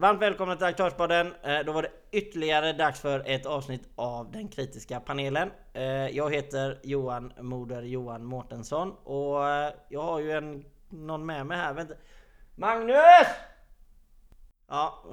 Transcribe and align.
Varmt 0.00 0.22
välkomna 0.22 0.56
till 0.56 0.66
Aktörspodden. 0.66 1.34
Eh, 1.42 1.58
Då 1.66 1.72
var 1.72 1.82
det 1.82 1.90
ytterligare 2.10 2.72
dags 2.72 3.00
för 3.00 3.22
ett 3.26 3.46
avsnitt 3.46 3.88
av 3.96 4.30
den 4.32 4.48
kritiska 4.48 5.00
panelen. 5.00 5.50
Eh, 5.72 5.82
Jag 6.08 6.34
heter 6.34 6.78
Johan 6.82 7.32
Moder 7.40 7.82
Johan 7.82 8.24
Mårtensson 8.24 8.92
och 9.04 9.48
eh, 9.48 9.72
jag 9.88 10.02
har 10.02 10.20
ju 10.20 10.32
en, 10.32 10.64
någon 10.88 11.26
med 11.26 11.46
mig 11.46 11.56
här. 11.58 11.74
Vänta. 11.74 11.94
Magnus! 12.56 13.26
Ja, 14.72 15.04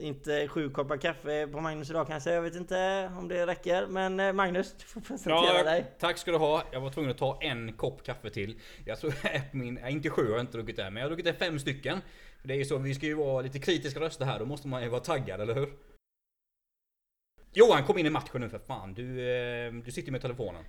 inte 0.00 0.48
sju 0.48 0.70
koppar 0.70 0.96
kaffe 0.96 1.46
på 1.46 1.60
Magnus 1.60 1.90
idag 1.90 2.06
kanske. 2.06 2.32
Jag 2.32 2.42
vet 2.42 2.54
inte 2.54 3.10
om 3.18 3.28
det 3.28 3.46
räcker. 3.46 3.86
Men 3.86 4.36
Magnus, 4.36 4.74
du 4.78 4.84
får 4.84 5.00
presentera 5.00 5.54
Ja, 5.58 5.62
dig. 5.62 5.84
tack 5.98 6.18
ska 6.18 6.30
du 6.30 6.36
ha. 6.36 6.62
Jag 6.72 6.80
var 6.80 6.90
tvungen 6.90 7.10
att 7.10 7.18
ta 7.18 7.38
en 7.40 7.72
kopp 7.72 8.02
kaffe 8.04 8.30
till. 8.30 8.60
Jag 8.86 8.98
tror 9.00 9.10
på 9.10 9.28
min, 9.56 9.86
inte 9.86 10.10
sju 10.10 10.22
har 10.26 10.30
jag 10.32 10.40
inte 10.40 10.52
druckit 10.52 10.76
det, 10.76 10.82
men 10.90 10.96
jag 10.96 11.02
har 11.02 11.08
druckit 11.08 11.24
det 11.24 11.44
fem 11.44 11.58
stycken. 11.58 12.00
Det 12.42 12.54
är 12.54 12.58
ju 12.58 12.64
så, 12.64 12.78
vi 12.78 12.94
ska 12.94 13.06
ju 13.06 13.14
vara 13.14 13.42
lite 13.42 13.58
kritiska 13.58 14.00
röster 14.00 14.24
här, 14.24 14.38
då 14.38 14.44
måste 14.44 14.68
man 14.68 14.82
ju 14.82 14.88
vara 14.88 15.00
taggad, 15.00 15.40
eller 15.40 15.54
hur? 15.54 15.68
Johan, 17.52 17.84
kom 17.84 17.98
in 17.98 18.06
i 18.06 18.10
matchen 18.10 18.40
nu 18.40 18.48
för 18.48 18.58
fan. 18.58 18.94
Du, 18.94 19.30
eh, 19.30 19.72
du 19.72 19.92
sitter 19.92 20.12
med 20.12 20.22
telefonen. 20.22 20.64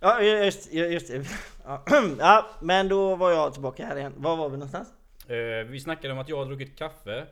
Ja, 0.00 0.22
just, 0.22 0.72
just 0.72 1.08
det. 1.08 1.24
Ja, 1.64 1.84
ja, 2.18 2.46
men 2.62 2.88
då 2.88 3.16
var 3.16 3.30
jag 3.30 3.52
tillbaka 3.52 3.86
här 3.86 3.96
igen. 3.96 4.12
Var 4.16 4.36
var 4.36 4.48
vi 4.48 4.56
någonstans? 4.56 4.88
Eh, 5.28 5.70
vi 5.70 5.80
snackade 5.80 6.12
om 6.12 6.18
att 6.18 6.28
jag 6.28 6.36
har 6.36 6.44
druckit 6.44 6.78
kaffe. 6.78 7.26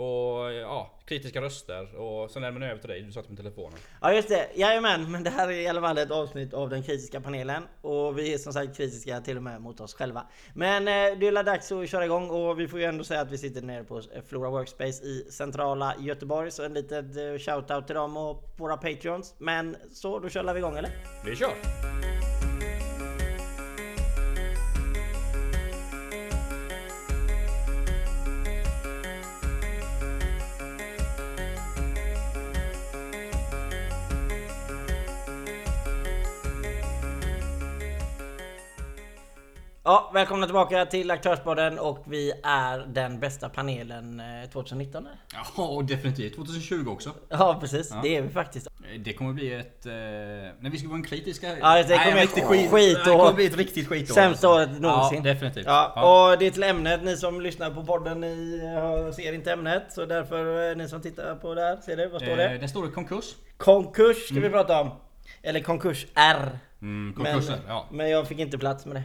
Och 0.00 0.52
ja, 0.52 0.90
kritiska 1.04 1.40
röster. 1.40 1.96
Och 1.96 2.30
sen 2.30 2.42
lämnade 2.42 2.66
jag 2.66 2.70
över 2.70 2.80
till 2.80 2.90
dig, 2.90 3.02
du 3.02 3.12
satt 3.12 3.28
med 3.28 3.38
telefonen. 3.38 3.78
Ja 4.00 4.12
just 4.12 4.28
det, 4.28 4.48
jajamän, 4.54 5.10
men 5.10 5.22
det 5.22 5.30
här 5.30 5.48
är 5.48 5.52
i 5.52 5.68
alla 5.68 5.80
fall 5.80 5.98
ett 5.98 6.10
avsnitt 6.10 6.54
av 6.54 6.70
den 6.70 6.82
kritiska 6.82 7.20
panelen 7.20 7.62
och 7.80 8.18
vi 8.18 8.34
är 8.34 8.38
som 8.38 8.52
sagt 8.52 8.76
kritiska 8.76 9.20
till 9.20 9.36
och 9.36 9.42
med 9.42 9.60
mot 9.60 9.80
oss 9.80 9.94
själva. 9.94 10.26
Men 10.54 10.88
eh, 10.88 11.18
det 11.18 11.26
är 11.26 11.32
väl 11.32 11.44
dags 11.44 11.72
att 11.72 11.88
köra 11.90 12.04
igång 12.04 12.30
och 12.30 12.60
vi 12.60 12.68
får 12.68 12.78
ju 12.78 12.84
ändå 12.84 13.04
säga 13.04 13.20
att 13.20 13.30
vi 13.30 13.38
sitter 13.38 13.62
nere 13.62 13.84
på 13.84 14.02
Flora 14.28 14.50
Workspace 14.50 15.04
i 15.04 15.26
centrala 15.30 15.94
Göteborg 15.98 16.50
så 16.50 16.64
en 16.64 16.74
litet 16.74 17.16
eh, 17.16 17.38
shoutout 17.38 17.86
till 17.86 17.96
dem 17.96 18.16
och 18.16 18.44
våra 18.58 18.76
patreons. 18.76 19.34
Men 19.38 19.76
så, 19.92 20.18
då 20.18 20.28
kör 20.28 20.52
vi 20.52 20.58
igång 20.58 20.76
eller? 20.76 20.90
Vi 21.24 21.36
kör! 21.36 22.29
Ja, 39.90 40.10
välkomna 40.14 40.46
tillbaka 40.46 40.86
till 40.86 41.10
Aktörspodden 41.10 41.78
och 41.78 41.98
vi 42.06 42.32
är 42.44 42.78
den 42.78 43.20
bästa 43.20 43.48
panelen 43.48 44.20
eh, 44.20 44.50
2019 44.50 45.06
eller? 45.06 45.18
Ja, 45.56 45.62
och 45.62 45.84
definitivt 45.84 46.34
2020 46.36 46.88
också. 46.88 47.10
Ja 47.28 47.56
precis, 47.60 47.90
Ja. 47.90 48.00
det 48.02 48.16
är 48.16 48.22
vi 48.22 48.28
faktiskt. 48.28 48.68
Det 49.04 49.12
kommer 49.12 49.32
bli 49.32 49.52
ett... 49.54 49.86
Eh, 49.86 49.92
när 49.92 50.70
vi 50.70 50.78
ska 50.78 50.88
vara 50.88 50.96
en 50.96 51.04
kritiska... 51.04 51.46
Ja, 51.58 51.74
det 51.82 51.88
Nej, 51.88 51.98
kommer 51.98 52.10
en 52.10 52.16
ett 52.16 52.36
riktig 52.36 52.44
skit 52.44 52.98
Det 53.04 53.10
kommer 53.10 53.32
bli 53.32 53.46
ett 53.46 53.56
riktigt 53.56 53.88
skitår. 53.88 54.14
Sämsta 54.14 54.48
alltså. 54.48 54.48
året 54.48 54.80
någonsin. 54.80 55.24
Ja, 55.24 55.32
definitivt. 55.32 55.66
Ja, 55.66 55.92
Ja. 55.96 56.30
och 56.32 56.38
det 56.38 56.46
är 56.46 56.50
till 56.50 56.62
ämnet. 56.62 57.02
Ni 57.02 57.16
som 57.16 57.40
lyssnar 57.40 57.70
på 57.70 57.84
podden 57.84 58.20
ni 58.20 58.60
eh, 59.08 59.12
ser 59.12 59.32
inte 59.32 59.52
ämnet. 59.52 59.82
Så 59.88 60.06
därför 60.06 60.70
eh, 60.70 60.76
ni 60.76 60.88
som 60.88 61.00
tittar 61.02 61.34
på 61.34 61.54
det 61.54 61.62
här, 61.62 61.76
ser 61.76 61.96
det? 61.96 62.08
Vad 62.08 62.22
står 62.22 62.38
Eh, 62.40 62.60
det? 62.60 62.68
står 62.68 62.86
det 62.86 62.92
konkurs. 62.92 63.24
Konkurs 63.56 64.16
ska 64.28 64.40
vi 64.40 64.50
prata 64.50 64.80
om. 64.80 64.90
Eller 65.42 65.60
konkurs 65.60 66.06
R. 66.14 66.58
Mm, 66.82 67.04
Men, 67.06 67.14
konkurser, 67.14 67.58
ja. 67.68 67.86
men 67.90 68.10
jag 68.10 68.28
fick 68.28 68.38
inte 68.38 68.58
plats 68.58 68.86
med 68.86 68.96
det. 68.96 69.02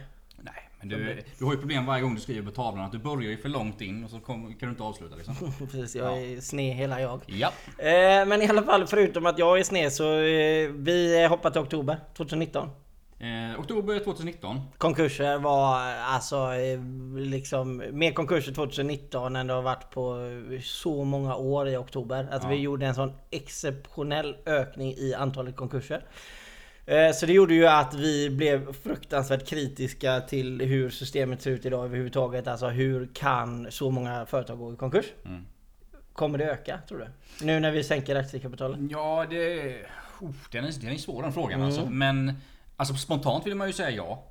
Men 0.80 0.88
du, 0.88 1.22
du 1.38 1.44
har 1.44 1.52
ju 1.52 1.58
problem 1.58 1.86
varje 1.86 2.02
gång 2.02 2.14
du 2.14 2.20
skriver 2.20 2.42
på 2.42 2.50
tavlan 2.50 2.84
att 2.84 2.92
du 2.92 2.98
börjar 2.98 3.30
ju 3.30 3.36
för 3.36 3.48
långt 3.48 3.80
in 3.80 4.04
och 4.04 4.10
så 4.10 4.20
kom, 4.20 4.54
kan 4.54 4.68
du 4.68 4.70
inte 4.70 4.82
avsluta 4.82 5.16
liksom. 5.16 5.34
Precis, 5.58 5.94
jag 5.96 6.22
är 6.22 6.40
sned 6.40 6.74
hela 6.76 7.00
jag. 7.00 7.20
Ja. 7.26 7.48
Eh, 7.78 8.26
men 8.26 8.42
i 8.42 8.48
alla 8.48 8.62
fall 8.62 8.86
förutom 8.86 9.26
att 9.26 9.38
jag 9.38 9.58
är 9.58 9.64
sned 9.64 9.92
så 9.92 10.12
eh, 10.12 10.70
vi 10.70 11.26
hoppar 11.30 11.50
till 11.50 11.60
oktober 11.60 12.00
2019. 12.16 12.70
Eh, 13.18 13.60
oktober 13.60 13.98
2019. 13.98 14.60
Konkurser 14.78 15.38
var 15.38 15.78
alltså 15.88 16.36
eh, 16.36 16.80
liksom 17.16 17.82
mer 17.92 18.12
konkurser 18.12 18.52
2019 18.52 19.36
än 19.36 19.46
det 19.46 19.52
har 19.54 19.62
varit 19.62 19.90
på 19.90 20.16
så 20.62 21.04
många 21.04 21.36
år 21.36 21.68
i 21.68 21.76
oktober. 21.76 22.28
Alltså 22.32 22.48
Ja. 22.48 22.54
vi 22.54 22.60
gjorde 22.60 22.86
en 22.86 22.94
sån 22.94 23.12
exceptionell 23.30 24.36
ökning 24.46 24.92
i 24.92 25.14
antalet 25.14 25.56
konkurser. 25.56 26.04
Eh, 26.86 27.12
Så 27.12 27.26
det 27.26 27.32
gjorde 27.32 27.54
ju 27.54 27.66
att 27.66 27.94
vi 27.94 28.30
blev 28.30 28.72
fruktansvärt 28.72 29.46
kritiska 29.48 30.20
till 30.20 30.60
hur 30.60 30.90
systemet 30.90 31.42
ser 31.42 31.50
ut 31.50 31.66
idag 31.66 31.84
överhuvudtaget. 31.84 32.46
Alltså 32.48 32.68
hur 32.68 33.08
kan 33.14 33.70
så 33.70 33.90
många 33.90 34.26
företag 34.26 34.58
gå 34.58 34.72
i 34.72 34.76
konkurs? 34.76 35.06
Mm. 35.24 35.46
Kommer 36.12 36.38
det 36.38 36.44
öka 36.50 36.78
tror 36.88 36.98
du? 36.98 37.06
Nu 37.46 37.60
när 37.60 37.70
vi 37.70 37.84
sänker 37.84 38.16
aktiekapitalet? 38.16 38.78
Ja, 38.90 39.26
det... 39.30 39.76
Oh, 40.20 40.30
den, 40.52 40.64
är, 40.64 40.72
den 40.80 40.92
är 40.92 40.96
svår 40.96 41.22
den 41.22 41.32
frågan 41.32 41.52
Mm. 41.52 41.66
alltså. 41.66 41.86
Men 41.90 42.32
alltså, 42.76 42.94
spontant 42.94 43.46
vill 43.46 43.54
man 43.54 43.66
ju 43.66 43.72
säga 43.72 43.90
ja. 43.90 44.24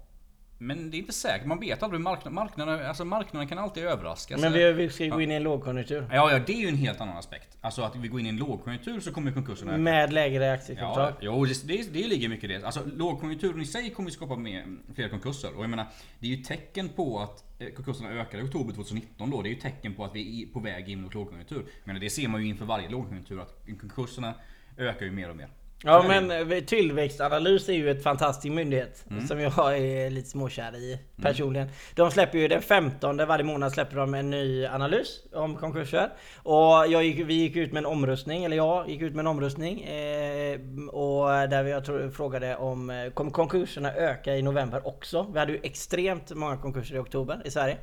Men 0.57 0.91
det 0.91 0.97
är 0.97 0.99
inte 0.99 1.13
säkert. 1.13 1.47
Man 1.47 1.59
vet 1.59 1.83
aldrig. 1.83 2.01
Marknaden, 2.01 2.33
marknaden, 2.33 2.85
alltså, 2.85 3.05
marknaden 3.05 3.47
kan 3.47 3.57
alltid 3.57 3.83
överraska. 3.83 4.37
Men 4.37 4.53
vi, 4.53 4.73
vi 4.73 4.89
ska 4.89 5.05
gå 5.05 5.21
in 5.21 5.31
i 5.31 5.35
en 5.35 5.43
lågkonjunktur. 5.43 6.07
Ja, 6.11 6.31
ja, 6.31 6.39
det 6.39 6.53
är 6.53 6.57
ju 6.57 6.67
en 6.67 6.75
helt 6.75 7.01
annan 7.01 7.17
aspekt. 7.17 7.57
Alltså 7.61 7.81
att 7.81 7.95
vi 7.95 8.07
går 8.07 8.19
in 8.19 8.25
i 8.25 8.29
en 8.29 8.37
lågkonjunktur 8.37 8.99
så 8.99 9.11
kommer 9.11 9.31
konkurserna 9.31 9.71
öka. 9.71 9.81
Med 9.81 10.13
lägre 10.13 10.53
aktiekapital. 10.53 11.13
Ja, 11.13 11.17
jo, 11.21 11.45
det, 11.45 11.67
det, 11.67 11.93
det 11.93 12.07
ligger 12.07 12.29
mycket 12.29 12.49
i 12.49 12.53
det. 12.53 12.65
Alltså 12.65 12.85
lågkonjunkturen 12.95 13.61
i 13.61 13.65
sig 13.65 13.89
kommer 13.89 14.09
ju 14.09 14.15
skapa 14.15 14.35
mer, 14.35 14.65
fler 14.95 15.09
konkurser. 15.09 15.57
Och 15.57 15.63
jag 15.63 15.69
menar, 15.69 15.85
det 16.19 16.27
är 16.27 16.31
ju 16.31 16.43
tecken 16.43 16.89
på 16.89 17.19
att 17.19 17.43
eh, 17.59 17.69
konkurserna 17.69 18.09
ökade 18.09 18.43
i 18.43 18.45
oktober 18.45 18.73
2019 18.73 19.29
då. 19.29 19.41
Det 19.41 19.49
är 19.49 19.53
ju 19.53 19.59
tecken 19.59 19.93
på 19.93 20.05
att 20.05 20.15
vi 20.15 20.43
är 20.43 20.47
på 20.47 20.59
väg 20.59 20.89
in 20.89 21.01
mot 21.01 21.13
lågkonjunktur. 21.13 21.65
Menar, 21.83 21.99
det 21.99 22.09
ser 22.09 22.27
man 22.27 22.41
ju 22.41 22.47
inför 22.47 22.65
varje 22.65 22.89
lågkonjunktur 22.89 23.41
att 23.41 23.65
konkurserna 23.79 24.33
ökar 24.77 25.05
ju 25.05 25.11
mer 25.11 25.29
och 25.29 25.35
mer. 25.35 25.49
Ja 25.85 26.03
men 26.07 26.51
eh, 26.51 26.59
Tillväxtanalys 26.59 27.69
är 27.69 27.73
ju 27.73 27.89
ett 27.91 28.03
fantastisk 28.03 28.53
myndighet 28.53 29.05
Mm. 29.11 29.27
som 29.27 29.39
jag 29.39 29.77
är 29.77 30.09
lite 30.09 30.29
småkär 30.29 30.75
i 30.75 30.99
personligen. 31.21 31.69
De 31.95 32.11
släpper 32.11 32.37
ju 32.37 32.47
den 32.47 32.61
15 32.61 33.17
varje 33.17 33.43
månad 33.43 33.71
släpper 33.71 33.95
de 33.95 34.13
en 34.13 34.29
ny 34.29 34.65
analys 34.65 35.19
om 35.33 35.55
konkurser. 35.55 36.09
Och 36.43 37.03
gick, 37.03 37.19
vi 37.27 37.33
gick 37.33 37.55
ut 37.55 37.71
med 37.71 37.79
en 37.79 37.85
omröstning, 37.85 38.43
eller 38.43 38.57
jag 38.57 38.89
gick 38.89 39.01
ut 39.01 39.13
med 39.13 39.19
en 39.23 39.27
omröstning. 39.27 39.83
Eh, 39.83 40.59
och 40.91 41.27
där 41.27 41.63
jag 41.63 42.13
frågade 42.15 42.55
om 42.55 42.89
eh, 42.89 43.09
kommer 43.09 43.31
konkurserna 43.31 43.93
öka 43.93 44.35
i 44.35 44.41
november 44.41 44.87
också? 44.87 45.27
Vi 45.33 45.39
hade 45.39 45.51
ju 45.51 45.59
extremt 45.63 46.31
många 46.31 46.57
konkurser 46.57 46.95
i 46.95 46.99
oktober 46.99 47.41
i 47.45 47.51
Sverige. 47.51 47.77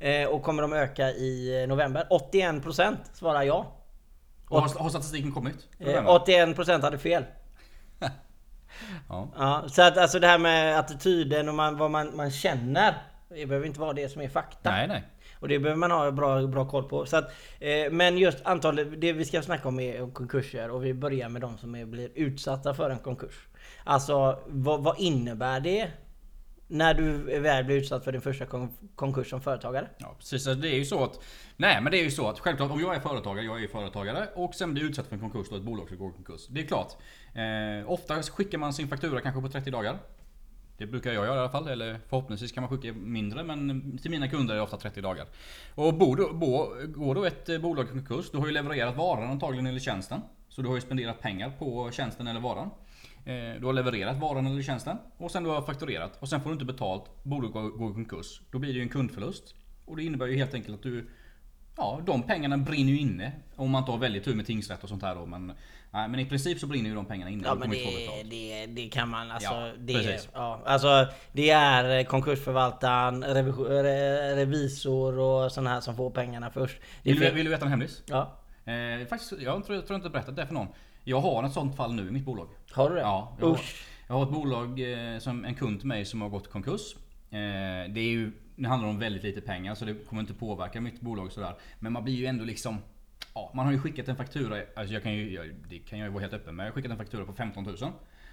Eh, 0.00 0.28
och 0.28 0.42
kommer 0.42 0.62
de 0.62 0.72
öka 0.72 1.10
i 1.10 1.62
eh, 1.62 1.68
november? 1.68 2.06
81% 2.32 2.96
svarar 3.12 3.42
ja. 3.42 3.72
Och 4.48 4.60
har, 4.60 4.78
har 4.78 4.88
statistiken 4.88 5.32
kommit? 5.32 5.68
Eh, 5.78 5.86
november? 5.86 6.12
81% 6.12 6.82
hade 6.82 6.98
fel. 6.98 7.24
Ja. 9.08 9.28
Ja, 9.36 9.64
så 9.68 9.82
att 9.82 9.98
alltså 9.98 10.18
det 10.18 10.26
här 10.26 10.38
med 10.38 10.78
attityden 10.78 11.48
och 11.48 11.54
man, 11.54 11.78
vad 11.78 11.90
man, 11.90 12.16
man 12.16 12.30
känner. 12.30 12.94
Det 13.28 13.46
behöver 13.46 13.66
inte 13.66 13.80
vara 13.80 13.92
det 13.92 14.08
som 14.08 14.22
är 14.22 14.28
fakta. 14.28 14.70
Nej, 14.70 14.88
nej. 14.88 15.04
Och 15.40 15.48
det 15.48 15.58
behöver 15.58 15.78
man 15.78 15.90
ha 15.90 16.10
bra, 16.10 16.46
bra 16.46 16.68
koll 16.68 16.88
på. 16.88 17.06
Så 17.06 17.16
att, 17.16 17.24
eh, 17.60 17.90
men 17.90 18.18
just 18.18 18.38
antalet, 18.44 19.00
det 19.00 19.12
vi 19.12 19.24
ska 19.24 19.42
snacka 19.42 19.68
om 19.68 19.80
är 19.80 20.12
konkurser 20.12 20.70
och 20.70 20.84
vi 20.84 20.94
börjar 20.94 21.28
med 21.28 21.40
de 21.40 21.58
som 21.58 21.74
är, 21.74 21.84
blir 21.84 22.10
utsatta 22.14 22.74
för 22.74 22.90
en 22.90 22.98
konkurs. 22.98 23.48
Alltså 23.84 24.38
vad, 24.46 24.82
vad 24.82 24.98
innebär 24.98 25.60
det? 25.60 25.90
När 26.68 26.94
du 26.94 27.40
väl 27.40 27.64
blir 27.64 27.76
utsatt 27.76 28.04
för 28.04 28.12
din 28.12 28.20
första 28.20 28.46
konkurs 28.94 29.30
som 29.30 29.40
företagare? 29.40 29.88
Ja, 29.98 30.14
precis. 30.18 30.44
Det 30.44 30.68
är 30.68 30.76
ju 30.76 30.84
så 30.84 31.04
att... 31.04 31.20
Nej, 31.56 31.80
men 31.82 31.92
det 31.92 31.98
är 31.98 32.04
ju 32.04 32.10
så 32.10 32.28
att 32.28 32.38
självklart 32.38 32.70
om 32.70 32.80
jag 32.80 32.94
är 32.94 33.00
företagare, 33.00 33.44
jag 33.44 33.56
är 33.56 33.60
ju 33.60 33.68
företagare 33.68 34.28
och 34.34 34.54
sen 34.54 34.74
blir 34.74 34.84
utsatt 34.84 35.06
för 35.06 35.14
en 35.14 35.20
konkurs 35.20 35.46
då 35.50 35.56
ett 35.56 35.62
bolag 35.62 35.86
ska 35.86 35.96
gå 35.96 36.08
i 36.08 36.12
konkurs. 36.12 36.46
Det 36.48 36.60
är 36.60 36.66
klart. 36.66 36.92
Eh, 37.34 37.90
ofta 37.90 38.22
skickar 38.22 38.58
man 38.58 38.72
sin 38.72 38.88
faktura 38.88 39.20
kanske 39.20 39.40
på 39.40 39.48
30 39.48 39.70
dagar. 39.70 39.98
Det 40.78 40.86
brukar 40.86 41.12
jag 41.12 41.24
göra 41.24 41.36
i 41.36 41.38
alla 41.38 41.50
fall, 41.50 41.68
eller 41.68 41.98
förhoppningsvis 42.08 42.52
kan 42.52 42.62
man 42.62 42.70
skicka 42.70 42.92
mindre 42.92 43.44
men 43.44 43.98
till 43.98 44.10
mina 44.10 44.28
kunder 44.28 44.54
är 44.54 44.58
det 44.58 44.64
ofta 44.64 44.76
30 44.76 45.00
dagar. 45.00 45.26
Och 45.74 45.94
bor 45.94 46.16
då, 46.16 46.32
bo, 46.32 46.68
går 46.86 47.14
då 47.14 47.24
ett 47.24 47.60
bolag 47.62 47.84
i 47.84 47.88
konkurs, 47.88 48.30
du 48.30 48.38
har 48.38 48.46
ju 48.46 48.52
levererat 48.52 48.96
varan 48.96 49.30
antagligen 49.30 49.66
eller 49.66 49.80
tjänsten. 49.80 50.20
Så 50.48 50.62
du 50.62 50.68
har 50.68 50.74
ju 50.74 50.80
spenderat 50.80 51.20
pengar 51.20 51.52
på 51.58 51.90
tjänsten 51.90 52.26
eller 52.26 52.40
varan. 52.40 52.70
Eh, 53.26 53.60
Du 53.60 53.66
har 53.66 53.72
levererat 53.72 54.16
varan 54.16 54.46
eller 54.46 54.62
tjänsten 54.62 54.96
och 55.16 55.30
sen 55.30 55.44
du 55.44 55.50
har 55.50 55.62
fakturerat 55.62 56.16
och 56.20 56.28
sen 56.28 56.40
får 56.40 56.50
du 56.50 56.52
inte 56.52 56.64
betalt, 56.64 57.04
bolaget 57.22 57.52
går, 57.52 57.62
går 57.70 57.90
i 57.90 57.94
konkurs. 57.94 58.40
Då 58.50 58.58
blir 58.58 58.72
det 58.72 58.76
ju 58.76 58.82
en 58.82 58.88
kundförlust. 58.88 59.54
Och 59.84 59.96
det 59.96 60.04
innebär 60.04 60.26
ju 60.26 60.36
helt 60.36 60.54
enkelt 60.54 60.74
att 60.76 60.82
du 60.82 61.06
Ja, 61.76 62.00
de 62.06 62.22
pengarna 62.22 62.58
brinner 62.58 62.92
ju 62.92 62.98
inne. 62.98 63.32
Om 63.56 63.70
man 63.70 63.82
inte 63.82 63.90
har 63.90 63.98
väldigt 63.98 64.24
tur 64.24 64.34
med 64.34 64.46
tingsrätt 64.46 64.82
och 64.82 64.88
sånt 64.88 65.02
här 65.02 65.14
då. 65.14 65.26
Men, 65.26 65.46
nej, 65.90 66.08
men 66.08 66.20
i 66.20 66.24
princip 66.26 66.58
så 66.58 66.66
brinner 66.66 66.88
ju 66.90 66.94
de 66.94 67.04
pengarna 67.06 67.30
inne. 67.30 67.42
Ja 67.46 67.54
men 67.54 67.70
det, 67.70 68.22
det, 68.30 68.66
det 68.66 68.88
kan 68.88 69.08
man 69.08 69.30
alltså. 69.30 69.54
Ja, 69.54 69.72
det, 69.78 69.94
precis. 69.94 70.28
ja, 70.34 70.62
alltså 70.66 71.06
det 71.32 71.50
är 71.50 72.04
konkursförvaltaren, 72.04 73.24
revision, 73.24 73.66
re, 73.66 74.36
revisor 74.36 75.18
och 75.18 75.52
sådana 75.52 75.70
här 75.70 75.80
som 75.80 75.96
får 75.96 76.10
pengarna 76.10 76.50
först. 76.50 76.78
Vill, 77.02 77.18
vill 77.18 77.44
du 77.44 77.50
veta 77.50 77.64
en 77.64 77.70
hemlis? 77.70 78.02
ja. 78.06 78.36
Eh, 78.64 79.06
faktiskt, 79.06 79.32
jag 79.32 79.64
tror, 79.64 79.76
jag 79.76 79.86
tror 79.86 79.96
inte 79.96 80.10
berättat 80.10 80.36
det 80.36 80.46
för 80.46 80.54
någon. 80.54 80.68
Jag 81.08 81.20
har 81.20 81.44
ett 81.44 81.52
sånt 81.52 81.76
fall 81.76 81.92
nu 81.94 82.08
i 82.08 82.10
mitt 82.10 82.24
bolag. 82.24 82.48
Har 82.72 82.90
du 82.90 82.94
det? 82.94 83.00
Ja, 83.00 83.36
jag 83.38 83.46
har, 83.46 83.54
Usch. 83.54 83.86
jag 84.06 84.14
har 84.14 84.22
ett 84.22 84.30
bolag, 84.30 84.80
eh, 84.92 85.18
som 85.18 85.44
en 85.44 85.54
kund 85.54 85.78
till 85.78 85.88
mig 85.88 86.04
som 86.04 86.22
har 86.22 86.28
gått 86.28 86.50
konkurs. 86.50 86.94
Eh, 87.30 87.38
det 87.88 88.00
är 88.00 88.10
ju, 88.10 88.32
det 88.56 88.68
handlar 88.68 88.88
om 88.88 88.98
väldigt 88.98 89.22
lite 89.22 89.40
pengar 89.40 89.74
så 89.74 89.84
det 89.84 89.94
kommer 90.08 90.22
inte 90.22 90.34
påverka 90.34 90.80
mitt 90.80 91.00
bolag 91.00 91.32
sådär. 91.32 91.54
Men 91.78 91.92
man 91.92 92.04
blir 92.04 92.14
ju 92.14 92.26
ändå 92.26 92.44
liksom 92.44 92.78
Ja, 93.34 93.50
man 93.54 93.66
har 93.66 93.72
ju 93.72 93.78
skickat 93.78 94.08
en 94.08 94.16
faktura, 94.16 94.56
alltså 94.76 94.94
jag 94.94 95.02
kan 95.02 95.14
ju, 95.14 95.32
jag, 95.32 95.50
det 95.68 95.78
kan 95.78 95.98
jag 95.98 96.06
ju 96.06 96.12
vara 96.12 96.20
helt 96.20 96.34
öppen 96.34 96.56
med. 96.56 96.66
Jag 96.66 96.70
har 96.70 96.74
skickat 96.74 96.90
en 96.90 96.98
faktura 96.98 97.24
på 97.24 97.32
15 97.32 97.64
000. 97.64 97.76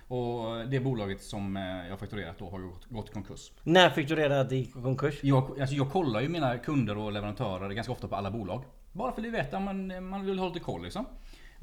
Och 0.07 0.69
det 0.69 0.79
bolaget 0.79 1.21
som 1.21 1.57
eh, 1.57 1.63
jag 1.63 1.89
har 1.89 1.97
fakturerat 1.97 2.39
då 2.39 2.49
har 2.49 2.59
gått, 2.59 2.85
gått 2.89 3.13
konkurs. 3.13 3.51
När 3.63 3.89
fick 3.89 4.07
du 4.07 4.15
reda 4.15 4.41
att 4.41 4.49
det 4.49 4.55
gick 4.55 4.69
i 4.69 4.81
konkurs? 4.81 5.19
Jag, 5.23 5.61
alltså 5.61 5.75
jag 5.75 5.91
kollar 5.91 6.21
ju 6.21 6.29
mina 6.29 6.57
kunder 6.57 6.97
och 6.97 7.11
leverantörer 7.11 7.69
ganska 7.69 7.91
ofta 7.91 8.07
på 8.07 8.15
alla 8.15 8.31
bolag. 8.31 8.63
Bara 8.91 9.11
för 9.11 9.21
att 9.21 9.33
veta, 9.33 9.59
man, 9.59 10.05
man 10.09 10.25
vill 10.25 10.39
ha 10.39 10.47
lite 10.47 10.59
koll 10.59 10.83
liksom. 10.83 11.05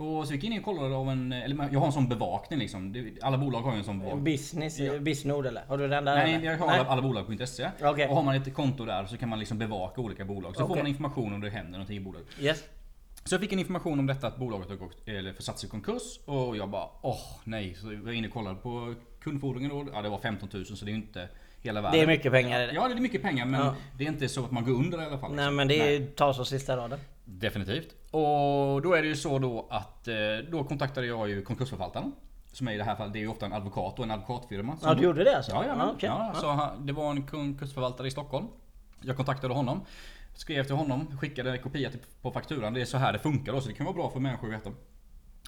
Och 0.00 0.26
så 0.26 0.32
gick 0.34 0.44
jag 0.44 0.52
in 0.52 0.58
och 0.58 0.64
kollade 0.64 0.94
av 0.94 1.10
en, 1.10 1.32
eller 1.32 1.68
jag 1.72 1.80
har 1.80 1.86
en 1.86 1.92
sån 1.92 2.08
bevakning 2.08 2.58
liksom. 2.58 3.08
Alla 3.22 3.38
bolag 3.38 3.60
har 3.62 3.72
ju 3.72 3.78
en 3.78 3.84
sån 3.84 3.98
bevakning. 3.98 4.24
Business, 4.24 4.78
Ja. 4.78 4.92
Businessnord 4.92 5.46
eller? 5.46 5.62
Har 5.68 5.78
du 5.78 5.88
den 5.88 6.04
där? 6.04 6.14
Nej, 6.14 6.34
eller? 6.34 6.50
jag 6.50 6.58
har 6.58 6.68
alla, 6.68 6.84
alla 6.84 7.02
bolag.se. 7.02 7.70
Okej. 7.82 8.08
Och 8.08 8.16
har 8.16 8.22
man 8.22 8.34
ett 8.34 8.54
konto 8.54 8.84
där 8.84 9.04
så 9.04 9.16
kan 9.16 9.28
man 9.28 9.38
liksom 9.38 9.58
bevaka 9.58 10.00
olika 10.00 10.24
bolag. 10.24 10.56
Så 10.56 10.60
får 10.66 10.70
Okej. 10.70 10.82
man 10.82 10.86
information 10.86 11.34
om 11.34 11.40
det 11.40 11.50
händer 11.50 11.72
någonting 11.72 11.96
i 11.96 12.00
bolaget. 12.00 12.26
Yes. 12.40 12.64
Så 13.24 13.34
jag 13.34 13.40
fick 13.40 13.52
en 13.52 13.58
information 13.58 13.98
om 13.98 14.06
detta 14.06 14.26
att 14.26 14.36
bolaget 14.36 14.68
har 14.68 14.76
gått, 14.76 15.08
eller 15.08 15.32
försatts 15.32 15.64
i 15.64 15.68
konkurs. 15.68 16.02
Och 16.24 16.56
jag 16.56 16.70
bara 16.70 16.86
åh 17.02 17.20
nej. 17.44 17.74
Så 17.74 17.92
jag 17.92 18.00
var 18.00 18.12
inne 18.12 18.26
och 18.28 18.34
kollade 18.34 18.56
på 18.56 18.94
kundfordringen 19.22 19.70
då. 19.70 19.86
Ja 19.92 20.02
det 20.02 20.08
var 20.08 20.18
15 20.18 20.48
000 20.52 20.66
så 20.66 20.84
det 20.84 20.90
är 20.90 20.92
ju 20.92 20.98
inte 20.98 21.28
hela 21.62 21.80
världen. 21.80 21.98
Det 21.98 22.02
är 22.04 22.06
mycket 22.06 22.32
pengar. 22.32 22.70
Ja 22.74 22.88
det 22.88 22.94
är 22.94 23.00
mycket 23.00 23.22
pengar 23.22 23.46
men 23.46 23.60
Ja. 23.60 23.74
det 23.98 24.04
är 24.04 24.08
inte 24.08 24.28
så 24.28 24.44
att 24.44 24.50
man 24.50 24.64
går 24.64 24.72
under 24.72 25.02
i 25.02 25.04
alla 25.06 25.18
fall. 25.18 25.30
Nej 25.30 25.38
liksom. 25.44 25.56
men 25.56 25.68
det 25.68 25.78
Nej. 25.78 25.96
är 25.96 26.06
tas 26.06 26.38
och 26.38 26.46
sista 26.46 26.76
raden. 26.76 26.98
Definitivt. 27.38 27.94
Och 28.10 28.82
då 28.82 28.94
är 28.94 29.02
det 29.02 29.08
ju 29.08 29.16
så 29.16 29.38
då 29.38 29.66
att 29.70 30.08
eh, 30.08 30.14
då 30.50 30.64
kontaktade 30.64 31.06
jag 31.06 31.28
ju 31.28 31.42
konkursförvaltaren. 31.42 32.12
Som 32.52 32.68
är 32.68 32.72
i 32.72 32.76
det 32.76 32.84
här 32.84 32.96
fallet, 32.96 33.12
det 33.12 33.18
är 33.18 33.20
ju 33.20 33.28
ofta 33.28 33.46
en 33.46 33.52
advokat 33.52 33.98
och 33.98 34.04
en 34.04 34.10
advokatfirma. 34.10 34.76
Ja 34.82 34.94
du 34.94 35.02
gjorde 35.02 35.24
det 35.24 35.36
alltså? 35.36 35.52
Ja, 35.52 35.64
ja, 35.66 35.92
okej. 35.94 36.08
ja. 36.08 36.32
Så 36.34 36.48
han, 36.50 36.86
det 36.86 36.92
var 36.92 37.10
en 37.10 37.26
konkursförvaltare 37.26 38.06
i 38.06 38.10
Stockholm. 38.10 38.46
Jag 39.00 39.16
kontaktade 39.16 39.54
honom. 39.54 39.80
Skrev 40.34 40.64
till 40.64 40.74
honom, 40.74 41.18
skickade 41.18 41.50
en 41.50 41.58
kopia 41.58 41.90
till, 41.90 42.00
på 42.22 42.32
fakturan. 42.32 42.74
Det 42.74 42.80
är 42.80 42.84
så 42.84 42.96
här 42.96 43.12
det 43.12 43.18
funkar 43.18 43.52
då, 43.52 43.60
så 43.60 43.68
det 43.68 43.74
kan 43.74 43.86
vara 43.86 43.94
bra 43.94 44.10
för 44.10 44.20
människor 44.20 44.48
att 44.48 44.60
veta. 44.60 44.70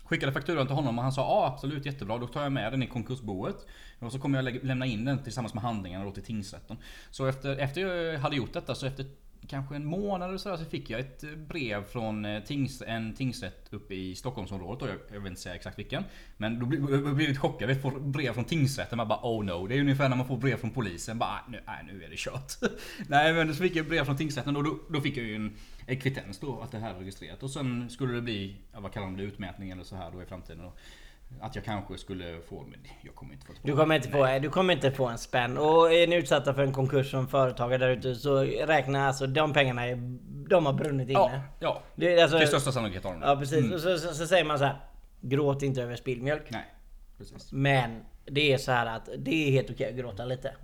Skickade 0.04 0.32
fakturan 0.32 0.66
till 0.66 0.76
honom 0.76 0.98
och 0.98 1.02
han 1.02 1.12
sa 1.12 1.20
ja 1.20 1.52
absolut 1.54 1.86
jättebra, 1.86 2.18
då 2.18 2.26
tar 2.26 2.42
jag 2.42 2.52
med 2.52 2.72
den 2.72 2.82
i 2.82 2.86
konkursboet. 2.86 3.66
Och 3.98 4.12
så 4.12 4.18
kommer 4.18 4.42
jag 4.42 4.64
lämna 4.64 4.86
in 4.86 5.04
den 5.04 5.22
tillsammans 5.22 5.54
med 5.54 5.62
handlingarna 5.62 6.04
då 6.04 6.10
till 6.10 6.22
tingsrätten. 6.22 6.76
Så 7.10 7.26
efter, 7.26 7.56
efter 7.56 7.80
jag 7.80 8.18
hade 8.18 8.36
gjort 8.36 8.52
detta, 8.52 8.74
så 8.74 8.86
efter 8.86 9.06
kanske 9.48 9.76
en 9.76 9.84
månad 9.84 10.28
eller 10.28 10.38
sådär 10.38 10.56
så 10.56 10.64
fick 10.64 10.90
jag 10.90 11.00
ett 11.00 11.24
brev 11.36 11.84
från 11.84 12.24
eh, 12.24 12.42
tings, 12.42 12.82
en 12.86 13.14
tingsrätt 13.14 13.68
uppe 13.70 13.94
i 13.94 14.14
Stockholmsområdet. 14.14 14.82
Och 14.82 14.88
jag, 14.88 14.96
jag 15.12 15.20
vill 15.20 15.30
inte 15.30 15.40
säga 15.40 15.54
exakt 15.54 15.78
vilken. 15.78 16.04
Men 16.36 16.58
då 16.58 16.66
blir 16.66 16.80
jag 16.90 17.18
lite 17.18 17.40
chockad. 17.40 17.70
Jag 17.70 17.82
får 17.82 18.00
brev 18.00 18.32
från 18.32 18.44
tingsrätten. 18.44 18.96
Man 18.96 19.08
bara 19.08 19.20
oh 19.22 19.44
no. 19.44 19.66
Det 19.66 19.76
är 19.76 19.80
ungefär 19.80 20.08
när 20.08 20.16
man 20.16 20.26
får 20.26 20.36
brev 20.36 20.56
från 20.56 20.70
polisen. 20.70 21.18
Bara 21.18 21.30
ah, 21.30 21.40
nu, 21.48 21.60
nej, 21.66 21.84
nu 21.86 22.04
är 22.04 22.08
det 22.08 22.18
kört. 22.18 22.52
nej 23.08 23.32
men 23.32 23.54
så 23.54 23.62
fick 23.62 23.76
jag 23.76 23.88
brev 23.88 24.04
från 24.04 24.16
tingsrätten 24.16 24.56
och 24.56 24.64
då, 24.64 24.78
då 24.90 25.00
fick 25.00 25.16
jag 25.16 25.26
ju 25.26 25.36
en, 25.36 25.56
en 25.86 26.00
kvittens 26.00 26.38
då 26.38 26.60
att 26.60 26.70
det 26.70 26.78
här 26.78 26.94
är 26.94 26.98
registrerat. 26.98 27.42
Och 27.42 27.50
sen 27.50 27.90
skulle 27.90 28.14
det 28.14 28.22
bli, 28.22 28.56
vad 28.72 28.92
kallar 28.92 29.06
de 29.06 29.16
det, 29.16 29.22
utmätning 29.22 29.70
eller 29.70 29.84
så 29.84 29.96
här 29.96 30.10
då 30.10 30.22
i 30.22 30.26
framtiden. 30.26 30.64
Och 30.64 30.78
att 31.40 31.54
jag 31.56 31.64
kanske 31.64 31.98
skulle 31.98 32.40
få, 32.48 32.62
men 32.62 32.80
jag 33.02 33.14
kommer 33.14 33.32
inte 33.32 33.46
få 33.46 33.52
Du 33.62 33.76
kommer, 33.76 33.94
inte 33.94 34.08
få, 34.08 34.38
du 34.42 34.50
kommer 34.50 34.74
inte 34.74 34.90
få 34.90 35.06
en 35.06 35.18
spänn. 35.18 35.58
Och 35.58 35.92
är 35.92 36.06
ni 36.06 36.16
utsatta 36.16 36.54
för 36.54 36.62
en 36.62 36.72
konkurs 36.72 37.10
som 37.10 37.28
företagare 37.28 37.78
där 37.78 37.88
ute 37.88 38.14
så 38.14 38.40
räkna 38.44 39.06
alltså 39.06 39.26
de 39.26 39.52
pengarna 39.52 39.86
är, 39.86 39.96
de 40.48 40.66
har 40.66 40.72
brunnit 40.72 41.08
inne. 41.08 41.18
Ja, 41.18 41.40
ja. 41.60 41.82
Det, 41.94 42.14
är 42.18 42.22
alltså, 42.22 42.38
Till 42.38 42.48
största 42.48 42.72
sannolikhet 42.72 43.04
har 43.04 43.10
de 43.10 43.20
det. 43.20 43.26
ja 43.26 43.36
precis. 43.36 43.72
Och 43.72 43.80
så, 43.80 43.98
så, 43.98 44.14
så 44.14 44.26
säger 44.26 44.44
man 44.44 44.58
så 44.58 44.64
här. 44.64 44.76
Gråt 45.20 45.62
inte 45.62 45.82
över 45.82 45.96
spillmjölk. 45.96 46.50
Nej, 46.50 46.64
precis. 47.18 47.52
Men 47.52 47.90
det 48.24 48.52
är 48.52 48.58
så 48.58 48.72
här 48.72 48.86
att 48.86 49.08
det 49.18 49.48
är 49.48 49.50
helt 49.50 49.70
okej 49.70 49.88
att 49.88 49.96
gråta 49.96 50.24
lite. 50.24 50.54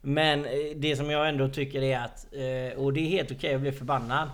Men 0.00 0.44
eh, 0.44 0.50
det 0.76 0.96
som 0.96 1.10
jag 1.10 1.28
ändå 1.28 1.48
tycker 1.48 1.82
är 1.82 1.98
att, 1.98 2.26
eh, 2.32 2.78
och 2.82 2.92
det 2.92 3.00
är 3.00 3.08
helt 3.08 3.32
okej 3.32 3.54
att 3.54 3.60
bli 3.60 3.72
förbannad. 3.72 4.28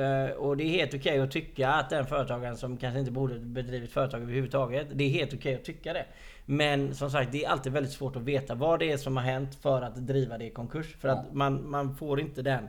Eh, 0.00 0.30
Och 0.36 0.56
det 0.56 0.64
är 0.64 0.68
helt 0.68 0.94
okej 0.94 1.20
att 1.20 1.30
tycka 1.30 1.68
att 1.68 1.90
den 1.90 2.06
företagaren 2.06 2.56
som 2.56 2.76
kanske 2.76 3.00
inte 3.00 3.12
borde 3.12 3.38
bedrivit 3.38 3.90
företag 3.92 4.22
överhuvudtaget. 4.22 4.86
Det 4.94 5.04
är 5.04 5.10
helt 5.10 5.34
okej 5.34 5.54
att 5.54 5.64
tycka 5.64 5.92
det. 5.92 6.06
Men 6.46 6.94
som 6.94 7.10
sagt, 7.10 7.32
det 7.32 7.44
är 7.44 7.48
alltid 7.50 7.72
väldigt 7.72 7.92
svårt 7.92 8.16
att 8.16 8.22
veta 8.22 8.54
vad 8.54 8.78
det 8.78 8.92
är 8.92 8.96
som 8.96 9.16
har 9.16 9.24
hänt 9.24 9.54
för 9.54 9.82
att 9.82 9.96
driva 10.06 10.38
det 10.38 10.44
i 10.44 10.50
konkurs. 10.50 10.96
För 11.00 11.08
att 11.08 11.34
man, 11.34 11.70
man 11.70 11.96
får 11.96 12.20
inte 12.20 12.42
den... 12.42 12.68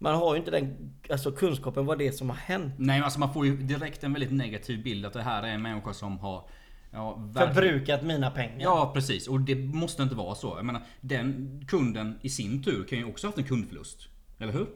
Man 0.00 0.14
har 0.14 0.34
ju 0.34 0.38
inte 0.38 0.50
den 0.50 0.94
alltså, 1.10 1.32
kunskapen 1.32 1.86
vad 1.86 1.98
det 1.98 2.06
är 2.08 2.12
som 2.12 2.30
har 2.30 2.36
hänt. 2.36 2.74
Nej 2.78 3.00
alltså 3.00 3.20
man 3.20 3.32
får 3.32 3.46
ju 3.46 3.56
direkt 3.56 4.04
en 4.04 4.12
väldigt 4.12 4.32
negativ 4.32 4.82
bild 4.82 5.06
att 5.06 5.12
det 5.12 5.22
här 5.22 5.42
är 5.42 5.48
en 5.48 5.62
människa 5.62 5.92
som 5.92 6.18
har 6.18 6.48
ja, 6.90 7.30
Förbrukat 7.36 8.02
mina 8.02 8.30
pengar. 8.30 8.60
Ja 8.60 8.90
precis 8.94 9.28
och 9.28 9.40
det 9.40 9.54
måste 9.54 10.02
inte 10.02 10.14
vara 10.14 10.34
så. 10.34 10.54
Jag 10.56 10.64
menar 10.66 10.82
den 11.00 11.64
kunden 11.68 12.18
i 12.22 12.28
sin 12.28 12.62
tur 12.62 12.84
kan 12.84 12.98
ju 12.98 13.04
också 13.04 13.26
ha 13.26 13.28
haft 13.28 13.38
en 13.38 13.44
kundförlust. 13.44 14.08
Eller 14.38 14.52
hur? 14.52 14.66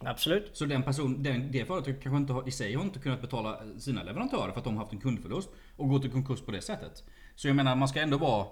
Absolut. 0.00 0.50
Så 0.52 0.64
den 0.64 0.82
person, 0.82 1.22
den, 1.22 1.52
det 1.52 1.64
företaget 1.64 2.02
kanske 2.02 2.16
inte 2.16 2.32
har, 2.32 2.48
i 2.48 2.50
sig 2.50 2.74
har 2.74 2.82
inte 2.82 2.98
kunnat 2.98 3.20
betala 3.20 3.58
sina 3.78 4.02
leverantörer 4.02 4.52
för 4.52 4.58
att 4.58 4.64
de 4.64 4.76
har 4.76 4.82
haft 4.82 4.92
en 4.92 5.00
kundförlust 5.00 5.48
och 5.76 5.88
gått 5.88 6.04
i 6.04 6.10
konkurs 6.10 6.40
på 6.40 6.50
det 6.50 6.60
sättet. 6.62 7.04
Så 7.34 7.48
jag 7.48 7.56
menar 7.56 7.76
man 7.76 7.88
ska 7.88 8.00
ändå 8.00 8.16
vara 8.16 8.46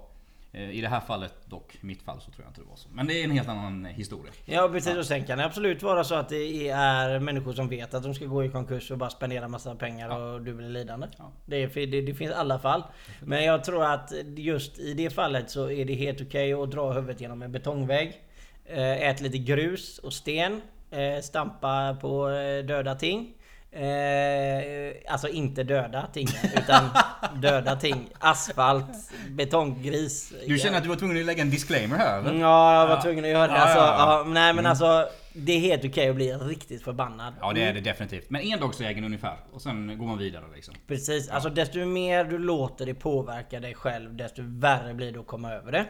eh, 0.52 0.70
i 0.70 0.80
det 0.80 0.88
här 0.88 1.00
fallet 1.00 1.34
dock, 1.46 1.78
mitt 1.80 2.02
fall 2.02 2.20
så 2.20 2.30
tror 2.30 2.44
jag 2.44 2.50
inte 2.50 2.60
det 2.60 2.66
var 2.68 2.76
så. 2.76 2.88
Men 2.92 3.06
det 3.06 3.20
är 3.20 3.24
en 3.24 3.30
helt 3.30 3.48
annan 3.48 3.86
eh, 3.86 3.92
historia. 3.92 4.32
Ja 4.44 4.68
precis 4.72 4.96
och 4.96 5.06
sen 5.06 5.24
kan 5.24 5.38
det 5.38 5.44
absolut 5.44 5.82
vara 5.82 6.04
så 6.04 6.14
att 6.14 6.28
det 6.28 6.68
är 6.68 7.18
människor 7.20 7.52
som 7.52 7.68
vet 7.68 7.94
att 7.94 8.02
de 8.02 8.14
ska 8.14 8.24
gå 8.24 8.44
i 8.44 8.48
konkurs 8.48 8.90
och 8.90 8.98
bara 8.98 9.10
spendera 9.10 9.48
massa 9.48 9.74
pengar 9.74 10.18
och 10.18 10.42
du 10.42 10.54
blir 10.54 10.68
lidande. 10.68 11.06
Ja. 11.18 11.32
Det, 11.46 11.66
det, 11.66 12.00
det 12.00 12.14
finns 12.14 12.32
alla 12.32 12.58
fall. 12.58 12.82
Men 13.24 13.44
jag 13.44 13.64
tror 13.64 13.84
att 13.84 14.12
just 14.36 14.78
i 14.78 14.94
det 14.94 15.10
fallet 15.10 15.50
så 15.50 15.70
är 15.70 15.84
det 15.84 15.94
helt 15.94 16.20
okej 16.20 16.52
att 16.52 16.70
dra 16.70 16.92
huvudet 16.92 17.20
genom 17.20 17.42
en 17.42 17.52
betongvägg. 17.52 18.20
Eh, 18.64 19.08
Ät 19.08 19.20
lite 19.20 19.38
grus 19.38 19.98
och 19.98 20.12
sten. 20.12 20.60
Eh, 20.96 21.20
Stampa 21.22 21.96
på 22.00 22.28
eh, 22.30 22.64
döda 22.64 22.94
ting. 22.94 23.32
Eh, 23.72 24.92
alltså 25.08 25.28
inte 25.28 25.62
döda 25.62 26.06
ting 26.12 26.28
utan 26.56 26.84
döda 27.42 27.76
ting. 27.76 28.08
Asfalt, 28.18 29.10
betonggris. 29.30 30.32
Du 30.46 30.58
känner 30.58 30.76
att 30.76 30.82
du 30.82 30.88
var 30.88 30.96
tvungen 30.96 31.18
att 31.18 31.24
lägga 31.24 31.42
en 31.42 31.50
disclaimer 31.50 31.96
här 31.96 32.18
eller? 32.18 32.34
Ja, 32.40 32.80
jag 32.80 32.88
var 32.88 33.02
tvungen 33.02 33.24
att 33.24 33.30
göra 33.30 33.46
det. 33.46 33.52
Ja, 33.54 33.60
Alltså, 33.60 33.78
ja, 33.78 33.94
ja. 33.98 34.22
ja, 34.26 34.32
nej 34.32 34.52
men 34.54 34.66
alltså. 34.66 35.08
Det 35.38 35.52
är 35.52 35.58
helt 35.60 35.84
okej 35.84 36.08
att 36.08 36.16
bli 36.16 36.32
riktigt 36.32 36.82
förbannad. 36.82 37.34
Ja 37.40 37.52
det 37.52 37.62
är 37.64 37.72
det 37.74 37.80
definitivt. 37.80 38.30
Men 38.30 38.42
endagsregeln 38.42 39.04
ungefär. 39.06 39.36
Och 39.52 39.62
sen 39.62 39.98
går 39.98 40.06
man 40.06 40.18
vidare 40.18 40.44
liksom. 40.54 40.74
Precis. 40.86 41.28
Alltså 41.30 41.50
desto 41.50 41.78
mer 41.86 42.24
du 42.24 42.38
låter 42.38 42.86
det 42.86 42.94
påverka 42.94 43.60
dig 43.60 43.74
själv, 43.74 44.16
desto 44.16 44.42
värre 44.44 44.94
blir 44.94 45.12
det 45.12 45.20
att 45.20 45.26
komma 45.26 45.52
över 45.52 45.72
det. 45.72 45.86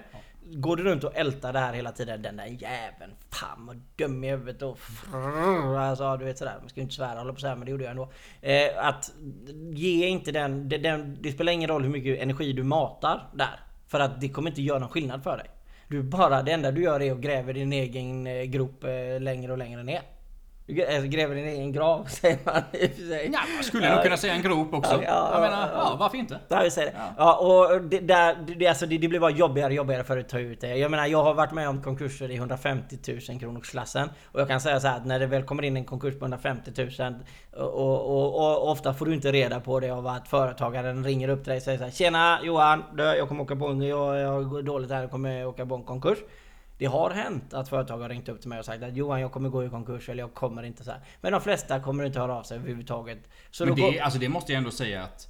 Går 0.50 0.76
du 0.76 0.82
runt 0.82 1.04
och 1.04 1.16
ältar 1.16 1.52
det 1.52 1.58
här 1.58 1.72
hela 1.72 1.92
tiden, 1.92 2.22
den 2.22 2.36
där 2.36 2.46
jäveln, 2.46 3.12
fan 3.30 3.66
vad 3.66 3.82
dum 3.96 4.24
i 4.24 4.30
huvudet 4.30 4.62
och 4.62 4.78
frrrr, 4.78 5.78
alltså 5.78 6.16
du 6.16 6.24
vet 6.24 6.38
sådär, 6.38 6.56
man 6.60 6.68
ska 6.68 6.80
ju 6.80 6.82
inte 6.82 6.94
svära 6.94 7.18
hålla 7.18 7.32
på 7.32 7.40
så 7.40 7.46
här, 7.46 7.56
men 7.56 7.64
det 7.64 7.70
gjorde 7.70 7.84
jag 7.84 7.90
ändå. 7.90 8.10
Eh, 8.40 8.86
att 8.88 9.12
ge 9.72 10.06
inte 10.06 10.32
den, 10.32 10.68
det, 10.68 10.78
den, 10.78 11.18
det 11.20 11.32
spelar 11.32 11.52
ingen 11.52 11.68
roll 11.68 11.82
hur 11.82 11.90
mycket 11.90 12.22
energi 12.22 12.52
du 12.52 12.62
matar 12.62 13.28
där. 13.34 13.60
För 13.88 14.00
att 14.00 14.20
det 14.20 14.28
kommer 14.28 14.50
inte 14.50 14.62
göra 14.62 14.78
någon 14.78 14.88
skillnad 14.88 15.22
för 15.22 15.36
dig. 15.36 15.46
Du 15.88 16.02
bara, 16.02 16.42
det 16.42 16.52
enda 16.52 16.70
du 16.70 16.82
gör 16.82 17.02
är 17.02 17.12
att 17.12 17.18
gräva 17.18 17.52
din 17.52 17.72
egen 17.72 18.26
eh, 18.26 18.42
grop 18.42 18.84
eh, 18.84 19.20
längre 19.20 19.52
och 19.52 19.58
längre 19.58 19.82
ner. 19.82 20.02
Du 20.66 20.74
grä- 20.74 21.06
gräver 21.06 21.34
din 21.34 21.46
egen 21.46 21.72
grav 21.72 22.04
säger 22.08 22.38
man 22.44 22.62
i 22.72 22.86
och 22.86 22.90
för 22.90 23.02
sig. 23.08 23.30
Ja, 23.32 23.40
man 23.54 23.64
skulle 23.64 23.94
nog 23.94 24.02
kunna 24.02 24.16
säga 24.16 24.34
en 24.34 24.42
grop 24.42 24.74
också. 24.74 24.92
Ja, 24.94 25.00
ja, 25.06 25.30
jag 25.32 25.40
menar, 25.40 25.68
ja, 25.74 25.96
varför 26.00 26.18
inte? 26.18 26.38
Ja, 26.48 26.60
vi 26.62 26.70
säger 26.70 26.92
det. 26.92 26.96
Ja, 27.16 27.34
och 27.36 27.80
det, 27.82 28.00
där, 28.00 28.36
det, 28.58 28.66
alltså, 28.66 28.86
det, 28.86 28.98
det 28.98 29.08
blir 29.08 29.20
bara 29.20 29.30
jobbigare 29.30 29.70
och 29.70 29.74
jobbigare 29.76 30.04
för 30.04 30.18
att 30.18 30.28
ta 30.28 30.38
ut 30.38 30.60
det. 30.60 30.76
Jag 30.76 30.90
menar, 30.90 31.06
jag 31.06 31.22
har 31.22 31.34
varit 31.34 31.52
med 31.52 31.68
om 31.68 31.82
konkurser 31.82 32.30
i 32.30 32.34
150 32.36 32.98
000 33.28 33.40
kronors 33.40 33.70
klassen. 33.70 34.08
Och 34.32 34.40
jag 34.40 34.48
kan 34.48 34.60
säga 34.60 34.80
så 34.80 34.88
här 34.88 34.96
att 34.96 35.06
när 35.06 35.18
det 35.18 35.26
väl 35.26 35.42
kommer 35.42 35.62
in 35.62 35.76
en 35.76 35.84
konkurs 35.84 36.18
på 36.18 36.24
150 36.24 36.70
000 36.98 37.14
och, 37.56 37.74
och, 37.74 38.06
och, 38.06 38.34
och 38.62 38.70
ofta 38.70 38.94
får 38.94 39.06
du 39.06 39.14
inte 39.14 39.32
reda 39.32 39.60
på 39.60 39.80
det 39.80 39.90
av 39.90 40.06
att 40.06 40.28
företagaren 40.28 41.04
ringer 41.04 41.28
upp 41.28 41.44
till 41.44 41.50
dig 41.50 41.56
och 41.56 41.62
säger 41.62 41.78
så 41.78 41.84
här 41.84 41.90
Tjena 41.90 42.38
Johan, 42.42 42.84
jag 42.96 43.28
kommer 43.28 43.42
åka 43.42 43.56
på 43.56 43.66
en, 43.66 43.82
jag, 43.82 44.18
jag 44.18 44.50
går 44.50 44.62
dåligt 44.62 44.90
här, 44.90 45.00
jag 45.00 45.10
kommer 45.10 45.46
åka 45.46 45.66
på 45.66 45.74
en 45.74 45.82
konkurs. 45.82 46.18
Det 46.78 46.86
har 46.86 47.10
hänt 47.10 47.54
att 47.54 47.68
företag 47.68 47.98
har 47.98 48.08
ringt 48.08 48.28
upp 48.28 48.40
till 48.40 48.48
mig 48.48 48.58
och 48.58 48.64
sagt 48.64 48.82
att 48.82 48.96
Johan 48.96 49.20
jag 49.20 49.32
kommer 49.32 49.48
gå 49.48 49.64
i 49.64 49.68
konkurs 49.68 50.08
eller 50.08 50.22
jag 50.22 50.34
kommer 50.34 50.62
inte 50.62 50.84
så 50.84 50.90
här. 50.90 51.00
Men 51.20 51.32
de 51.32 51.40
flesta 51.40 51.80
kommer 51.80 52.04
inte 52.04 52.18
höra 52.20 52.34
av 52.36 52.42
sig 52.42 52.56
överhuvudtaget. 52.58 53.18
Så 53.50 53.64
Men 53.66 53.74
då 53.76 53.82
går- 53.82 53.92
det, 53.92 54.00
alltså 54.00 54.18
det 54.18 54.28
måste 54.28 54.52
jag 54.52 54.58
ändå 54.58 54.70
säga 54.70 55.02
att 55.02 55.28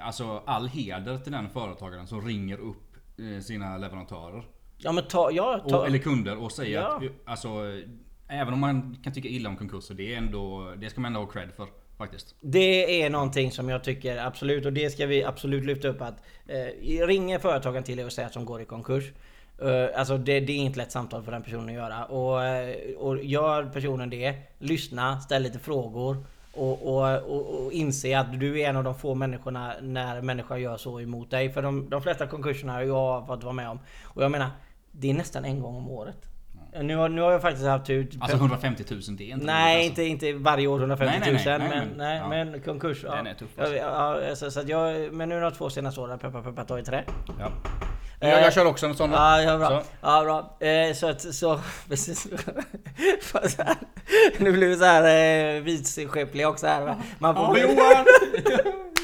Alltså 0.00 0.42
all 0.46 0.68
heder 0.68 1.18
till 1.18 1.32
den 1.32 1.48
företagaren 1.48 2.06
som 2.06 2.20
ringer 2.26 2.58
upp 2.58 2.96
eh, 3.18 3.42
sina 3.42 3.78
leverantörer. 3.78 4.44
Ja 4.78 4.92
men 4.92 5.04
ta, 5.04 5.30
ja, 5.30 5.64
ta, 5.68 5.78
Och, 5.78 5.86
eller 5.86 5.98
kunder 5.98 6.42
och 6.42 6.52
säger 6.52 6.80
Ja. 6.80 6.96
att 6.96 7.02
alltså, 7.24 7.48
Även 8.28 8.54
om 8.54 8.60
man 8.60 8.96
kan 9.04 9.12
tycka 9.12 9.28
illa 9.28 9.48
om 9.48 9.56
konkurser, 9.56 9.94
det, 9.94 10.14
är 10.14 10.18
ändå, 10.18 10.74
det 10.76 10.90
ska 10.90 11.00
man 11.00 11.08
ändå 11.08 11.20
ha 11.20 11.26
cred 11.26 11.52
för. 11.56 11.66
Faktiskt. 11.98 12.34
Det 12.40 13.02
är 13.02 13.10
någonting 13.10 13.50
som 13.52 13.68
jag 13.68 13.84
tycker 13.84 14.16
absolut 14.18 14.66
och 14.66 14.72
det 14.72 14.90
ska 14.90 15.06
vi 15.06 15.24
absolut 15.24 15.64
lyfta 15.64 15.88
upp 15.88 16.00
att 16.02 16.22
eh, 16.46 17.06
ringer 17.06 17.38
företagen 17.38 17.82
till 17.82 17.98
er 17.98 18.06
och 18.06 18.12
säger 18.12 18.26
att 18.28 18.34
de 18.34 18.44
går 18.44 18.60
i 18.60 18.64
konkurs. 18.64 19.04
Eh, 19.62 19.98
alltså 19.98 20.18
det, 20.18 20.40
det 20.40 20.52
är 20.52 20.56
inte 20.56 20.78
lätt 20.78 20.92
samtal 20.92 21.22
för 21.22 21.32
den 21.32 21.42
personen 21.42 21.68
att 21.68 21.74
göra. 21.74 22.04
Och, 22.04 22.44
eh, 22.44 22.96
och 22.96 23.24
gör 23.24 23.64
personen 23.64 24.10
det, 24.10 24.34
lyssna, 24.58 25.20
ställ 25.20 25.42
lite 25.42 25.58
frågor. 25.58 26.26
Och, 26.52 26.96
och, 26.96 27.18
och, 27.18 27.64
och 27.64 27.72
inse 27.72 28.18
att 28.18 28.40
du 28.40 28.60
är 28.60 28.68
en 28.68 28.76
av 28.76 28.84
de 28.84 28.94
få 28.94 29.14
människorna 29.14 29.74
när 29.82 30.20
människor 30.20 30.58
gör 30.58 30.76
så 30.76 31.00
emot 31.00 31.30
dig. 31.30 31.52
För 31.52 31.62
de, 31.62 31.90
de 31.90 32.02
flesta 32.02 32.26
konkurserna 32.26 32.72
har 32.72 32.82
jag 32.82 33.26
fått 33.26 33.42
vara 33.42 33.52
med 33.52 33.68
om. 33.68 33.78
Och 34.04 34.22
jag 34.22 34.30
menar, 34.30 34.50
det 34.90 35.10
är 35.10 35.14
nästan 35.14 35.44
en 35.44 35.60
gång 35.60 35.76
om 35.76 35.90
året. 35.90 36.35
Nu 36.82 36.96
har, 36.96 37.08
nu 37.08 37.20
har 37.20 37.32
jag 37.32 37.42
faktiskt 37.42 37.66
haft 37.66 37.86
tur. 37.86 38.08
Alltså 38.20 38.36
150 38.36 38.84
000 38.90 39.00
det 39.16 39.24
är 39.24 39.34
inte 39.34 39.46
Nej, 39.46 39.76
roligt, 39.76 39.98
inte, 39.98 40.04
inte 40.04 40.32
varje 40.32 40.66
år 40.66 40.78
150 40.78 41.30
000 41.30 41.34
Nej, 41.34 41.58
nej, 41.58 41.68
men, 41.68 41.88
nej, 41.96 42.18
ja. 42.18 42.28
men 42.28 42.60
konkurs. 42.60 43.04
Ja. 43.04 43.14
Den 43.14 43.26
är 43.26 43.34
tuff, 43.34 43.48
alltså. 43.58 43.74
ja, 43.74 44.28
alltså, 44.28 44.50
så 44.50 44.60
att 44.60 44.68
jag, 44.68 45.12
men 45.12 45.28
nu 45.28 45.40
de 45.40 45.52
två 45.52 45.70
senaste 45.70 46.00
åren, 46.00 46.18
peppa 46.18 46.42
peppa 46.42 46.64
ta 46.64 46.78
i 46.78 46.82
trä. 46.82 47.04
Alltså. 47.06 47.34
Ja. 47.38 47.50
Jag, 48.20 48.42
jag 48.42 48.52
kör 48.52 48.66
också 48.66 48.86
en 48.86 48.94
sån. 48.94 49.10
Ja, 49.10 49.42
ja 49.42 49.58
bra. 49.58 49.68
Så. 49.68 49.82
Ja, 50.00 50.22
bra. 50.24 50.68
Eh, 50.68 50.94
så 50.94 51.08
att, 51.08 51.20
så, 51.20 51.60
precis. 51.88 52.26
Så 53.22 53.62
här. 53.62 53.76
nu 54.38 54.52
blir 54.52 54.68
vi 54.68 54.76
så 54.76 54.84
här 54.84 55.56
eh, 55.56 55.62
vidskepliga 55.62 56.48
också 56.48 56.66
här. 56.66 56.96
Man 57.18 57.34
får... 57.34 57.58
Ja, 57.58 57.64
Johan! 57.64 58.06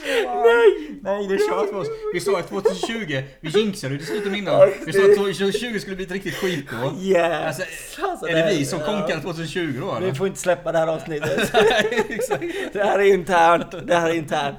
Nej! 0.43 0.99
Nej, 1.03 1.27
det 1.29 1.35
är 1.35 1.49
kört 1.51 1.69
för 1.71 1.77
oss. 1.79 1.89
Vi 2.15 2.21
sa 2.21 2.39
att 2.39 2.49
2020, 2.49 3.23
vi 3.41 3.49
jinxade 3.49 3.93
ju 3.95 3.99
dessutom 3.99 4.35
innan. 4.35 4.71
Vi 4.87 4.93
sa 4.93 4.99
att 5.03 5.17
2020 5.17 5.79
skulle 5.79 5.97
bli 5.97 6.05
ett 6.05 6.11
riktigt 6.11 6.35
skitår. 6.35 6.93
Yes! 7.01 7.47
Alltså, 7.47 7.63
Alltså, 8.03 8.27
är 8.27 8.33
det 8.37 8.49
vi 8.51 8.57
här- 8.59 8.65
som 8.65 8.81
ja. 8.81 8.87
konkade 8.87 9.21
2020 9.23 9.73
då 9.81 9.97
Vi 10.01 10.05
eller? 10.05 10.15
får 10.15 10.27
inte 10.27 10.39
släppa 10.41 10.73
det 10.73 10.79
här 10.79 10.87
avsnittet. 10.87 11.53
Det 12.73 12.85
här 12.85 12.99
är 12.99 13.15
internt. 13.15 13.87
Det 13.87 13.95
här 13.95 14.11
är 14.11 14.15
internt. 14.15 14.57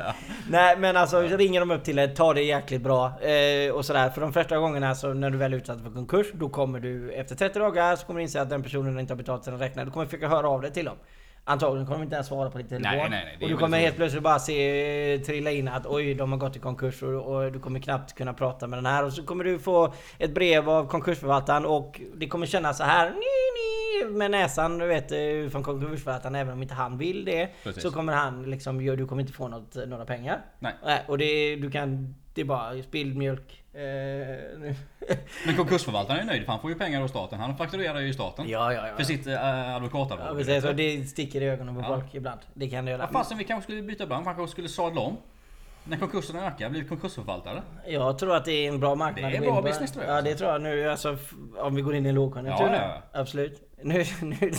Nej 0.50 0.78
men 0.78 0.98
alltså 0.98 1.22
ringer 1.22 1.60
de 1.60 1.72
upp 1.72 1.84
till 1.84 2.00
er, 2.00 2.08
ta 2.08 2.34
det 2.34 2.42
jäkligt 2.44 2.82
bra. 2.82 3.22
Eh, 3.22 3.72
och 3.72 3.86
sådär. 3.86 4.10
För 4.10 4.22
de 4.22 4.34
första 4.34 4.58
gångerna 4.58 4.96
så 4.96 5.13
när 5.13 5.30
du 5.30 5.38
väl 5.38 5.54
är 5.54 5.58
utsatt 5.58 5.82
för 5.84 5.90
konkurs, 5.92 6.28
då 6.34 6.50
kommer 6.50 6.80
du 6.80 7.12
efter 7.12 7.36
30 7.36 7.60
dagar 7.60 7.96
så 7.96 8.06
kommer 8.06 8.18
du 8.20 8.24
inse 8.24 8.42
att 8.42 8.50
den 8.50 8.63
personen 8.63 9.00
inte 9.00 9.13
har 9.13 9.18
betalat 9.18 9.44
sina 9.46 9.58
räkningar. 9.60 9.86
Du 9.86 9.92
kommer 9.92 10.06
försöka 10.06 10.28
höra 10.28 10.50
av 10.50 10.62
dig 10.62 10.74
till 10.74 10.86
dem. 10.86 10.98
Antagligen 11.45 11.85
kommer 11.85 12.00
de 12.00 12.03
inte 12.03 12.15
ens 12.15 12.27
svara 12.27 12.50
på 12.50 12.57
din 12.57 12.67
telefon. 12.67 12.97
Nej, 12.97 13.09
nej, 13.09 13.25
nej, 13.25 13.38
och 13.41 13.50
du 13.50 13.57
kommer 13.57 13.79
helt 13.79 13.95
plötsligt 13.95 14.23
bara 14.23 14.39
se 14.39 15.19
trilla 15.25 15.51
in 15.51 15.67
att 15.67 15.85
oj, 15.85 16.13
de 16.13 16.31
har 16.31 16.39
gått 16.39 16.55
i 16.55 16.59
konkurs 16.59 17.03
och, 17.03 17.35
och 17.35 17.51
du 17.51 17.59
kommer 17.59 17.79
knappt 17.79 18.13
kunna 18.13 18.33
prata 18.33 18.67
med 18.67 18.77
den 18.77 18.85
här. 18.85 19.05
Och 19.05 19.13
så 19.13 19.23
kommer 19.23 19.43
du 19.43 19.59
få 19.59 19.93
ett 20.19 20.33
brev 20.33 20.69
av 20.69 20.88
konkursförvaltaren 20.88 21.65
och 21.65 22.01
det 22.15 22.27
kommer 22.27 22.45
kännas 22.45 22.77
så 22.77 22.83
här 22.83 23.09
ni, 23.09 24.05
ni, 24.09 24.17
med 24.17 24.31
näsan 24.31 24.77
du 24.77 24.88
vet 24.88 25.12
eh, 25.12 25.50
från 25.51 25.63
konkursförvaltaren 25.63 26.35
även 26.35 26.53
om 26.53 26.62
inte 26.62 26.73
han 26.73 26.97
vill 26.97 27.25
det. 27.25 27.50
Precis. 27.63 27.83
Så 27.83 27.91
kommer 27.91 28.13
han 28.13 28.43
liksom, 28.43 28.85
du 28.85 29.07
kommer 29.07 29.21
inte 29.21 29.33
få 29.33 29.47
något, 29.47 29.75
några 29.88 30.05
pengar. 30.05 30.41
Nej. 30.59 31.03
och 31.07 31.17
det, 31.17 31.55
du 31.55 31.71
kan, 31.71 32.15
det 32.33 32.41
är 32.41 32.45
bara 32.45 32.83
spilld 32.83 33.17
mjölk. 33.17 33.62
Eh. 33.74 34.75
Men 35.46 35.56
konkursförvaltaren 35.58 36.20
är 36.20 36.24
nöjd 36.25 36.44
för 36.46 36.51
han 36.51 36.62
får 36.62 36.70
ju 36.70 36.75
pengar 36.77 37.01
av 37.01 37.08
staten. 37.08 37.39
Han 37.39 37.58
fakturerar 37.58 38.00
ju 38.00 38.13
staten. 38.13 38.50
ja, 38.50 38.74
ja, 38.74 38.88
ja. 38.88 38.96
För 38.96 39.03
sitt 39.03 39.27
äh, 39.27 39.34
Ja, 39.34 39.75
advokatarvode. 39.75 40.44
precis, 40.46 40.65
och 40.65 40.75
det 40.75 41.06
sticker 41.06 41.42
i 41.42 41.46
ögonen 41.50 41.75
på 41.75 41.82
Ja. 41.82 41.88
folk 41.88 42.15
ibland. 42.15 42.39
Det 42.53 42.70
kan 42.70 42.86
det 42.86 42.92
göra. 42.92 43.01
Vad 43.01 43.12
fasen 43.12 43.38
vi 43.38 43.44
kanske 43.44 43.63
skulle 43.63 43.82
byta 43.82 44.06
bransch, 44.06 44.25
kanske 44.25 44.48
skulle 44.48 44.70
sadla 44.70 45.01
om. 45.01 45.18
När 45.86 45.98
konkurserna 45.98 46.48
ökar, 46.48 46.70
bli 46.70 46.84
konkursförvaltare. 46.84 47.62
Jag 47.88 48.20
tror 48.20 48.36
att 48.36 48.46
det 48.46 48.51
är 48.51 48.70
en 48.70 48.80
bra 48.80 48.96
marknad. 48.96 49.32
Det 49.32 49.38
är 49.38 49.42
bra 49.42 49.62
business, 49.62 49.92
tror 49.92 50.06
jag. 50.06 50.18
Ja 50.18 50.22
det 50.22 50.36
tror 50.36 50.51
jag 50.51 50.62
nu 50.62 50.89
alltså, 50.89 51.18
om 51.58 51.75
vi 51.75 51.82
går 51.82 51.96
in 51.96 52.06
i 52.06 52.10
en 52.10 52.15
lågkonjunktur 52.15 52.65
Ja, 52.65 52.72
nu. 52.72 52.77
ja, 52.77 53.20
Absolut. 53.20 53.62
Nu, 53.84 54.04
nu 54.22 54.36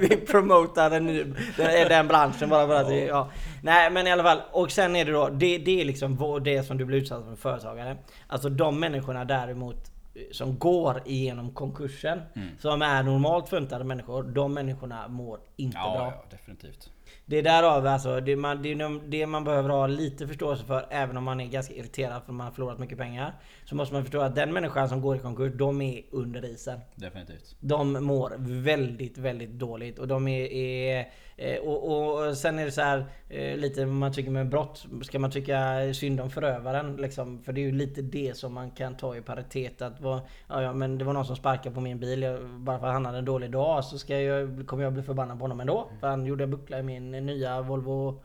vi 0.00 0.16
promotar 0.16 0.90
den, 0.90 1.06
nu, 1.06 1.34
den, 1.56 1.88
den 1.88 2.08
branschen 2.08 2.48
bara 2.48 2.66
för 2.66 2.74
att 2.74 2.88
det, 2.88 3.04
ja. 3.04 3.30
Nej 3.62 3.90
men 3.90 4.06
i 4.06 4.12
alla 4.12 4.22
fall. 4.22 4.40
Och 4.52 4.70
sen 4.70 4.96
är 4.96 5.04
det 5.04 5.12
då, 5.12 5.28
det, 5.28 5.58
det 5.58 5.80
är 5.80 5.84
liksom 5.84 6.40
det 6.44 6.62
som 6.62 6.78
du 6.78 6.84
blir 6.84 6.98
utsatt 6.98 7.24
för 7.24 7.36
företagare. 7.36 7.96
Alltså 8.26 8.48
de 8.48 8.80
människorna 8.80 9.24
däremot 9.24 9.76
eh, 10.14 10.20
som 10.32 10.58
går 10.58 11.02
igenom 11.04 11.50
konkursen, 11.54 12.20
Mm. 12.36 12.48
som 12.58 12.82
är 12.82 13.02
normalt 13.02 13.48
funtade 13.48 13.84
människor, 13.84 14.22
de 14.22 14.54
människorna 14.54 15.08
mår 15.08 15.38
inte 15.56 15.78
Ja, 15.78 15.94
bra. 15.96 16.12
ja, 16.16 16.24
definitivt. 16.30 16.90
Det 17.26 17.38
är 17.38 17.42
därav 17.42 17.86
alltså, 17.86 18.20
det 18.20 18.36
man, 18.36 18.62
det, 18.62 18.72
är 18.72 19.08
det 19.08 19.26
man 19.26 19.44
behöver 19.44 19.68
ha 19.68 19.86
lite 19.86 20.28
förståelse 20.28 20.64
för 20.64 20.86
även 20.90 21.16
om 21.16 21.24
man 21.24 21.40
är 21.40 21.46
ganska 21.46 21.74
irriterad 21.74 22.12
för 22.12 22.18
att 22.18 22.28
man 22.28 22.46
har 22.46 22.52
förlorat 22.52 22.78
mycket 22.78 22.98
pengar. 22.98 23.34
Så 23.64 23.74
måste 23.74 23.94
man 23.94 24.02
förstå 24.02 24.20
att 24.20 24.34
den 24.34 24.52
människan 24.52 24.88
som 24.88 25.00
går 25.00 25.16
i 25.16 25.18
konkurs, 25.18 25.52
de 25.54 25.82
är 25.82 26.02
under 26.10 26.44
isen. 26.44 26.80
Definitivt. 26.94 27.56
De 27.60 28.04
mår 28.04 28.32
väldigt, 28.62 29.18
väldigt 29.18 29.50
dåligt 29.50 29.98
och 29.98 30.08
de 30.08 30.28
är... 30.28 30.52
är 30.52 31.08
eh, 31.36 31.58
och, 31.58 32.26
och 32.26 32.36
sen 32.36 32.58
är 32.58 32.64
det 32.64 32.72
så 32.72 32.80
här 32.80 33.06
eh, 33.28 33.56
lite 33.56 33.84
vad 33.84 33.94
man 33.94 34.12
tycker 34.12 34.30
med 34.30 34.48
brott. 34.48 34.86
Ska 35.02 35.18
man 35.18 35.30
tycka 35.30 35.80
synd 35.94 36.20
om 36.20 36.30
förövaren 36.30 36.96
liksom? 36.96 37.42
För 37.42 37.52
det 37.52 37.60
är 37.60 37.62
ju 37.62 37.72
lite 37.72 38.02
det 38.02 38.36
som 38.36 38.54
man 38.54 38.70
kan 38.70 38.96
ta 38.96 39.16
i 39.16 39.20
paritet. 39.20 39.82
Att 39.82 40.00
vad, 40.00 40.20
ja, 40.48 40.62
ja, 40.62 40.72
men 40.72 40.98
det 40.98 41.04
var 41.04 41.12
någon 41.12 41.26
som 41.26 41.36
sparkade 41.36 41.74
på 41.74 41.80
min 41.80 41.98
bil. 41.98 42.22
Jag, 42.22 42.44
bara 42.44 42.78
för 42.78 42.86
att 42.86 42.92
han 42.92 43.06
hade 43.06 43.18
en 43.18 43.24
dålig 43.24 43.50
dag 43.50 43.84
så 43.84 43.98
ska 43.98 44.20
jag, 44.20 44.66
kommer 44.66 44.84
jag 44.84 44.92
bli 44.92 45.02
förbannad 45.02 45.38
på 45.38 45.44
honom 45.44 45.60
ändå. 45.60 45.90
För 46.00 46.08
han 46.08 46.26
gjorde 46.26 46.44
en 46.44 46.50
buckla 46.50 46.78
i 46.78 46.82
min 46.82 47.10
nya 47.10 47.62
Volvo 47.62 48.22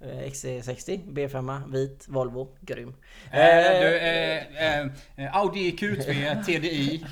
eh, 0.00 0.30
XC60 0.30 1.00
B5 1.12 1.72
vit 1.72 2.06
Volvo. 2.08 2.48
Grym. 2.60 2.94
Eh, 3.30 3.80
du, 3.80 3.98
eh, 3.98 4.80
eh, 5.16 5.36
Audi 5.36 5.70
Q3 5.70 6.42
TDI 6.44 7.04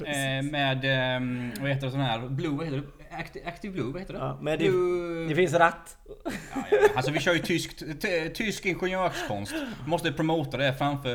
med, 0.50 0.78
vad 1.61 1.69
heter 1.69 1.87
det 1.87 1.90
sån 1.90 2.00
här, 2.00 2.28
Blue, 2.28 2.57
vad 2.57 2.67
heter 2.67 2.76
det? 2.76 2.98
Active, 3.19 3.47
Active 3.49 3.73
Blue, 3.73 3.93
vad 3.93 4.01
heter 4.01 4.13
det? 4.15 4.19
Ja, 4.21 4.39
men 4.41 4.59
det, 4.59 4.69
Blue... 4.69 5.29
det 5.29 5.35
finns 5.35 5.53
ratt. 5.55 5.97
Ja, 6.25 6.31
ja. 6.71 6.79
Alltså 6.97 7.13
vi 7.13 7.21
kör 7.21 7.33
ju 7.33 7.39
tyskt, 7.39 7.79
t- 8.03 8.29
tysk 8.35 8.67
ingenjörskonst. 8.67 9.55
Måste 9.87 10.13
promota 10.13 10.57
det 10.57 10.75
framför 10.75 11.09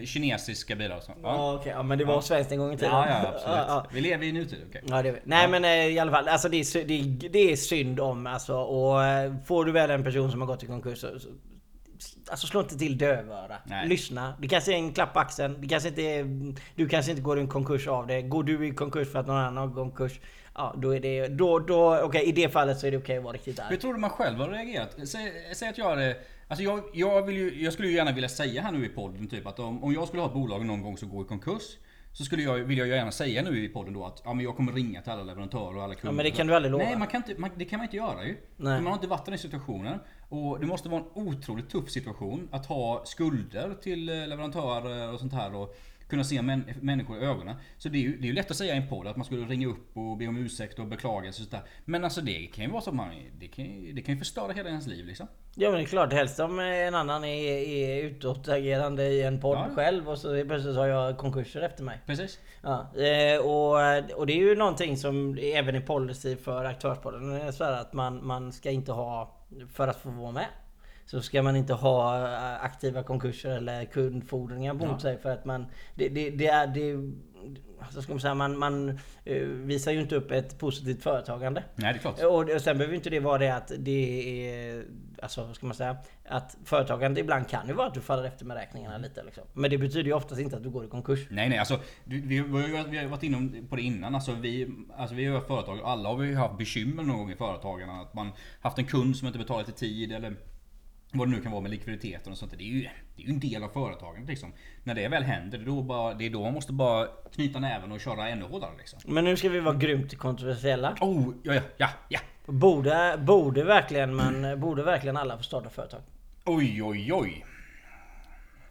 eh, 0.00 0.04
kinesiska 0.04 0.76
bilar 0.76 0.96
och 0.96 1.02
så. 1.02 1.12
Ja, 1.22 1.28
Ja, 1.36 1.54
okej. 1.54 1.72
Ja, 1.72 1.82
men 1.82 1.98
det 1.98 2.04
var 2.04 2.20
svenskt 2.20 2.52
en 2.52 2.58
gång 2.58 2.72
i 2.72 2.76
tiden. 2.76 2.92
ja, 2.92 3.06
ja 3.08 3.16
absolut. 3.28 3.56
Ja, 3.56 3.64
ja. 3.68 3.86
Vi 3.92 4.00
lever 4.00 4.24
i 4.26 4.32
nutid, 4.32 4.58
okej. 4.68 4.82
Ja, 4.86 5.02
det, 5.02 5.20
nej 5.24 5.48
men 5.48 5.64
eh, 5.64 5.70
i 5.86 5.98
alla 5.98 6.10
fall, 6.12 6.28
alltså 6.28 6.48
det 6.48 6.56
är, 6.56 6.84
det, 6.84 7.00
är, 7.00 7.28
det 7.30 7.52
är 7.52 7.56
synd 7.56 8.00
om 8.00 8.26
alltså. 8.26 8.54
Och 8.56 9.04
eh, 9.04 9.32
får 9.46 9.64
du 9.64 9.72
väl 9.72 9.90
en 9.90 10.04
person 10.04 10.30
som 10.30 10.40
har 10.40 10.46
gått 10.48 10.62
i 10.62 10.66
konkurs 10.66 10.98
så, 10.98 11.18
så 11.18 11.28
Alltså 12.30 12.46
slå 12.46 12.60
inte 12.60 12.78
till 12.78 12.98
dövöra. 12.98 13.56
Nej. 13.64 13.88
Lyssna. 13.88 14.34
Det 14.40 14.48
kanske 14.48 14.72
är 14.72 14.76
en 14.76 14.92
klapp 14.92 15.12
på 15.14 15.20
axeln. 15.20 15.56
Det 15.60 15.68
kanske 15.68 15.88
inte 15.88 16.02
är, 16.02 16.54
du 16.74 16.88
kanske 16.88 17.10
inte 17.10 17.22
går 17.22 17.38
i 17.38 17.40
en 17.40 17.48
konkurs 17.48 17.88
av 17.88 18.06
det. 18.06 18.22
Går 18.22 18.42
du 18.42 18.66
i 18.66 18.70
konkurs 18.70 19.12
för 19.12 19.18
att 19.18 19.26
någon 19.26 19.36
annan 19.36 19.56
har 19.68 19.74
konkurs. 19.74 20.12
Ja 20.54 20.74
då 20.78 20.94
är 20.94 21.00
det, 21.00 21.28
då, 21.28 21.58
då, 21.58 22.00
okej 22.02 22.24
i 22.24 22.32
det 22.32 22.48
fallet 22.48 22.78
så 22.78 22.86
är 22.86 22.90
det 22.90 22.96
okej 22.96 23.16
att 23.16 23.24
vara 23.24 23.34
riktigt 23.34 23.60
arg. 23.60 23.66
Hur 23.70 23.76
tror 23.76 23.94
du 23.94 24.00
man 24.00 24.10
själv 24.10 24.38
har 24.38 24.48
reagerat? 24.48 24.96
Säg, 25.08 25.32
säg 25.54 25.68
att 25.68 25.78
jag 25.78 25.88
hade... 25.88 26.16
Alltså 26.48 26.64
jag, 26.64 26.80
jag, 26.92 27.22
vill 27.22 27.36
ju, 27.36 27.62
jag 27.62 27.72
skulle 27.72 27.88
ju 27.88 27.94
gärna 27.94 28.12
vilja 28.12 28.28
säga 28.28 28.62
här 28.62 28.72
nu 28.72 28.86
i 28.86 28.88
podden 28.88 29.28
typ 29.28 29.46
att 29.46 29.58
om, 29.58 29.84
om 29.84 29.94
jag 29.94 30.08
skulle 30.08 30.22
ha 30.22 30.28
ett 30.28 30.34
bolag 30.34 30.66
någon 30.66 30.82
gång 30.82 30.96
som 30.96 31.08
går 31.08 31.24
i 31.24 31.28
konkurs 31.28 31.62
så 32.14 32.24
skulle 32.24 32.42
jag, 32.42 32.54
vill 32.54 32.78
jag 32.78 32.88
gärna 32.88 33.12
säga 33.12 33.42
nu 33.42 33.64
i 33.64 33.68
podden 33.68 33.94
då 33.94 34.04
att 34.04 34.22
ja, 34.24 34.34
men 34.34 34.44
jag 34.44 34.56
kommer 34.56 34.72
ringa 34.72 35.02
till 35.02 35.12
alla 35.12 35.22
leverantörer 35.22 35.76
och 35.76 35.82
alla 35.82 35.94
kunder. 35.94 36.08
Ja, 36.08 36.12
men 36.12 36.24
det 36.24 36.30
kan 36.30 36.46
du 36.46 36.54
aldrig 36.54 36.72
lova. 36.72 36.84
Nej, 36.84 36.98
man 36.98 37.08
kan 37.08 37.22
inte, 37.28 37.40
man, 37.40 37.50
det 37.56 37.64
kan 37.64 37.78
man 37.78 37.84
inte 37.84 37.96
göra 37.96 38.24
ju. 38.24 38.36
Nej. 38.56 38.80
Man 38.80 38.86
har 38.86 38.94
inte 38.94 39.06
varit 39.06 39.28
i 39.28 39.30
den 39.30 39.38
situationen. 39.38 39.98
Och 40.28 40.60
det 40.60 40.66
måste 40.66 40.88
vara 40.88 41.00
en 41.00 41.06
otroligt 41.14 41.70
tuff 41.70 41.90
situation 41.90 42.48
att 42.52 42.66
ha 42.66 43.02
skulder 43.04 43.74
till 43.82 44.08
eh, 44.08 44.26
leverantörer 44.26 45.12
och 45.12 45.20
sånt 45.20 45.32
här. 45.32 45.54
Och 45.54 45.76
kunna 46.14 46.24
se 46.24 46.42
män, 46.42 46.64
människor 46.80 47.18
i 47.22 47.24
ögonen. 47.24 47.56
Så 47.78 47.88
det 47.88 47.98
är, 47.98 48.02
ju, 48.02 48.16
det 48.16 48.24
är 48.24 48.28
ju 48.28 48.32
lätt 48.32 48.50
att 48.50 48.56
säga 48.56 48.74
i 48.74 48.76
en 48.76 48.88
podd 48.88 49.06
att 49.06 49.16
man 49.16 49.24
skulle 49.24 49.46
ringa 49.46 49.66
upp 49.66 49.96
och 49.96 50.16
be 50.16 50.26
om 50.26 50.36
ursäkt 50.36 50.78
och 50.78 50.86
beklaga 50.86 51.32
sig 51.32 51.44
och. 51.44 51.62
Men 51.84 52.04
alltså 52.04 52.20
det 52.20 52.46
kan 52.46 52.64
ju 52.64 52.70
vara 52.70 52.82
så 52.82 52.90
att 52.90 52.96
man, 52.96 53.08
det 53.38 53.48
kan, 53.48 53.64
det 53.94 54.02
kan 54.02 54.14
ju 54.14 54.18
förstöra 54.18 54.52
hela 54.52 54.68
ens 54.68 54.86
liv 54.86 55.06
liksom. 55.06 55.26
Ja 55.54 55.70
men 55.70 55.78
det 55.78 55.84
är 55.84 55.86
klart, 55.86 56.12
helst 56.12 56.40
om 56.40 56.58
en 56.58 56.94
annan 56.94 57.24
är, 57.24 57.48
är 57.68 58.02
utåtagerande 58.04 59.04
i 59.04 59.22
en 59.22 59.40
podd 59.40 59.58
Ja. 59.58 59.74
själv 59.74 60.08
och 60.08 60.18
så 60.18 60.44
plötsligt 60.44 60.76
har 60.76 60.86
jag 60.86 61.18
konkurser 61.18 61.60
efter 61.62 61.84
mig. 61.84 61.98
Precis. 62.06 62.38
Ja, 62.62 62.86
eh, 62.96 63.38
och, 63.38 64.18
och 64.18 64.26
det 64.26 64.32
är 64.32 64.38
ju 64.48 64.56
någonting 64.56 64.96
som 64.96 65.38
även 65.42 65.74
är 65.74 65.80
policy 65.80 66.36
för 66.36 66.64
aktörspodden. 66.64 67.48
Att 67.60 67.92
man, 67.92 68.26
man 68.26 68.52
ska 68.52 68.70
inte 68.70 68.92
ha, 68.92 69.38
för 69.72 69.88
att 69.88 69.96
få 70.02 70.10
vara 70.10 70.32
med, 70.32 70.46
så 71.06 71.20
ska 71.22 71.42
man 71.42 71.56
inte 71.56 71.74
ha 71.74 72.18
eh, 72.18 72.64
aktiva 72.64 73.02
konkurser 73.02 73.50
eller 73.50 73.84
kundfordringar 73.84 74.74
mot 74.74 74.88
Ja. 74.90 74.98
sig 74.98 75.18
för 75.18 75.30
att 75.30 75.44
man... 75.44 75.66
Det, 75.94 76.08
det, 76.08 76.30
det 76.30 76.46
är... 76.46 76.66
Det, 76.66 77.12
så 77.90 78.02
ska 78.02 78.12
man 78.12 78.20
säga, 78.20 78.34
man, 78.34 78.58
man 78.58 78.98
eh, 79.24 79.42
visar 79.46 79.92
ju 79.92 80.00
inte 80.00 80.16
upp 80.16 80.30
ett 80.30 80.58
positivt 80.58 81.02
företagande. 81.02 81.64
Nej 81.74 81.92
det 81.92 81.98
är 81.98 82.00
klart. 82.00 82.20
Och, 82.22 82.54
och 82.54 82.60
sen 82.60 82.78
behöver 82.78 82.94
inte 82.94 83.10
det 83.10 83.20
vara 83.20 83.38
det 83.38 83.54
att 83.56 83.72
det 83.78 84.50
är... 84.50 84.84
Alltså 85.22 85.44
vad 85.44 85.56
ska 85.56 85.66
man 85.66 85.74
säga? 85.74 85.96
Att 86.28 86.56
företagande 86.64 87.20
ibland 87.20 87.48
kan 87.48 87.68
ju 87.68 87.72
vara 87.74 87.86
att 87.86 87.94
du 87.94 88.00
faller 88.00 88.24
efter 88.24 88.44
med 88.44 88.56
räkningarna 88.56 88.98
lite 88.98 89.22
liksom. 89.24 89.44
Men 89.52 89.70
det 89.70 89.78
betyder 89.78 90.04
ju 90.04 90.12
oftast 90.12 90.40
inte 90.40 90.56
att 90.56 90.62
du 90.62 90.70
går 90.70 90.84
i 90.84 90.88
konkurs. 90.88 91.26
Nej 91.30 91.48
nej 91.48 91.58
alltså, 91.58 91.80
vi, 92.04 92.38
har 92.38 92.88
vi 92.90 92.98
har 92.98 93.06
varit 93.06 93.22
inne 93.22 93.62
på 93.68 93.76
det 93.76 93.82
innan. 93.82 94.14
Alltså 94.14 94.32
vi, 94.32 94.68
alltså 94.96 95.14
vi 95.14 95.26
har 95.26 95.40
företag, 95.40 95.80
alla 95.84 96.08
har 96.08 96.16
vi 96.16 96.34
haft 96.34 96.58
bekymmer 96.58 97.02
någon 97.02 97.18
gång 97.18 97.30
i 97.30 97.36
företagen. 97.36 97.90
Att 97.90 98.14
man 98.14 98.30
haft 98.60 98.78
en 98.78 98.84
kund 98.84 99.16
som 99.16 99.26
inte 99.26 99.38
betalat 99.38 99.68
i 99.68 99.72
tid 99.72 100.12
eller 100.12 100.36
vad 101.18 101.28
det 101.28 101.32
nu 101.32 101.40
kan 101.40 101.52
vara 101.52 101.62
med 101.62 101.70
likviditeten 101.70 102.32
och 102.32 102.38
sånt. 102.38 102.52
Det 102.58 102.64
är 102.64 102.66
ju, 102.66 102.80
det 103.16 103.22
är 103.22 103.26
ju 103.26 103.32
en 103.32 103.40
del 103.40 103.62
av 103.62 103.68
företagen 103.68 104.26
liksom. 104.26 104.52
När 104.84 104.94
det 104.94 105.08
väl 105.08 105.22
händer, 105.22 105.58
då, 105.58 105.82
bara, 105.82 106.14
det 106.14 106.26
är 106.26 106.30
då 106.30 106.42
man 106.42 106.52
måste 106.52 106.72
bara 106.72 107.06
knyta 107.34 107.60
näven 107.60 107.92
och 107.92 108.00
köra 108.00 108.28
ännu 108.28 108.44
hårdare 108.44 108.70
liksom. 108.78 109.00
Men 109.04 109.24
nu 109.24 109.36
ska 109.36 109.48
vi 109.48 109.60
vara 109.60 109.74
grymt 109.74 110.18
kontroversiella. 110.18 110.96
Oh, 111.00 111.34
ja, 111.42 111.54
ja, 111.54 111.62
ja, 111.76 111.88
ja. 112.08 112.20
Borde, 112.46 113.18
borde, 113.18 113.64
verkligen 113.64 114.14
man, 114.14 114.60
borde 114.60 114.82
verkligen 114.82 115.16
alla 115.16 115.36
få 115.36 115.42
starta 115.42 115.70
företag? 115.70 116.00
Oj, 116.44 116.82
oj, 116.82 117.12
oj. 117.12 117.44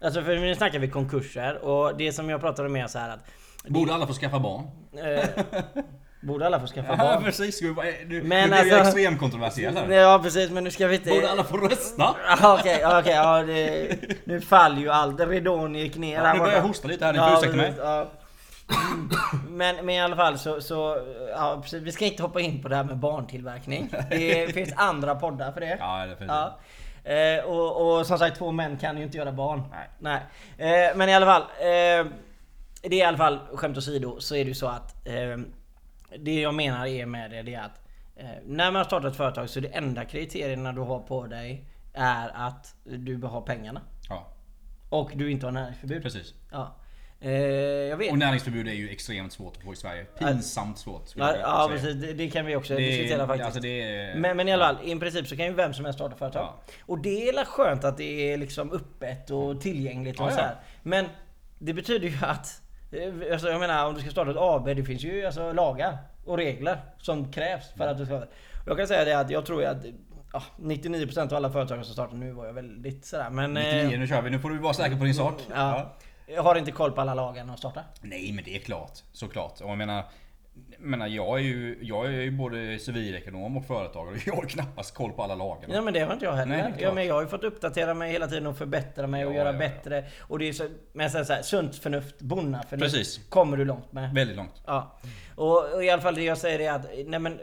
Alltså 0.02 0.22
för 0.22 0.36
nu 0.36 0.56
snackar 0.56 0.80
vi 0.80 0.88
konkurser 0.88 1.66
och 1.66 1.98
det 1.98 2.12
som 2.12 2.30
jag 2.30 2.42
pratade 2.42 2.70
med 2.70 2.84
är 2.84 2.88
så 2.88 3.00
här 3.00 3.10
att... 3.10 3.26
Borde 3.68 3.94
alla 3.94 4.08
få 4.08 4.14
skaffa 4.14 4.40
barn? 4.40 4.64
Eh, 4.94 5.30
borde 6.24 6.46
alla 6.46 6.60
få 6.60 6.68
skaffa 6.68 6.90
Ja, 6.90 6.98
barn? 6.98 7.24
precis. 7.24 7.62
Nu, 7.62 7.76
nu, 8.08 8.24
Men 8.24 8.50
nu 8.50 8.56
alltså- 8.56 8.76
extremt 8.78 9.20
kontroversiell 9.20 9.78
här. 9.78 9.90
Ja 9.92 10.20
precis 10.24 10.50
men 10.52 10.64
nu 10.64 10.72
ska 10.72 10.88
vi 10.88 10.96
inte... 10.96 11.10
Borde 11.10 11.32
alla 11.32 11.44
få 11.44 11.58
rösta? 11.58 12.16
Ja, 12.42 12.58
Okej, 12.60 12.78
ja, 12.82 13.00
okej, 13.00 13.14
ja, 13.14 13.44
det, 13.44 13.96
nu 14.24 14.42
faller 14.42 14.78
ju 14.82 14.90
allt. 14.90 15.20
Ridån 15.20 15.76
gick 15.76 15.98
ner 15.98 16.24
Ja, 16.24 16.34
nu 16.34 16.40
börjar 16.40 16.56
jag 16.56 16.62
hosta 16.62 16.88
lite 16.88 17.06
här, 17.06 17.14
ni 17.14 17.20
får 17.20 17.38
ursäkta 17.38 17.58
mig. 17.58 17.74
Ja. 17.78 18.08
Men, 19.50 19.76
men 19.76 19.90
i 19.90 20.02
alla 20.02 20.16
fall 20.16 20.38
så, 20.40 20.62
så 20.62 20.98
ja, 21.36 21.60
precis, 21.64 21.82
vi 21.82 21.92
ska 21.92 22.06
inte 22.06 22.24
hoppa 22.24 22.42
in 22.42 22.62
på 22.62 22.68
det 22.68 22.76
här 22.76 22.84
med 22.84 22.98
barntillverkning. 22.98 23.90
Det 24.10 24.54
finns 24.54 24.74
andra 24.76 25.16
poddar 25.16 25.52
för 25.52 25.60
det. 25.60 25.78
Ja, 25.80 26.06
det 26.06 26.16
finns 26.18 26.32
Ja. 26.32 26.60
Eh, 27.12 27.44
och, 27.46 27.98
och 27.98 28.06
som 28.06 28.18
sagt, 28.18 28.38
två 28.38 28.52
män 28.52 28.78
kan 28.78 28.98
ju 28.98 29.04
inte 29.04 29.18
göra 29.18 29.32
barn. 29.32 29.64
Nej. 30.00 30.22
Nej. 30.58 30.86
Eh, 30.90 30.96
men 30.96 31.10
i 31.10 31.14
alla 31.16 31.26
fall. 31.26 31.42
Eh, 31.42 32.06
det 32.82 32.96
är 32.96 33.00
i 33.00 33.04
alla 33.04 33.18
fall, 33.18 33.40
skämt 33.56 33.78
åsido, 33.78 34.20
så 34.20 34.36
är 34.36 34.44
det 34.44 34.48
ju 34.48 34.54
så 34.54 34.68
att 34.68 35.08
eh, 35.08 35.14
det 36.20 36.42
jag 36.42 36.54
menar 36.54 36.86
är 36.88 37.06
med 37.06 37.32
det, 37.32 37.42
det 37.42 37.54
är 37.54 37.62
att 37.62 37.82
eh, 38.16 38.26
när 38.46 38.72
man 38.72 38.86
startar 38.86 39.08
ett 39.08 39.16
företag 39.16 39.50
så 39.50 39.60
är 39.60 39.62
det 39.62 39.68
enda 39.68 40.06
kriterierna 40.06 40.72
du 40.74 40.82
har 40.82 41.00
på 41.00 41.28
dig 41.28 41.66
är 41.94 42.32
att 42.48 42.76
du 42.84 43.18
behöver 43.18 43.42
pengarna. 43.42 43.82
Ja, 44.10 44.28
Och 44.90 45.12
du 45.16 45.32
inte 45.32 45.46
har 45.46 45.52
näringsförbud. 45.52 46.04
precis. 46.04 46.34
Ja. 46.52 46.76
Eh, 47.22 47.32
jag 47.32 47.98
vet. 47.98 48.12
Och 48.12 48.18
näringsförbud 48.18 48.68
är 48.68 48.72
ju 48.74 48.90
extremt 48.90 49.34
svårt 49.34 49.58
att 49.58 49.64
få 49.64 49.74
i 49.74 49.76
Sverige. 49.76 50.04
Pinsamt 50.06 50.78
svårt. 50.78 51.10
Ja, 51.16 51.36
ja 51.38 51.68
precis. 51.72 51.96
Det, 51.96 52.14
det 52.14 52.30
kan 52.30 52.46
vi 52.46 52.56
också 52.56 52.76
Det 52.76 52.82
diskutera 52.82 53.28
faktiskt. 53.28 53.46
alltså 53.46 53.66
är- 53.68 54.16
men, 54.16 54.38
men 54.38 54.48
i 54.48 54.52
alla 54.54 54.66
fall, 54.66 54.78
i 54.90 54.96
princip 55.00 55.28
så 55.28 55.38
kan 55.38 55.46
ju 55.46 55.54
vem 55.54 55.74
som 55.74 55.86
helst 55.86 56.00
starta 56.00 56.16
företag. 56.16 56.42
Ja. 56.42 56.74
Och 56.86 57.00
det 57.02 57.30
är 57.30 57.34
väl 57.36 57.46
skönt 57.46 57.84
att 57.84 57.98
det 57.98 58.34
är 58.34 58.38
liksom 58.38 58.72
öppet 58.72 59.30
och 59.30 59.62
tillgängligt 59.62 60.20
och 60.20 60.26
Ja, 60.26 60.32
så 60.32 60.40
ja. 60.40 60.44
här. 60.44 60.56
Men 60.84 61.06
det 61.60 61.74
betyder 61.74 62.08
ju 62.08 62.18
att 62.26 62.62
Alltså 63.32 63.50
jag 63.50 63.60
menar 63.60 63.88
om 63.88 63.94
du 63.94 64.02
ska 64.02 64.10
starta 64.10 64.32
ett 64.32 64.38
AB, 64.40 64.66
det 64.66 64.84
finns 64.84 65.04
ju 65.04 65.26
alltså 65.26 65.54
lagar 65.54 65.98
och 66.26 66.38
regler 66.38 66.78
som 66.98 67.32
krävs 67.32 67.74
för 67.78 67.88
att 67.88 67.98
du 67.98 68.06
ska... 68.06 68.16
Och 68.18 68.24
jag 68.66 68.78
kan 68.78 68.88
säga 68.88 69.06
det 69.06 69.20
att 69.20 69.30
jag 69.30 69.46
tror 69.46 69.66
att 69.66 69.86
ja, 70.34 70.44
99% 70.58 71.22
av 71.22 71.34
alla 71.34 71.52
företag 71.52 71.86
som 71.86 71.94
startar 71.94 72.16
nu 72.16 72.32
var 72.32 72.46
jag 72.46 72.54
väldigt 72.54 73.06
sådär 73.06 73.30
men... 73.30 73.58
eh, 73.58 73.64
99, 73.64 73.98
nu 73.98 74.08
kör 74.08 74.22
vi. 74.22 74.30
Nu 74.30 74.40
får 74.40 74.50
du 74.50 74.58
vara 74.58 74.74
säker 74.74 74.96
på 74.98 75.04
din 75.04 75.16
sak. 75.16 75.34
Ja. 75.56 75.94
Jag 76.28 76.44
har 76.44 76.56
inte 76.56 76.72
koll 76.72 76.92
på 76.92 77.02
alla 77.02 77.14
lagarna 77.14 77.54
att 77.54 77.60
starta. 77.60 77.84
Nej 78.02 78.32
men 78.32 78.44
det 78.44 78.56
är 78.56 78.60
klart, 78.60 78.92
såklart. 79.12 79.62
Och 79.62 79.70
jag 79.70 79.78
menar, 79.78 80.04
menar, 80.80 81.08
jag, 81.08 81.40
är 81.40 81.44
ju, 81.44 81.78
jag 81.82 82.06
är 82.06 82.10
ju 82.10 82.32
både 82.32 82.80
civilekonom 82.80 83.58
och 83.58 83.66
företagare. 83.66 84.16
Jag 84.26 84.34
har 84.34 84.44
knappast 84.44 84.94
koll 84.94 85.12
på 85.12 85.24
alla 85.24 85.36
lagarna. 85.36 85.74
Ja 85.74 85.82
men 85.82 85.94
det 85.94 86.00
har 86.00 86.14
inte 86.14 86.26
jag 86.26 86.34
heller. 86.34 86.58
Nej, 86.58 86.74
ja, 86.80 86.94
men 86.94 87.06
jag 87.06 87.14
har 87.14 87.22
ju 87.22 87.28
fått 87.28 87.44
uppdatera 87.44 87.94
mig 87.94 88.12
hela 88.12 88.28
tiden 88.28 88.48
och 88.48 88.58
förbättra 88.58 89.08
mig 89.08 89.26
och 89.26 89.32
Ja, 89.32 89.36
göra 89.38 89.52
ja, 89.52 89.58
bättre. 89.60 90.06
Och 90.22 90.40
det 90.40 90.50
är 90.50 90.54
så, 90.54 90.68
men 90.94 91.10
här, 91.10 91.24
så 91.24 91.34
här, 91.34 91.42
sunt 91.42 91.76
förnuft, 91.76 92.22
bonnaförnuft. 92.22 92.94
Precis. 92.94 93.30
Kommer 93.30 93.58
du 93.58 93.66
långt 93.66 93.92
med. 93.92 94.14
Väldigt 94.14 94.38
långt. 94.38 94.62
Ja. 94.66 95.00
Och, 95.36 95.74
och 95.74 95.84
i 95.84 95.90
alla 95.90 96.02
fall 96.02 96.16
det 96.16 96.24
jag 96.24 96.38
säger 96.38 96.60
är 96.60 96.72
att, 96.72 96.86
nej 97.06 97.20
men, 97.20 97.40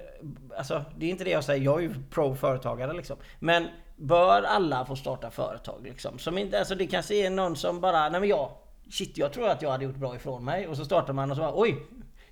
alltså 0.57 0.85
det 0.97 1.07
är 1.07 1.11
inte 1.11 1.25
det 1.25 1.31
jag 1.31 1.45
säger. 1.45 1.65
Jag 1.65 1.79
är 1.79 1.83
ju 1.83 1.95
pro-företagare 2.11 2.93
liksom. 2.93 3.17
Men 3.39 3.69
bör 3.97 4.43
alla 4.43 4.85
få 4.85 4.97
starta 4.97 5.31
företag 5.31 5.81
liksom? 5.83 6.19
Som 6.19 6.39
inte, 6.39 6.59
alltså 6.59 6.75
det 6.75 6.87
kanske 6.87 7.15
är 7.15 7.31
någon 7.31 7.57
som 7.57 7.81
bara, 7.81 8.09
nej 8.09 8.21
men 8.21 8.29
jag, 8.29 8.51
shit 8.91 9.19
jag 9.19 9.33
tror 9.33 9.49
att 9.49 9.63
jag 9.63 9.71
hade 9.71 9.85
gjort 9.85 9.97
bra 9.97 10.17
ifrån 10.17 10.45
mig. 10.45 10.69
Och 10.69 10.77
så 10.77 10.85
startar 10.85 11.13
man 11.13 11.31
och 11.31 11.37
så 11.37 11.43
bara, 11.43 11.61
oj, 11.61 11.77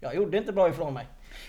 jag 0.00 0.14
gjorde 0.14 0.38
inte 0.38 0.52
bra 0.52 0.68
ifrån 0.68 0.94
mig. 0.94 1.06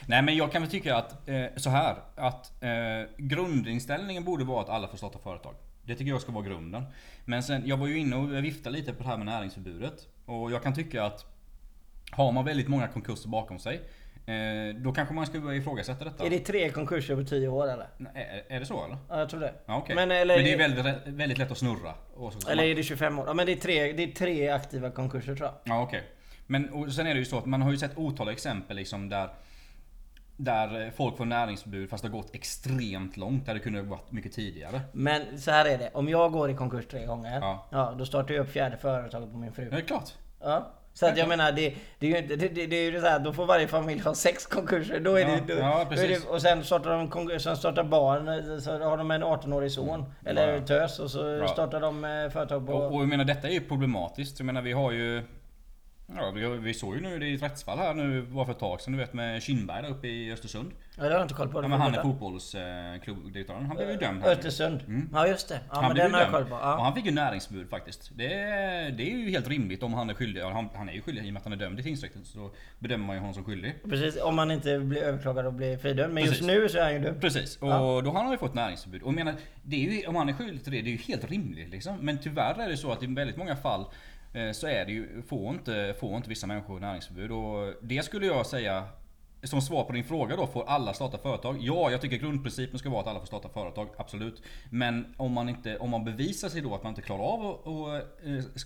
Nej 0.07 0.21
men 0.21 0.35
jag 0.35 0.51
kan 0.51 0.61
väl 0.61 0.71
tycka 0.71 0.95
att, 0.95 1.29
eh, 1.29 1.45
så 1.55 1.69
här 1.69 1.95
att 2.15 2.63
eh, 2.63 2.69
grundinställningen 3.17 4.23
borde 4.23 4.43
vara 4.43 4.61
att 4.61 4.69
alla 4.69 4.87
får 4.87 4.97
starta 4.97 5.19
företag. 5.19 5.53
Det 5.83 5.95
tycker 5.95 6.11
jag 6.11 6.21
ska 6.21 6.31
vara 6.31 6.45
grunden. 6.45 6.83
Men 7.25 7.43
sen, 7.43 7.61
jag 7.65 7.77
var 7.77 7.87
ju 7.87 7.97
inne 7.97 8.15
och 8.15 8.43
viftade 8.43 8.77
lite 8.77 8.93
på 8.93 9.03
det 9.03 9.09
här 9.09 9.17
med 9.17 9.25
näringsförbudet. 9.25 10.07
Och 10.25 10.51
jag 10.51 10.63
kan 10.63 10.75
tycka 10.75 11.03
att 11.03 11.25
har 12.11 12.31
man 12.31 12.45
väldigt 12.45 12.67
många 12.67 12.87
konkurser 12.87 13.29
bakom 13.29 13.59
sig, 13.59 13.81
eh, 14.25 14.75
då 14.75 14.91
kanske 14.91 15.13
man 15.13 15.25
ska 15.25 15.39
börja 15.39 15.57
ifrågasätta 15.57 16.05
detta. 16.05 16.25
Är 16.25 16.29
det 16.29 16.39
tre 16.39 16.69
konkurser 16.69 17.15
på 17.15 17.23
tio 17.23 17.47
år 17.47 17.63
eller? 17.63 17.87
Nej, 17.97 18.45
Är, 18.49 18.59
det 18.59 18.65
så 18.65 18.85
eller? 18.85 18.97
Ja 19.09 19.19
jag 19.19 19.29
tror 19.29 19.39
det. 19.39 19.53
Ja, 19.65 19.77
okej. 19.77 19.95
Men, 19.95 20.07
Men, 20.07 20.17
eller, 20.17 20.37
det 20.37 20.53
är 20.53 20.57
väldigt, 20.57 21.07
väldigt 21.07 21.37
lätt 21.37 21.51
att 21.51 21.57
snurra. 21.57 21.93
Eller 22.49 22.63
är 22.63 22.75
det 22.75 22.83
25 22.83 23.19
år? 23.19 23.27
Ja 23.27 23.33
men 23.33 23.45
det 23.45 23.51
är 23.51 23.55
tre, 23.55 23.93
det 23.93 24.03
är 24.03 24.11
tre 24.11 24.49
aktiva 24.49 24.89
konkurser 24.89 25.35
tror 25.35 25.47
jag. 25.47 25.55
Ja 25.63 25.81
okej. 25.81 26.03
Men 26.51 26.69
och 26.69 26.91
sen 26.93 27.07
är 27.07 27.13
det 27.13 27.19
ju 27.19 27.25
så 27.25 27.37
att 27.37 27.45
man 27.45 27.61
har 27.61 27.71
ju 27.71 27.77
sett 27.77 27.97
otaliga 27.97 28.33
exempel 28.33 28.75
liksom 28.77 29.09
där 29.09 29.29
där 30.37 30.91
folk 30.97 31.17
får 31.17 31.25
näringsförbud 31.25 31.89
fast 31.89 32.03
det 32.03 32.09
har 32.09 32.17
gått 32.17 32.35
extremt 32.35 33.17
långt. 33.17 33.45
Där 33.45 33.53
det 33.53 33.59
kunde 33.59 33.79
ha 33.79 33.85
varit 33.89 34.11
mycket 34.11 34.33
tidigare. 34.33 34.81
Men 34.91 35.39
så 35.39 35.51
här 35.51 35.65
är 35.65 35.77
det. 35.77 35.89
Om 35.93 36.09
jag 36.09 36.31
går 36.31 36.49
i 36.51 36.53
konkurs 36.53 36.85
tre 36.87 37.05
gånger. 37.05 37.39
Ja. 37.41 37.67
Ja. 37.71 37.95
då 37.97 38.05
startar 38.05 38.33
jag 38.33 38.43
upp 38.43 38.51
fjärde 38.51 38.77
företaget 38.77 39.31
på 39.31 39.37
min 39.37 39.53
fru. 39.53 39.63
Ja, 39.63 39.69
det 39.71 39.77
är 39.77 39.81
klart. 39.81 40.13
Ja. 40.41 40.71
Så 40.93 41.05
att 41.05 41.17
jag 41.17 41.27
menar, 41.27 41.51
det, 41.51 41.75
det 41.99 42.07
är 42.07 42.11
ju 42.11 42.17
inte, 42.17 42.35
det, 42.35 42.47
det, 42.47 42.67
det 42.67 42.75
är 42.75 42.91
ju 42.91 43.01
så 43.01 43.07
här, 43.07 43.19
då 43.19 43.33
får 43.33 43.45
varje 43.45 43.67
familj 43.67 44.01
ha 44.01 44.13
sex 44.15 44.45
konkurser. 44.45 44.99
Då 44.99 45.15
är 45.19 45.25
det, 45.25 45.53
då, 45.53 45.59
ja, 45.59 45.85
då 45.89 45.95
är 46.01 46.07
det, 46.07 46.27
och 46.27 46.41
sen 46.41 46.63
startar 46.63 46.89
de 46.89 47.07
konkurs, 47.09 47.43
sen 47.43 47.57
startar 47.57 47.83
barn, 47.83 48.61
så 48.61 48.83
har 48.83 48.97
de 48.97 49.11
en 49.11 49.23
18-årig 49.23 49.71
son. 49.71 50.05
Eller 50.25 50.47
Mm. 50.47 50.61
Ja. 50.61 50.67
tös 50.67 50.99
och 50.99 51.11
så 51.11 51.47
startar 51.47 51.79
de 51.81 52.05
eh, 52.05 52.29
företag 52.29 52.67
på... 52.67 52.73
Och, 52.73 52.95
och 52.95 53.01
jag 53.01 53.07
menar 53.07 53.25
detta 53.25 53.47
är 53.47 53.51
ju 53.51 53.61
problematiskt. 53.61 54.39
Jag 54.39 54.45
menar 54.45 54.61
vi 54.61 54.71
har 54.71 54.91
ju 54.91 55.23
Ja, 56.15 56.31
vi, 56.31 56.47
vi 56.57 56.73
såg 56.73 56.95
ju 56.95 57.01
nu 57.01 57.19
det 57.19 57.25
är 57.27 57.35
ett 57.35 57.43
rättsfall 57.43 57.77
här 57.77 57.93
nu 57.93 58.21
var 58.21 58.45
för 58.45 58.51
ett 58.51 58.59
tag 58.59 58.81
sedan 58.81 58.93
du 58.93 58.99
vet 58.99 59.13
med 59.13 59.43
Kindberg 59.43 59.81
där 59.81 59.89
uppe 59.89 60.07
i 60.07 60.31
Östersund. 60.33 60.71
ja, 60.97 61.03
det 61.03 61.09
har 61.09 61.13
jag 61.15 61.21
inte 61.21 61.33
koll 61.33 61.49
på. 61.49 61.63
Ja, 61.63 61.67
men 61.67 61.81
han 61.81 61.95
är 61.95 62.01
fotbollsklubbdirektören. 62.01 63.65
Han 63.65 63.75
blev 63.75 63.89
ju 63.91 63.97
dömd 63.97 64.21
här. 64.23 64.31
Östersund. 64.31 64.81
Mm. 64.87 65.09
Ja 65.13 65.27
just 65.27 65.49
det. 65.49 65.59
Ja 65.69 65.75
han 65.75 65.83
men 65.83 65.93
blev 65.93 66.03
den 66.05 66.13
har 66.13 66.21
jag 66.21 66.31
koll 66.31 66.45
på. 66.45 66.55
Och 66.55 66.61
Ja. 66.61 66.83
han 66.83 66.95
fick 66.95 67.05
ju 67.05 67.11
näringsförbud 67.11 67.69
faktiskt. 67.69 68.11
Det, 68.17 68.27
det 68.97 69.11
är 69.11 69.17
ju 69.17 69.29
helt 69.29 69.47
rimligt 69.47 69.83
om 69.83 69.93
han 69.93 70.09
är 70.09 70.13
skyldig. 70.13 70.41
Han, 70.41 70.69
han 70.75 70.89
är 70.89 70.93
ju 70.93 71.01
skyldig 71.01 71.25
i 71.25 71.29
och 71.29 71.33
med 71.33 71.37
att 71.39 71.43
han 71.43 71.53
är 71.53 71.57
dömd 71.57 71.79
i 71.79 71.83
tingsrätten. 71.83 72.25
Så 72.25 72.37
då 72.39 72.51
bedömer 72.79 73.05
man 73.05 73.15
ju 73.15 73.19
honom 73.19 73.33
som 73.33 73.43
skyldig. 73.43 73.75
Precis, 73.89 74.21
om 74.21 74.35
man 74.35 74.51
inte 74.51 74.79
blir 74.79 75.01
överklagad 75.03 75.45
och 75.45 75.53
blir 75.53 75.77
fridömd. 75.77 76.13
Men 76.13 76.23
just 76.23 76.33
Precis. 76.33 76.47
nu 76.47 76.69
så 76.69 76.77
är 76.77 76.83
han 76.83 76.93
ju 76.93 76.99
dömd. 76.99 77.21
Precis, 77.21 77.57
och 77.57 77.67
Ja. 77.69 78.01
då 78.03 78.11
har 78.11 78.23
han 78.23 78.31
ju 78.31 78.37
fått 78.37 78.53
näringsförbud. 78.53 79.01
Och 79.01 79.07
jag 79.09 79.15
menar, 79.15 79.33
det 79.63 79.75
är 79.87 79.91
ju, 79.91 80.07
om 80.07 80.15
han 80.15 80.29
är 80.29 80.33
skyldig 80.33 80.63
till 80.63 80.71
det, 80.73 80.81
det 80.81 80.89
är 80.89 80.91
ju 80.91 80.97
helt 80.97 81.31
rimligt 81.31 81.69
liksom. 81.69 81.97
Men 82.01 82.17
tyvärr 82.17 82.59
är 82.61 82.69
det 82.69 82.77
så 82.77 82.91
att 82.91 83.03
i 83.03 83.07
väldigt 83.07 83.37
många 83.37 83.55
fall 83.55 83.81
eh, 83.81 83.87
Eh, 84.33 84.51
så 84.51 84.67
är 84.67 84.85
det 84.85 84.91
ju, 84.91 85.21
får 85.21 85.49
inte, 85.49 85.95
får 85.99 86.17
inte 86.17 86.29
vissa 86.29 86.47
människor 86.47 86.79
näringsförbud. 86.79 87.31
Och 87.31 87.73
det 87.81 88.05
skulle 88.05 88.25
jag 88.25 88.45
säga 88.45 88.87
som 89.43 89.61
svar 89.61 89.83
på 89.83 89.93
din 89.93 90.03
fråga 90.03 90.35
då, 90.35 90.47
får 90.47 90.63
alla 90.67 90.93
starta 90.93 91.17
företag? 91.17 91.57
Ja, 91.61 91.91
jag 91.91 92.01
tycker 92.01 92.17
grundprincipen 92.17 92.79
ska 92.79 92.89
vara 92.89 93.01
att 93.01 93.07
alla 93.07 93.19
får 93.19 93.27
starta 93.27 93.49
företag, 93.49 93.89
absolut. 93.97 94.43
Men 94.69 95.15
om 95.17 95.31
man, 95.31 95.49
inte, 95.49 95.77
om 95.77 95.89
man 95.89 96.05
bevisar 96.05 96.49
sig 96.49 96.61
då 96.61 96.75
att 96.75 96.83
man 96.83 96.91
inte 96.91 97.01
klarar 97.01 97.23
av 97.23 97.45
att, 97.45 97.67
och, 97.67 97.95
eh, 97.95 98.01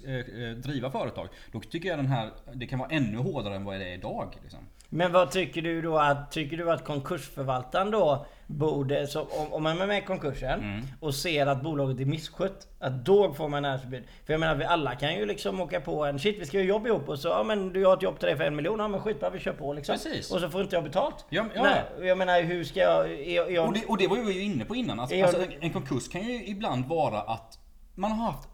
eh, 0.05 0.49
eh, 0.49 0.57
driva 0.57 0.91
företag, 0.91 1.27
då 1.51 1.59
tycker 1.59 1.89
jag 1.89 1.99
den 1.99 2.05
här, 2.05 2.31
det 2.53 2.67
kan 2.67 2.79
vara 2.79 2.89
ännu 2.89 3.17
hårdare 3.17 3.55
än 3.55 3.63
vad 3.63 3.79
det 3.79 3.89
är 3.89 3.93
idag. 3.93 4.37
Liksom. 4.43 4.59
Men 4.95 5.11
vad 5.11 5.31
tycker 5.31 5.61
du 5.61 5.81
då 5.81 5.97
att, 5.97 6.31
tycker 6.31 6.57
du 6.57 6.71
att 6.71 6.83
konkursförvaltaren 6.85 7.91
då 7.91 8.25
borde, 8.47 9.07
så 9.07 9.21
om, 9.21 9.53
om 9.53 9.63
man 9.63 9.81
är 9.81 9.87
med 9.87 9.97
i 9.97 10.05
konkursen 10.05 10.59
Mm. 10.59 10.81
och 10.99 11.15
ser 11.15 11.47
att 11.47 11.61
bolaget 11.61 11.99
är 11.99 12.05
misskött, 12.05 12.67
att 12.79 13.05
då 13.05 13.33
får 13.33 13.49
man 13.49 13.61
näringsförbud. 13.63 14.03
För 14.25 14.33
jag 14.33 14.39
menar 14.39 14.55
vi 14.55 14.65
alla 14.65 14.95
kan 14.95 15.15
ju 15.15 15.25
liksom 15.25 15.61
åka 15.61 15.81
på 15.81 16.05
en 16.05 16.19
shit 16.19 16.41
vi 16.41 16.45
ska 16.45 16.57
göra 16.57 16.67
jobb 16.67 16.87
ihop 16.87 17.09
och 17.09 17.19
så 17.19 17.27
ja 17.27 17.43
men 17.43 17.73
du 17.73 17.85
har 17.85 17.93
ett 17.97 18.01
jobb 18.01 18.19
till 18.19 18.27
dig 18.27 18.37
för 18.37 18.43
en 18.43 18.55
miljon, 18.55 18.79
ja 18.79 18.87
men 18.87 18.99
skitbra 19.01 19.29
vi 19.29 19.39
kör 19.39 19.53
på 19.53 19.73
liksom. 19.73 19.93
Precis. 19.95 20.31
Och 20.31 20.39
så 20.39 20.49
får 20.49 20.61
inte 20.61 20.75
jag 20.75 20.83
betalt. 20.83 21.25
Ja, 21.29 21.45
ja. 21.55 21.63
Nej, 21.63 22.07
jag 22.07 22.17
menar 22.17 22.41
hur 22.41 22.63
ska 22.63 22.79
jag, 22.79 23.11
är 23.11 23.51
jag 23.51 23.67
Och 23.67 23.73
det, 23.73 23.85
och 23.85 23.97
det 23.97 24.07
var 24.07 24.15
vi 24.17 24.33
ju 24.33 24.41
inne 24.41 24.65
på 24.65 24.75
innan. 24.75 24.99
Alltså, 24.99 25.15
Jag- 25.15 25.27
alltså, 25.27 25.41
en, 25.43 25.51
en 25.61 25.73
konkurs 25.73 26.07
kan 26.09 26.21
ju 26.21 26.45
ibland 26.45 26.85
vara 26.85 27.21
att 27.21 27.59
man 27.95 28.11
har 28.11 28.31
haft 28.31 28.49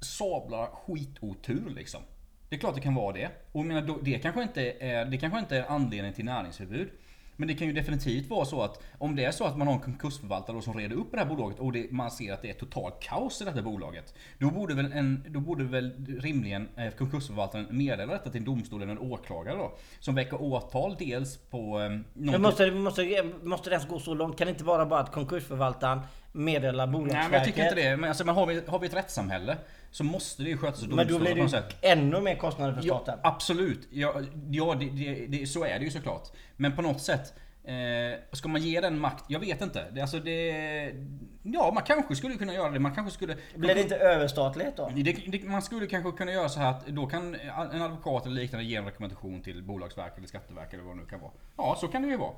sabla 0.00 0.66
skitotur 0.66 1.70
liksom. 1.76 2.00
Det 2.50 2.56
är 2.56 2.60
klart 2.60 2.74
det 2.74 2.80
kan 2.80 2.94
vara 2.94 3.12
det. 3.12 3.26
Och 3.52 3.60
jag 3.60 3.66
menar, 3.66 3.98
det, 4.02 4.18
kanske 4.18 4.42
inte 4.42 4.72
är, 4.80 5.04
det 5.04 5.16
kanske 5.18 5.38
inte 5.38 5.56
är 5.56 5.64
anledningen 5.68 6.14
till 6.14 6.24
näringsförbud. 6.24 6.88
Men 7.36 7.48
det 7.48 7.54
kan 7.54 7.66
ju 7.66 7.72
definitivt 7.72 8.30
vara 8.30 8.44
så 8.44 8.62
att 8.62 8.82
om 8.98 9.16
det 9.16 9.24
är 9.24 9.30
så 9.30 9.44
att 9.44 9.58
man 9.58 9.66
har 9.66 9.74
en 9.74 9.80
konkursförvaltare 9.80 10.62
som 10.62 10.74
reder 10.74 10.96
upp 10.96 11.10
det 11.10 11.18
här 11.18 11.24
bolaget 11.26 11.58
och 11.58 11.72
det, 11.72 11.90
man 11.90 12.10
ser 12.10 12.32
att 12.32 12.42
det 12.42 12.50
är 12.50 12.54
totalt 12.54 13.00
kaos 13.00 13.42
i 13.42 13.44
detta 13.44 13.62
bolaget. 13.62 14.14
Då 14.38 14.50
borde 14.50 14.74
väl, 14.74 14.92
en, 14.92 15.24
då 15.28 15.40
borde 15.40 15.64
väl 15.64 15.92
rimligen 16.20 16.68
eh, 16.76 16.90
konkursförvaltaren 16.90 17.66
meddela 17.70 18.12
detta 18.12 18.30
till 18.30 18.44
domstol 18.44 18.82
eller 18.82 18.92
en 18.92 18.98
åklagare 18.98 19.56
då. 19.56 19.72
Som 20.00 20.14
väcker 20.14 20.42
åtal 20.42 20.96
dels 20.98 21.36
på... 21.36 21.80
Eh, 21.80 21.88
Men 21.90 22.04
någonting- 22.14 22.42
måste, 22.42 22.70
måste, 22.70 23.22
måste 23.42 23.70
det 23.70 23.74
ens 23.74 23.88
gå 23.88 23.98
så 23.98 24.14
långt? 24.14 24.38
Kan 24.38 24.46
det 24.46 24.50
inte 24.50 24.64
vara 24.64 24.86
bara 24.86 25.00
att 25.00 25.12
konkursförvaltaren 25.12 26.00
meddelar 26.32 26.86
Bolagsverket? 26.86 27.20
Nej 27.22 27.30
men 27.30 27.38
jag 27.38 27.44
tycker 27.46 27.62
inte 27.62 27.74
det. 27.90 27.96
Men, 27.96 28.08
alltså, 28.08 28.24
men 28.24 28.34
har, 28.34 28.46
vi, 28.46 28.62
har 28.66 28.78
vi 28.78 28.86
ett 28.86 28.94
rättssamhälle 28.94 29.56
så 29.90 30.04
måste 30.04 30.42
det 30.42 30.48
ju 30.48 30.56
skötas 30.56 30.82
av 30.82 30.88
Men 30.88 31.08
då 31.08 31.18
blir 31.18 31.34
det 31.34 31.40
ju 31.40 31.62
ännu 31.82 32.20
mer 32.20 32.36
kostnader 32.36 32.72
för 32.72 32.80
Ja, 32.86 32.96
staten. 32.96 33.20
absolut. 33.22 33.88
Ja, 33.90 34.14
ja 34.50 34.74
det, 34.80 34.84
det, 34.90 35.26
det, 35.26 35.46
så 35.46 35.64
är 35.64 35.78
det 35.78 35.84
ju 35.84 35.90
såklart. 35.90 36.28
Men 36.56 36.76
på 36.76 36.82
något 36.82 37.00
sätt 37.00 37.34
eh, 37.64 37.74
Ska 38.32 38.48
man 38.48 38.62
ge 38.62 38.80
den 38.80 38.98
makt? 38.98 39.24
Jag 39.28 39.40
vet 39.40 39.62
inte. 39.62 39.90
Det, 39.90 40.00
alltså 40.00 40.18
det, 40.18 40.94
ja, 41.42 41.70
man 41.74 41.82
kanske 41.82 42.16
skulle 42.16 42.34
kunna 42.34 42.54
göra 42.54 42.70
det. 42.70 42.78
Man 42.78 42.94
kanske 42.94 43.14
skulle... 43.14 43.36
Blir 43.56 43.74
det 43.74 43.80
inte 43.80 43.96
överstatlighet 43.96 44.76
då? 44.76 44.92
Det, 44.94 45.02
det, 45.12 45.44
man 45.44 45.62
skulle 45.62 45.86
kanske 45.86 46.12
kunna 46.12 46.32
göra 46.32 46.48
så 46.48 46.60
här 46.60 46.70
att 46.70 46.86
då 46.86 47.06
kan 47.06 47.34
en 47.72 47.82
advokat 47.82 48.26
eller 48.26 48.36
liknande 48.36 48.64
ge 48.66 48.76
en 48.76 48.84
rekommendation 48.84 49.42
till 49.42 49.62
Bolagsverket 49.62 50.18
eller 50.18 50.28
Skatteverket 50.28 50.74
eller 50.74 50.84
vad 50.84 50.96
det 50.96 51.00
nu 51.00 51.06
kan 51.06 51.20
vara. 51.20 51.32
Ja, 51.56 51.76
så 51.80 51.88
kan 51.88 52.02
det 52.02 52.08
ju 52.08 52.16
vara. 52.16 52.32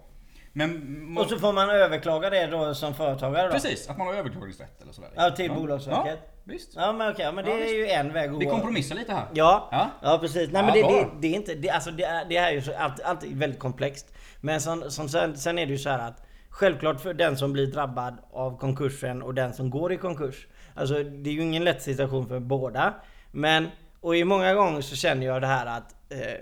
Men... 0.52 1.16
Och 1.20 1.26
så 1.26 1.38
får 1.38 1.52
man 1.52 1.70
överklaga 1.70 2.30
det 2.30 2.46
då 2.46 2.74
som 2.74 2.94
företagare 2.94 3.46
då? 3.46 3.52
Precis, 3.52 3.88
att 3.90 3.98
man 3.98 4.06
har 4.06 4.14
överklagningsrätt 4.14 4.82
eller 4.82 4.92
sådär. 4.92 5.10
Ja, 5.14 5.30
till 5.30 5.50
Bolagsverket. 5.50 6.18
Ja, 6.22 6.30
visst. 6.44 6.72
Ja 6.76 6.92
men 6.92 7.12
okej, 7.12 7.32
men 7.32 7.44
det 7.44 7.50
Ja, 7.50 7.56
är 7.56 7.60
visst. 7.60 7.74
ju 7.74 7.86
en 7.88 8.12
väg 8.12 8.30
att 8.30 8.40
Vi 8.40 8.44
gå. 8.44 8.50
kompromissar 8.50 8.96
lite 8.96 9.12
här. 9.12 9.24
Ja, 9.32 9.68
Ja. 9.72 9.90
ja. 10.02 10.18
precis. 10.20 10.50
Nej 10.52 10.62
Ja, 10.62 10.66
men 10.66 10.74
det, 10.74 10.94
det, 10.96 11.08
det 11.20 11.28
är 11.28 11.34
inte, 11.34 11.54
det, 11.54 11.70
alltså 11.70 11.90
det 11.90 12.04
är, 12.04 12.24
det 12.24 12.36
är 12.36 12.52
ju 12.52 12.62
så, 12.62 12.72
allt, 12.78 13.00
allt 13.02 13.22
är 13.24 13.28
väldigt 13.28 13.60
komplext. 13.60 14.14
Men 14.40 14.60
som, 14.60 14.90
som 14.90 15.08
sen, 15.08 15.36
sen 15.36 15.58
är 15.58 15.66
det 15.66 15.72
ju 15.72 15.78
så 15.78 15.90
här 15.90 15.98
att 16.08 16.26
Självklart 16.54 17.00
för 17.00 17.14
den 17.14 17.36
som 17.36 17.52
blir 17.52 17.66
drabbad 17.66 18.16
av 18.32 18.58
konkursen 18.58 19.22
och 19.22 19.34
den 19.34 19.52
som 19.52 19.70
går 19.70 19.92
i 19.92 19.96
konkurs. 19.96 20.46
Alltså 20.74 20.94
det 20.94 21.30
är 21.30 21.34
ju 21.34 21.42
ingen 21.42 21.64
lätt 21.64 21.82
situation 21.82 22.28
för 22.28 22.40
båda. 22.40 22.94
Men, 23.30 23.68
och 24.00 24.16
i 24.16 24.24
många 24.24 24.54
gånger 24.54 24.80
så 24.80 24.96
känner 24.96 25.26
jag 25.26 25.40
det 25.40 25.46
här 25.46 25.66
att 25.66 25.94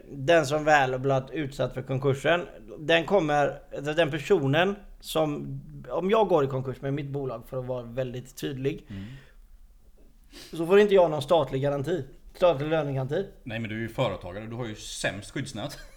den 0.09 0.47
som 0.47 0.65
väl 0.65 0.93
har 0.93 0.99
blivit 0.99 1.31
utsatt 1.31 1.75
för 1.75 1.83
konkursen, 1.83 2.47
den 2.79 3.07
kommer, 3.07 3.61
alltså 3.77 3.95
den 3.95 4.11
personen 4.11 4.77
som, 5.01 5.61
om 5.89 6.11
jag 6.11 6.29
går 6.29 6.45
i 6.45 6.47
konkurs 6.47 6.81
med 6.81 6.95
mitt 6.95 7.09
bolag 7.09 7.43
för 7.49 7.59
att 7.59 7.65
vara 7.65 7.83
väldigt 7.83 8.37
tydlig, 8.37 8.87
så 10.53 10.67
får 10.67 10.81
inte 10.81 10.95
jag 10.95 11.11
någon 11.11 11.23
statlig 11.23 11.63
garanti. 11.63 12.05
Statlig 12.35 12.69
lönegaranti. 12.69 13.27
Nej 13.43 13.59
men 13.59 13.71
du 13.71 13.77
är 13.77 13.81
ju 13.81 13.89
företagare, 13.89 14.47
du 14.47 14.57
har 14.57 14.67
ju 14.67 14.75
sämst 14.75 15.31
skyddsnät. 15.31 15.79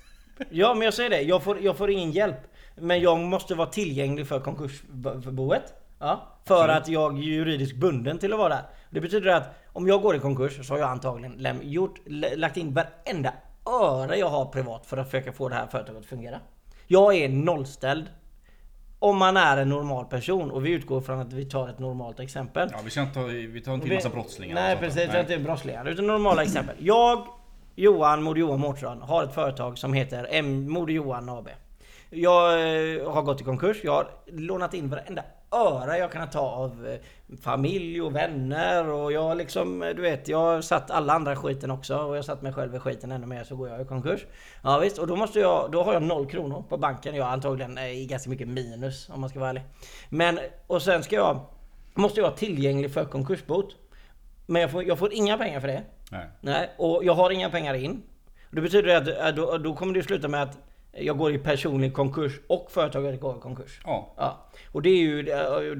Ja 0.49 0.73
men 0.73 0.85
jag 0.85 0.93
säger 0.93 1.09
det, 1.09 1.21
jag 1.21 1.43
får, 1.43 1.61
jag 1.61 1.77
får 1.77 1.89
ingen 1.89 2.11
hjälp. 2.11 2.37
Men 2.75 3.01
jag 3.01 3.19
måste 3.19 3.55
vara 3.55 3.67
tillgänglig 3.67 4.27
för 4.27 4.39
konkursboet. 4.39 5.73
Ja, 5.99 6.39
för 6.45 6.55
Absolut. 6.55 6.81
att 6.81 6.87
jag 6.87 7.17
är 7.17 7.21
juridiskt 7.21 7.75
bunden 7.75 8.17
till 8.17 8.33
att 8.33 8.39
vara 8.39 8.49
där. 8.49 8.63
Det 8.89 9.01
betyder 9.01 9.29
att 9.29 9.55
om 9.67 9.87
jag 9.87 10.01
går 10.01 10.15
i 10.15 10.19
konkurs 10.19 10.67
så 10.67 10.73
har 10.73 10.79
jag 10.79 10.89
antagligen 10.89 11.59
gjort, 11.63 11.99
lagt 12.35 12.57
in 12.57 12.73
varenda 12.73 13.33
öre 13.65 14.17
jag 14.17 14.29
har 14.29 14.45
privat 14.45 14.85
för 14.85 14.97
att 14.97 15.05
försöka 15.05 15.33
få 15.33 15.49
det 15.49 15.55
här 15.55 15.67
företaget 15.67 16.01
att 16.01 16.05
fungera. 16.05 16.39
Jag 16.87 17.15
är 17.15 17.29
nollställd. 17.29 18.05
Om 18.99 19.17
man 19.17 19.37
är 19.37 19.57
en 19.57 19.69
normal 19.69 20.05
person 20.05 20.51
och 20.51 20.65
vi 20.65 20.71
utgår 20.71 21.01
från 21.01 21.19
att 21.19 21.33
vi 21.33 21.45
tar 21.45 21.69
ett 21.69 21.79
normalt 21.79 22.19
exempel. 22.19 22.69
Ja 22.71 22.77
vi 22.83 22.89
ska 22.89 23.01
inte 23.01 23.13
ta, 23.13 23.23
vi 23.23 23.61
tar 23.61 23.73
inte 23.73 23.87
in 23.87 23.93
massa 23.93 24.09
brottslingar. 24.09 24.55
Nej 24.55 24.77
precis, 24.77 25.09
är 25.09 25.19
inte 25.19 25.37
brottslingar. 25.37 25.85
Utan 25.85 26.07
normala 26.07 26.43
exempel. 26.43 26.75
Jag, 26.79 27.27
Johan, 27.75 28.23
Moder 28.23 28.39
Johan 28.39 28.59
Mårtsson, 28.59 29.01
har 29.01 29.23
ett 29.23 29.33
företag 29.33 29.77
som 29.77 29.93
heter 29.93 30.27
M 30.31 30.69
Moder 30.69 30.93
Johan 30.93 31.29
AB. 31.29 31.49
Jag 32.09 32.53
eh, 32.53 33.11
har 33.11 33.21
gått 33.21 33.41
i 33.41 33.43
konkurs. 33.43 33.77
Jag 33.83 33.91
har 33.91 34.07
lånat 34.27 34.73
in 34.73 34.89
varenda 34.89 35.23
öre 35.53 35.97
jag 35.97 36.11
kan 36.11 36.29
ta 36.29 36.39
av 36.39 36.87
eh, 36.87 36.99
familj 37.41 38.01
och 38.01 38.15
vänner 38.15 38.89
och 38.89 39.11
jag 39.11 39.37
liksom, 39.37 39.83
eh, 39.83 39.89
du 39.89 40.01
vet, 40.01 40.27
jag 40.27 40.37
har 40.37 40.61
satt 40.61 40.91
alla 40.91 41.13
andra 41.13 41.35
skiten 41.35 41.71
också 41.71 41.97
och 41.97 42.17
jag 42.17 42.25
satt 42.25 42.41
mig 42.41 42.53
själv 42.53 42.75
i 42.75 42.79
skiten 42.79 43.11
ännu 43.11 43.25
mer 43.25 43.43
så 43.43 43.55
går 43.55 43.69
jag 43.69 43.81
i 43.81 43.85
konkurs. 43.85 44.25
Ja 44.63 44.79
visst, 44.79 44.97
och 44.97 45.07
då 45.07 45.15
måste 45.15 45.39
jag, 45.39 45.71
då 45.71 45.83
har 45.83 45.93
jag 45.93 46.03
noll 46.03 46.29
kronor 46.29 46.63
på 46.69 46.77
banken. 46.77 47.15
Jag 47.15 47.27
är 47.27 47.31
antagligen 47.31 47.77
eh, 47.77 48.01
i 48.01 48.05
ganska 48.05 48.29
mycket 48.29 48.47
minus 48.47 49.09
om 49.09 49.21
man 49.21 49.29
ska 49.29 49.39
vara 49.39 49.49
ärlig. 49.49 49.63
Men, 50.09 50.39
och 50.67 50.81
sen 50.81 51.03
ska 51.03 51.15
jag, 51.15 51.39
måste 51.93 52.19
jag 52.19 52.27
vara 52.27 52.37
tillgänglig 52.37 52.93
för 52.93 53.05
konkursbot. 53.05 53.75
Men 54.45 54.61
jag 54.61 54.71
får, 54.71 54.83
jag 54.83 54.99
får 54.99 55.13
inga 55.13 55.37
pengar 55.37 55.59
för 55.59 55.67
det. 55.67 55.83
Nej. 56.11 56.27
Nej, 56.41 56.69
och 56.77 57.03
jag 57.03 57.13
har 57.13 57.31
inga 57.31 57.49
pengar 57.49 57.73
in. 57.73 58.03
Det 58.51 58.61
betyder 58.61 59.25
att 59.27 59.35
då, 59.35 59.57
då 59.57 59.75
kommer 59.75 59.93
det 59.93 60.03
sluta 60.03 60.27
med 60.27 60.43
att 60.43 60.57
jag 60.97 61.17
går 61.17 61.33
i 61.33 61.37
personlig 61.37 61.93
konkurs 61.93 62.31
och 62.47 62.71
företaget 62.71 63.21
går 63.21 63.37
i 63.37 63.39
konkurs. 63.39 63.79
Ja. 63.83 64.13
Ja. 64.17 64.47
Och 64.71 64.81
det 64.81 64.89
är 64.89 64.97
ju, 64.97 65.29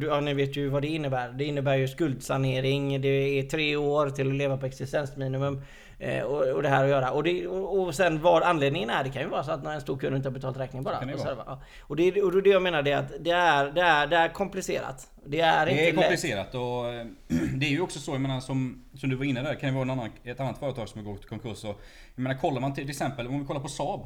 ja, 0.08 0.20
ni 0.20 0.34
vet 0.34 0.58
ju 0.58 0.70
vad 0.70 0.82
det 0.82 0.88
innebär. 0.88 1.30
Det 1.30 1.46
innebär 1.46 1.76
ju 1.76 1.88
skuldsanering, 1.88 3.02
det 3.02 3.08
är 3.08 3.44
tre 3.44 3.76
år 3.76 4.10
till 4.10 4.28
att 4.28 4.36
leva 4.36 4.58
på 4.58 4.66
existensminimum. 4.66 5.62
Eh, 6.00 6.24
och, 6.24 6.48
och 6.48 6.64
det 6.64 6.70
här 6.70 6.84
att 6.84 6.90
göra. 6.90 7.12
Och, 7.12 7.24
det, 7.24 7.48
och, 7.48 7.82
och 7.82 7.96
sen 7.96 8.22
vad 8.22 8.44
anledningen 8.44 8.90
är, 8.90 9.04
det 9.04 9.10
kan 9.10 9.22
ju 9.22 9.28
vara 9.28 9.44
så 9.44 9.52
att 9.52 9.64
när 9.64 9.74
en 9.74 9.82
stor 9.82 9.98
kund 9.98 10.16
inte 10.16 10.30
har 10.30 10.34
betalt 10.34 10.58
räkningen 10.58 10.84
bara. 10.84 11.06
det 11.06 11.14
och, 11.14 11.20
så 11.20 11.28
här, 11.28 11.36
va. 11.36 11.62
och, 11.82 11.96
det, 11.96 12.22
och 12.22 12.44
det 12.44 12.50
jag 12.50 12.62
menar 12.62 12.82
det 12.82 12.92
är 12.92 12.98
att 12.98 13.14
det 13.20 13.32
är, 13.32 13.72
det 13.72 13.82
är, 13.82 14.08
det 14.08 14.18
är 14.18 14.30
komplicerat. 14.30 15.10
Det 15.26 15.40
är 15.40 15.68
inte 15.68 15.82
Det 15.82 15.90
är 15.90 15.94
lätt. 15.94 16.02
komplicerat 16.02 16.56
och 16.56 16.94
eh, 16.94 17.06
det 17.56 17.66
är 17.66 17.70
ju 17.70 17.82
också 17.82 18.00
så, 18.00 18.12
jag 18.12 18.22
menar 18.22 18.40
som, 18.40 18.84
som 18.94 19.10
du 19.10 19.16
var 19.16 19.26
inne 19.26 19.42
där, 19.42 19.56
kan 19.56 19.70
det 19.70 19.76
vara 19.76 19.92
annan, 19.92 20.10
ett 20.24 20.40
annat 20.40 20.58
företag 20.58 20.90
som 20.90 21.06
har 21.06 21.14
gått 21.14 21.26
i 21.26 21.28
konkurs. 21.28 21.64
Och, 21.64 21.82
jag 22.16 22.24
menar 22.24 22.38
kollar 22.38 22.62
man 22.62 22.74
till, 22.74 22.84
till 22.84 22.92
exempel, 22.92 23.28
om 23.28 23.40
vi 23.40 23.46
kollar 23.46 23.62
på 23.62 23.68
Saab. 23.68 24.02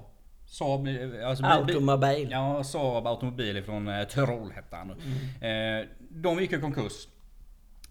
Saab, 0.49 0.87
eh, 0.87 1.27
alltså 1.29 1.43
bil- 1.43 1.65
bil- 1.65 1.75
Automobil. 1.75 2.27
Ja, 2.31 2.63
Saab 2.63 3.07
Automobil 3.07 3.63
från 3.63 3.87
eh, 3.87 4.07
Trollhättan. 4.07 4.95
Mm. 5.41 5.81
Eh, 5.81 5.87
de 6.09 6.39
gick 6.39 6.53
i 6.53 6.61
konkurs. 6.61 7.07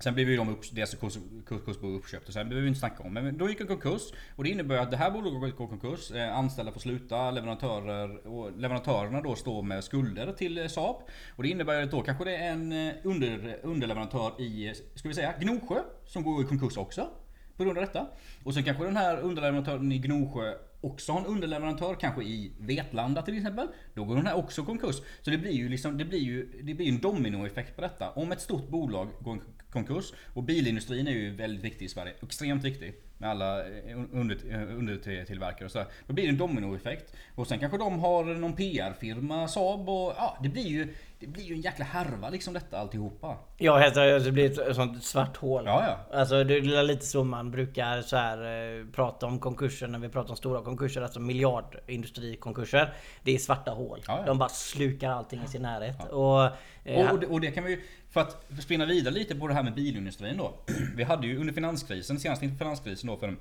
Sen 0.00 0.14
blev 0.14 0.30
ju 0.30 0.36
de 0.36 0.48
upp, 0.48 0.60
deras 0.72 0.94
kurs, 0.94 1.14
kurs, 1.46 1.60
kursbo 1.64 1.88
uppköpt 1.88 2.28
och 2.28 2.34
sen 2.34 2.48
behöver 2.48 2.62
vi 2.62 2.68
inte 2.68 2.80
snacka 2.80 3.02
om. 3.02 3.12
Men 3.14 3.38
då 3.38 3.48
gick 3.48 3.58
de 3.58 3.64
konkurs. 3.64 4.02
Och 4.36 4.44
det 4.44 4.50
innebär 4.50 4.76
att 4.76 4.90
det 4.90 4.96
här 4.96 5.10
bolaget 5.10 5.40
går 5.56 5.66
i 5.66 5.68
konkurs. 5.68 6.10
Eh, 6.10 6.36
anställda 6.38 6.72
får 6.72 6.80
sluta, 6.80 7.30
leverantörer 7.30 8.26
och 8.26 8.58
leverantörerna 8.58 9.20
då 9.20 9.34
står 9.34 9.62
med 9.62 9.84
skulder 9.84 10.32
till 10.32 10.58
eh, 10.58 10.66
Saab. 10.66 10.96
Och 11.36 11.42
det 11.42 11.48
innebär 11.48 11.82
att 11.82 11.90
då 11.90 12.02
kanske 12.02 12.24
det 12.24 12.36
är 12.36 12.50
en 12.52 12.72
under, 13.04 13.56
underleverantör 13.62 14.40
i, 14.40 14.74
ska 14.94 15.08
vi 15.08 15.14
säga, 15.14 15.34
Gnosjö 15.40 15.78
som 16.06 16.22
går 16.22 16.44
i 16.44 16.46
konkurs 16.46 16.76
också. 16.76 17.08
På 17.56 17.64
grund 17.64 17.78
av 17.78 17.84
detta. 17.84 18.06
Och 18.44 18.54
sen 18.54 18.62
kanske 18.64 18.84
den 18.84 18.96
här 18.96 19.18
underleverantören 19.20 19.92
i 19.92 19.98
Gnosjö 19.98 20.54
också 20.86 21.12
har 21.12 21.20
en 21.20 21.26
underleverantör, 21.26 21.94
kanske 21.94 22.22
i 22.22 22.52
Vetlanda 22.58 23.22
till 23.22 23.36
exempel. 23.36 23.68
Då 23.94 24.04
går 24.04 24.16
den 24.16 24.26
här 24.26 24.36
också 24.36 24.62
i 24.62 24.64
konkurs. 24.64 24.96
Så 25.22 25.30
det 25.30 25.38
blir 25.38 25.52
ju 25.52 25.68
liksom, 25.68 25.98
det 25.98 26.04
blir 26.04 26.18
ju, 26.18 26.62
det 26.62 26.74
blir 26.74 26.86
ju 26.86 26.92
en 26.92 27.00
dominoeffekt 27.00 27.76
på 27.76 27.82
detta. 27.82 28.10
Om 28.10 28.32
ett 28.32 28.40
stort 28.40 28.68
bolag 28.68 29.08
går 29.20 29.36
i 29.36 29.40
konkurs, 29.76 30.12
och 30.34 30.42
bilindustrin 30.42 31.06
är 31.06 31.12
ju 31.12 31.36
väldigt 31.36 31.64
viktig 31.64 31.84
i 31.84 31.88
Sverige, 31.88 32.12
extremt 32.22 32.64
viktig. 32.64 32.94
Med 33.18 33.30
alla 33.30 33.66
eh, 33.66 33.90
eh, 33.90 34.76
undertillverkare 34.78 35.64
och 35.64 35.70
sådär. 35.70 35.86
Då 36.06 36.12
blir 36.14 36.24
det 36.24 36.30
en 36.30 36.38
dominoeffekt. 36.38 37.14
Och 37.34 37.46
sen 37.46 37.58
kanske 37.58 37.78
de 37.78 37.98
har 38.00 38.24
någon 38.24 38.52
PR-firma, 38.52 39.48
Saab 39.48 39.88
och 39.88 40.12
ja, 40.16 40.38
det 40.42 40.48
blir 40.48 40.66
ju 40.66 40.94
det 41.18 41.26
blir 41.26 41.44
ju 41.44 41.54
en 41.54 41.60
jäkla 41.60 41.84
härva 41.84 42.30
liksom 42.30 42.54
detta 42.54 42.78
alltihopa. 42.78 43.36
Ja, 43.56 43.78
enkelt, 43.78 44.24
det 44.24 44.32
blir 44.32 44.60
ett 44.60 44.76
sånt 44.76 45.04
svart 45.04 45.36
hål. 45.36 45.62
Ja, 45.66 45.84
ja. 45.86 46.18
Alltså 46.18 46.44
det 46.44 46.54
är 46.56 46.82
lite 46.82 47.06
så 47.06 47.24
man 47.24 47.50
brukar 47.50 48.02
så 48.02 48.16
här, 48.16 48.38
eh, 48.78 48.86
prata 48.92 49.26
om 49.26 49.38
konkurser 49.38 49.86
när 49.86 49.98
vi 49.98 50.08
pratar 50.08 50.30
om 50.30 50.36
stora 50.36 50.62
konkurser. 50.62 51.02
Alltså 51.02 51.20
miljardindustrikonkurser. 51.20 52.94
Det 53.22 53.34
är 53.34 53.38
svarta 53.38 53.70
hål. 53.70 54.00
Ja, 54.06 54.18
ja. 54.18 54.26
De 54.26 54.38
bara 54.38 54.48
slukar 54.48 55.10
allting 55.10 55.42
i 55.44 55.48
sin 55.48 55.62
närhet. 55.62 56.08
Och, 56.10 56.44
eh, 56.84 57.06
Och, 57.06 57.12
och, 57.12 57.20
det, 57.20 57.26
och 57.26 57.40
det 57.40 57.50
kan 57.50 57.64
vi 57.64 57.70
ju, 57.70 57.80
för 58.16 58.20
att 58.20 58.62
spinna 58.62 58.86
vidare 58.86 59.14
lite 59.14 59.34
på 59.34 59.48
det 59.48 59.54
här 59.54 59.62
med 59.62 59.74
bilindustrin 59.74 60.36
då. 60.36 60.54
Vi 60.96 61.04
hade 61.04 61.26
ju 61.26 61.38
under 61.38 61.52
finanskrisen, 61.52 62.20
senast 62.20 62.42
inför 62.42 62.58
finanskrisen 62.58 63.06
då 63.06 63.16
för 63.16 63.26
det 63.26 63.36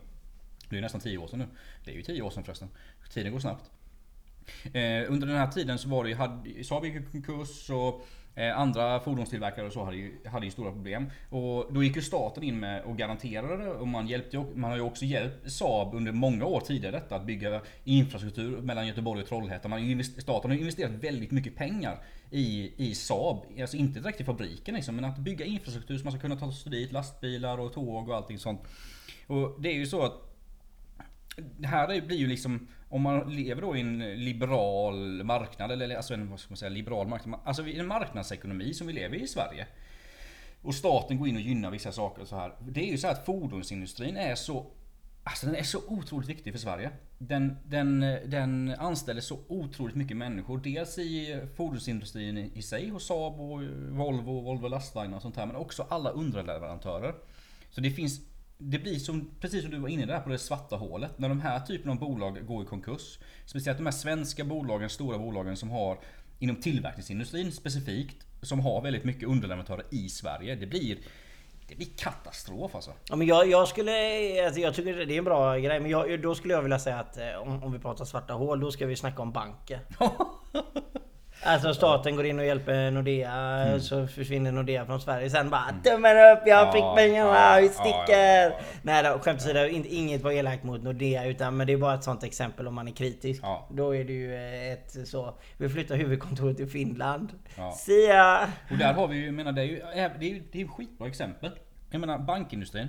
är 0.69 0.75
ju 0.75 0.81
nästan 0.81 1.01
10 1.01 1.17
år 1.17 1.27
sedan 1.27 1.39
nu. 1.39 1.45
Det 1.85 1.91
är 1.91 1.95
ju 1.95 2.01
10 2.01 2.21
år 2.21 2.29
sedan 2.29 2.43
förresten. 2.43 2.69
Tiden 3.13 3.31
går 3.31 3.39
snabbt. 3.39 3.71
Eh, 4.63 5.11
under 5.11 5.27
den 5.27 5.35
här 5.35 5.51
tiden 5.51 5.79
så 5.79 5.89
var 5.89 6.03
det 6.03 6.09
ju, 6.09 6.63
Saab 6.63 6.85
gick 6.85 6.95
i 6.95 7.03
konkurs 7.11 7.69
och 7.69 8.07
Eh, 8.37 8.59
andra 8.59 8.99
fordonstillverkare 8.99 9.65
och 9.65 9.73
så 9.73 9.83
hade 9.83 9.97
ju, 9.97 10.13
hade 10.25 10.45
ju 10.45 10.51
stora 10.51 10.71
problem. 10.71 11.09
Och 11.29 11.73
då 11.73 11.83
gick 11.83 11.95
ju 11.95 12.01
staten 12.01 12.43
in 12.43 12.59
med 12.59 12.83
och 12.83 12.97
garanterade 12.97 13.57
det 13.57 13.69
och 13.71 13.87
man 13.87 14.07
hjälpte 14.07 14.37
ju- 14.37 14.55
man 14.55 14.69
har 14.69 14.77
ju 14.77 14.83
också 14.83 15.05
hjälpt 15.05 15.51
Saab 15.51 15.93
under 15.95 16.11
många 16.11 16.45
år 16.45 16.59
tidigare 16.59 16.95
detta 16.95 17.15
att 17.15 17.25
bygga 17.25 17.61
infrastruktur 17.83 18.57
mellan 18.61 18.87
Göteborg 18.87 19.21
och 19.21 19.27
Trollhättan. 19.27 19.71
Man 19.71 20.03
staten 20.03 20.51
har 20.51 20.55
ju 20.55 20.61
investerat 20.61 20.91
väldigt 20.91 21.31
mycket 21.31 21.55
pengar 21.55 21.97
i, 22.31 22.71
i 22.77 22.95
Saab. 22.95 23.45
Alltså 23.61 23.77
inte 23.77 23.99
direkt 23.99 24.21
i 24.21 24.23
fabriken 24.23 24.75
liksom, 24.75 24.95
men 24.95 25.05
att 25.05 25.17
bygga 25.17 25.45
infrastruktur 25.45 25.97
så 25.97 26.03
man 26.03 26.11
ska 26.11 26.21
kunna 26.21 26.35
ta 26.35 26.51
sig 26.51 26.71
dit, 26.71 26.91
lastbilar 26.91 27.57
och 27.59 27.73
tåg 27.73 28.09
och 28.09 28.15
allting 28.15 28.39
sånt. 28.39 28.61
Och 29.27 29.61
det 29.61 29.69
är 29.69 29.75
ju 29.75 29.85
så 29.85 30.01
att 30.01 30.13
det 31.59 31.67
här 31.67 32.01
blir 32.01 32.17
ju 32.17 32.27
liksom 32.27 32.67
om 32.89 33.01
man 33.01 33.35
lever 33.35 33.61
då 33.61 33.77
i 33.77 33.81
en 33.81 33.99
liberal 33.99 35.23
marknad 35.23 35.71
eller 35.71 35.95
alltså 35.95 36.13
en 36.13 36.29
vad 36.29 36.39
ska 36.39 36.49
man 36.49 36.57
säga 36.57 36.69
liberal 36.69 37.07
marknad. 37.07 37.39
Alltså 37.43 37.67
i 37.67 37.79
en 37.79 37.87
marknadsekonomi 37.87 38.73
som 38.73 38.87
vi 38.87 38.93
lever 38.93 39.17
i 39.17 39.21
i 39.21 39.27
Sverige. 39.27 39.67
Och 40.61 40.75
staten 40.75 41.17
går 41.17 41.27
in 41.27 41.35
och 41.35 41.41
gynnar 41.41 41.71
vissa 41.71 41.91
saker 41.91 42.21
och 42.21 42.27
så 42.27 42.35
här. 42.35 42.53
Det 42.59 42.87
är 42.87 42.91
ju 42.91 42.97
så 42.97 43.07
här 43.07 43.13
att 43.13 43.25
fordonsindustrin 43.25 44.17
är 44.17 44.35
så 44.35 44.71
Alltså 45.27 45.45
den 45.45 45.55
är 45.55 45.63
så 45.63 45.81
otroligt 45.87 46.29
viktig 46.29 46.53
för 46.53 46.59
Sverige. 46.59 46.91
Den, 47.17 47.57
den, 47.65 47.99
den 48.25 48.75
anställer 48.79 49.21
så 49.21 49.39
otroligt 49.47 49.95
mycket 49.95 50.17
människor. 50.17 50.57
Dels 50.57 50.97
i 50.97 51.41
fordonsindustrin 51.55 52.37
i 52.37 52.61
sig 52.61 52.89
hos 52.89 53.07
Saab 53.07 53.39
och 53.39 53.61
Volvo, 53.89 54.41
Volvo 54.41 54.67
Lastvagnar 54.67 55.15
och 55.15 55.21
sånt 55.21 55.35
här. 55.35 55.45
Men 55.45 55.55
också 55.55 55.85
alla 55.89 56.09
underleverantörer. 56.09 57.15
Så 57.69 57.81
det 57.81 57.91
finns 57.91 58.21
det 58.57 58.79
blir 58.79 58.99
som, 58.99 59.31
precis 59.39 59.61
som 59.61 59.71
du 59.71 59.77
var 59.77 59.89
inne 59.89 60.05
där 60.05 60.19
på 60.19 60.29
det 60.29 60.37
svarta 60.37 60.75
hålet. 60.75 61.19
När 61.19 61.29
de 61.29 61.41
här 61.41 61.59
typen 61.59 61.91
av 61.91 61.99
bolag 61.99 62.45
går 62.47 62.63
i 62.63 62.65
konkurs. 62.65 63.19
Speciellt 63.45 63.77
de 63.77 63.85
här 63.85 63.91
svenska 63.91 64.43
bolagen, 64.43 64.89
stora 64.89 65.17
bolagen 65.17 65.57
som 65.57 65.69
har 65.69 65.99
inom 66.39 66.55
tillverkningsindustrin 66.55 67.51
specifikt. 67.51 68.25
Som 68.41 68.59
har 68.59 68.81
väldigt 68.81 69.03
mycket 69.03 69.29
underleverantörer 69.29 69.85
i 69.91 70.09
Sverige. 70.09 70.55
Det 70.55 70.65
blir, 70.65 70.97
det 71.67 71.75
blir 71.75 71.87
katastrof 71.97 72.75
alltså. 72.75 72.91
Ja, 73.09 73.15
men 73.15 73.27
jag, 73.27 73.49
jag 73.49 73.67
skulle... 73.67 73.91
Alltså 74.45 74.61
jag 74.61 74.75
tycker 74.75 75.05
det 75.05 75.13
är 75.13 75.17
en 75.17 75.23
bra 75.23 75.57
grej. 75.57 75.79
Men 75.79 75.91
jag, 75.91 76.21
då 76.21 76.35
skulle 76.35 76.53
jag 76.53 76.61
vilja 76.61 76.79
säga 76.79 76.99
att 76.99 77.17
eh, 77.17 77.35
om, 77.41 77.63
om 77.63 77.71
vi 77.71 77.79
pratar 77.79 78.05
svarta 78.05 78.33
hål, 78.33 78.59
då 78.59 78.71
ska 78.71 78.85
vi 78.85 78.95
snacka 78.95 79.21
om 79.21 79.31
banker. 79.31 79.79
Alltså 81.45 81.73
staten 81.73 82.15
går 82.15 82.25
in 82.25 82.39
och 82.39 82.45
hjälper 82.45 82.91
Nordea, 82.91 83.31
Mm. 83.33 83.79
så 83.79 84.07
försvinner 84.07 84.51
Nordea 84.51 84.85
från 84.85 85.01
Sverige. 85.01 85.29
Sen 85.29 85.49
bara 85.49 85.65
tummen 85.83 86.11
upp, 86.17 86.43
jag 86.45 86.67
Ja, 86.67 86.71
fick 86.71 87.03
pengarna, 87.03 87.59
vi 87.61 87.69
sticker! 87.69 88.13
ja, 88.41 88.49
ja. 88.49 88.51
Nej 88.81 89.03
då, 89.03 89.19
skämt 89.19 89.41
åsido, 89.41 89.65
in- 89.67 89.85
inget 89.89 90.21
var 90.21 90.31
elakt 90.31 90.63
mot 90.63 90.83
Nordea. 90.83 91.25
Utan, 91.25 91.57
men 91.57 91.67
det 91.67 91.73
är 91.73 91.77
bara 91.77 91.93
ett 91.93 92.03
sånt 92.03 92.23
exempel 92.23 92.67
om 92.67 92.75
man 92.75 92.87
är 92.87 92.91
kritisk. 92.91 93.43
Då 93.69 93.95
är 93.95 94.03
det 94.03 94.13
ju 94.13 94.35
eh, 94.35 94.71
ett 94.73 95.07
så... 95.07 95.37
Vi 95.57 95.69
flyttar 95.69 95.95
huvudkontoret 95.95 96.57
till 96.57 96.67
Finland. 96.69 97.29
Ja. 97.57 97.73
Ya! 98.09 98.47
Och 98.71 98.77
där 98.77 98.93
har 98.93 99.07
vi 99.07 99.17
ju, 99.17 99.31
menar, 99.31 99.51
det 99.51 99.61
är 99.61 99.65
ju, 99.65 99.75
det 100.19 100.25
är 100.25 100.29
ju, 100.29 100.43
det 100.51 100.57
är 100.57 100.61
ju 100.61 100.67
skitbra 100.67 101.07
exempel. 101.07 101.51
Jag 101.91 101.99
menar 102.01 102.17
bankindustrin. 102.19 102.87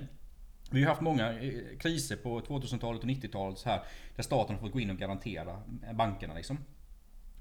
Vi 0.71 0.81
har 0.83 0.89
haft 0.89 1.01
många 1.01 1.29
eh, 1.31 1.51
kriser 1.79 2.15
på 2.15 2.39
2000-talet 2.41 3.01
och 3.03 3.07
90-talet 3.09 3.57
så 3.57 3.69
här. 3.69 3.79
Där 4.15 4.23
staten 4.23 4.55
har 4.55 4.61
fått 4.61 4.71
gå 4.71 4.79
in 4.79 4.89
och 4.89 4.97
garantera 4.97 5.61
bankerna 5.93 6.33
liksom. 6.33 6.57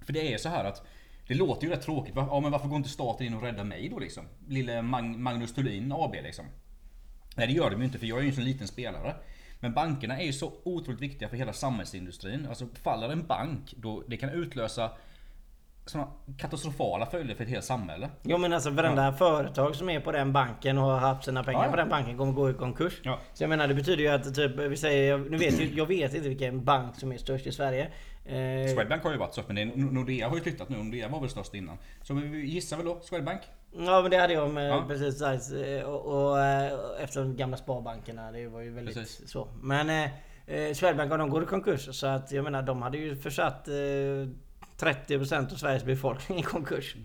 För 0.06 0.12
det 0.12 0.34
är 0.34 0.38
så 0.38 0.48
här 0.48 0.64
att 0.64 0.82
det 1.28 1.34
låter 1.34 1.66
ju 1.66 1.72
rätt 1.72 1.82
tråkigt. 1.82 2.14
Ja 2.16 2.40
men 2.40 2.52
varför 2.52 2.68
går 2.68 2.76
inte 2.76 2.88
staten 2.88 3.26
in 3.26 3.34
och 3.34 3.42
räddar 3.42 3.64
mig 3.64 3.88
då 3.88 3.98
liksom? 3.98 4.24
Lille 4.48 4.82
Mag- 4.82 5.18
Magnus 5.18 5.54
Thulin 5.54 5.92
AB 5.92 6.14
liksom. 6.14 6.44
Nej 7.36 7.46
det 7.46 7.52
gör 7.52 7.70
de 7.70 7.78
ju 7.80 7.84
inte 7.84 7.98
för 7.98 8.06
jag 8.06 8.18
är 8.18 8.22
ju 8.22 8.28
en 8.28 8.34
sån 8.34 8.44
liten 8.44 8.68
spelare. 8.68 9.16
Men 9.60 9.72
bankerna 9.74 10.20
är 10.20 10.26
ju 10.26 10.32
så 10.32 10.52
otroligt 10.64 11.00
viktiga 11.00 11.28
för 11.28 11.36
hela 11.36 11.52
samhällsindustrin. 11.52 12.46
Alltså 12.46 12.66
faller 12.82 13.08
en 13.08 13.26
bank, 13.26 13.74
då 13.76 14.04
det 14.08 14.16
kan 14.16 14.30
utlösa 14.30 14.90
såna 15.86 16.08
katastrofala 16.38 17.06
följder 17.06 17.34
för 17.34 17.44
ett 17.44 17.50
helt 17.50 17.64
samhälle. 17.64 18.08
Jo 18.22 18.38
men 18.38 18.52
alltså 18.52 18.70
varenda 18.70 19.12
företag 19.12 19.76
som 19.76 19.88
är 19.90 20.00
på 20.00 20.12
den 20.12 20.32
banken 20.32 20.78
och 20.78 20.84
har 20.84 20.98
haft 20.98 21.24
sina 21.24 21.44
pengar 21.44 21.60
Ja, 21.60 21.64
ja. 21.64 21.70
på 21.70 21.76
den 21.76 21.88
banken 21.88 22.18
kommer 22.18 22.32
gå 22.32 22.50
i 22.50 22.54
konkurs. 22.54 23.00
Ja. 23.02 23.18
Så 23.34 23.42
jag 23.42 23.48
menar 23.48 23.68
det 23.68 23.74
betyder 23.74 24.02
ju 24.02 24.08
att 24.08 24.34
typ, 24.34 24.56
vi 24.58 24.76
säger, 24.76 25.18
nu 25.18 25.36
vet, 25.36 25.76
jag 25.76 25.86
vet 25.86 26.14
inte 26.14 26.28
vilken 26.28 26.64
bank 26.64 27.00
som 27.00 27.12
är 27.12 27.16
störst 27.16 27.46
i 27.46 27.52
Sverige. 27.52 27.90
Eh, 28.24 28.74
Swedbank 28.74 29.02
har 29.02 29.12
ju 29.12 29.18
varit 29.18 29.32
störst 29.32 29.48
men 29.48 29.56
det 29.56 29.62
är, 29.62 29.66
Nordea 29.76 30.28
har 30.28 30.36
ju 30.36 30.42
flyttat 30.42 30.68
nu. 30.68 30.76
Nordea 30.76 31.08
var 31.08 31.20
väl 31.20 31.28
störst 31.30 31.54
innan. 31.54 31.76
Så 32.02 32.14
vi 32.14 32.46
gissar 32.46 32.76
väl 32.76 32.86
då 32.86 33.00
Swedbank? 33.00 33.40
Ja 33.78 34.02
men 34.02 34.10
det 34.10 34.16
hade 34.16 34.32
jag 34.32 34.50
med 34.50 34.70
Ja. 34.70 34.84
precis 34.88 35.22
eh, 35.52 35.82
och, 35.82 36.28
och 36.30 36.40
eh, 36.40 36.72
efter 37.00 37.20
de 37.20 37.36
gamla 37.36 37.56
sparbankerna. 37.56 38.32
Det 38.32 38.48
var 38.48 38.60
ju 38.60 38.70
väldigt 38.70 38.94
Precis. 38.94 39.30
så. 39.30 39.48
Men 39.62 39.90
eh, 39.90 40.10
eh, 40.46 40.72
Swedbank 40.74 41.12
och 41.12 41.18
de 41.18 41.30
går 41.30 41.42
i 41.42 41.46
konkurs. 41.46 41.88
Så 41.96 42.06
att 42.06 42.32
jag 42.32 42.44
menar 42.44 42.62
de 42.62 42.82
hade 42.82 42.98
ju 42.98 43.16
försatt 43.16 43.68
eh, 43.68 43.74
30% 44.78 45.52
av 45.52 45.56
Sveriges 45.56 45.84
befolkning 45.84 46.38
i 46.38 46.42
konkurs. 46.42 46.96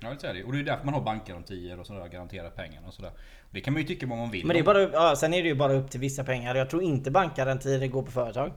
Ja 0.00 0.14
det 0.20 0.26
är 0.28 0.34
det. 0.34 0.44
Och 0.44 0.52
det 0.52 0.58
är 0.58 0.62
därför 0.62 0.84
man 0.84 0.94
har 0.94 1.00
bankgarantier 1.00 1.80
och 1.80 1.86
sådär, 1.86 2.08
garanterar 2.08 2.50
pengarna 2.50 2.86
och 2.88 2.94
sådär. 2.94 3.10
Det 3.50 3.60
kan 3.60 3.72
man 3.72 3.82
ju 3.82 3.88
tycka 3.88 4.06
vad 4.06 4.18
man 4.18 4.30
vill 4.30 4.46
Men 4.46 4.54
det 4.54 4.60
är 4.60 4.64
bara, 4.64 4.82
ja, 4.82 5.16
sen 5.16 5.34
är 5.34 5.42
det 5.42 5.48
ju 5.48 5.54
bara 5.54 5.72
upp 5.72 5.90
till 5.90 6.00
vissa 6.00 6.24
pengar. 6.24 6.54
Jag 6.54 6.70
tror 6.70 6.82
inte 6.82 7.10
bankgarantier 7.10 7.86
går 7.86 8.02
på 8.02 8.10
företag. 8.10 8.52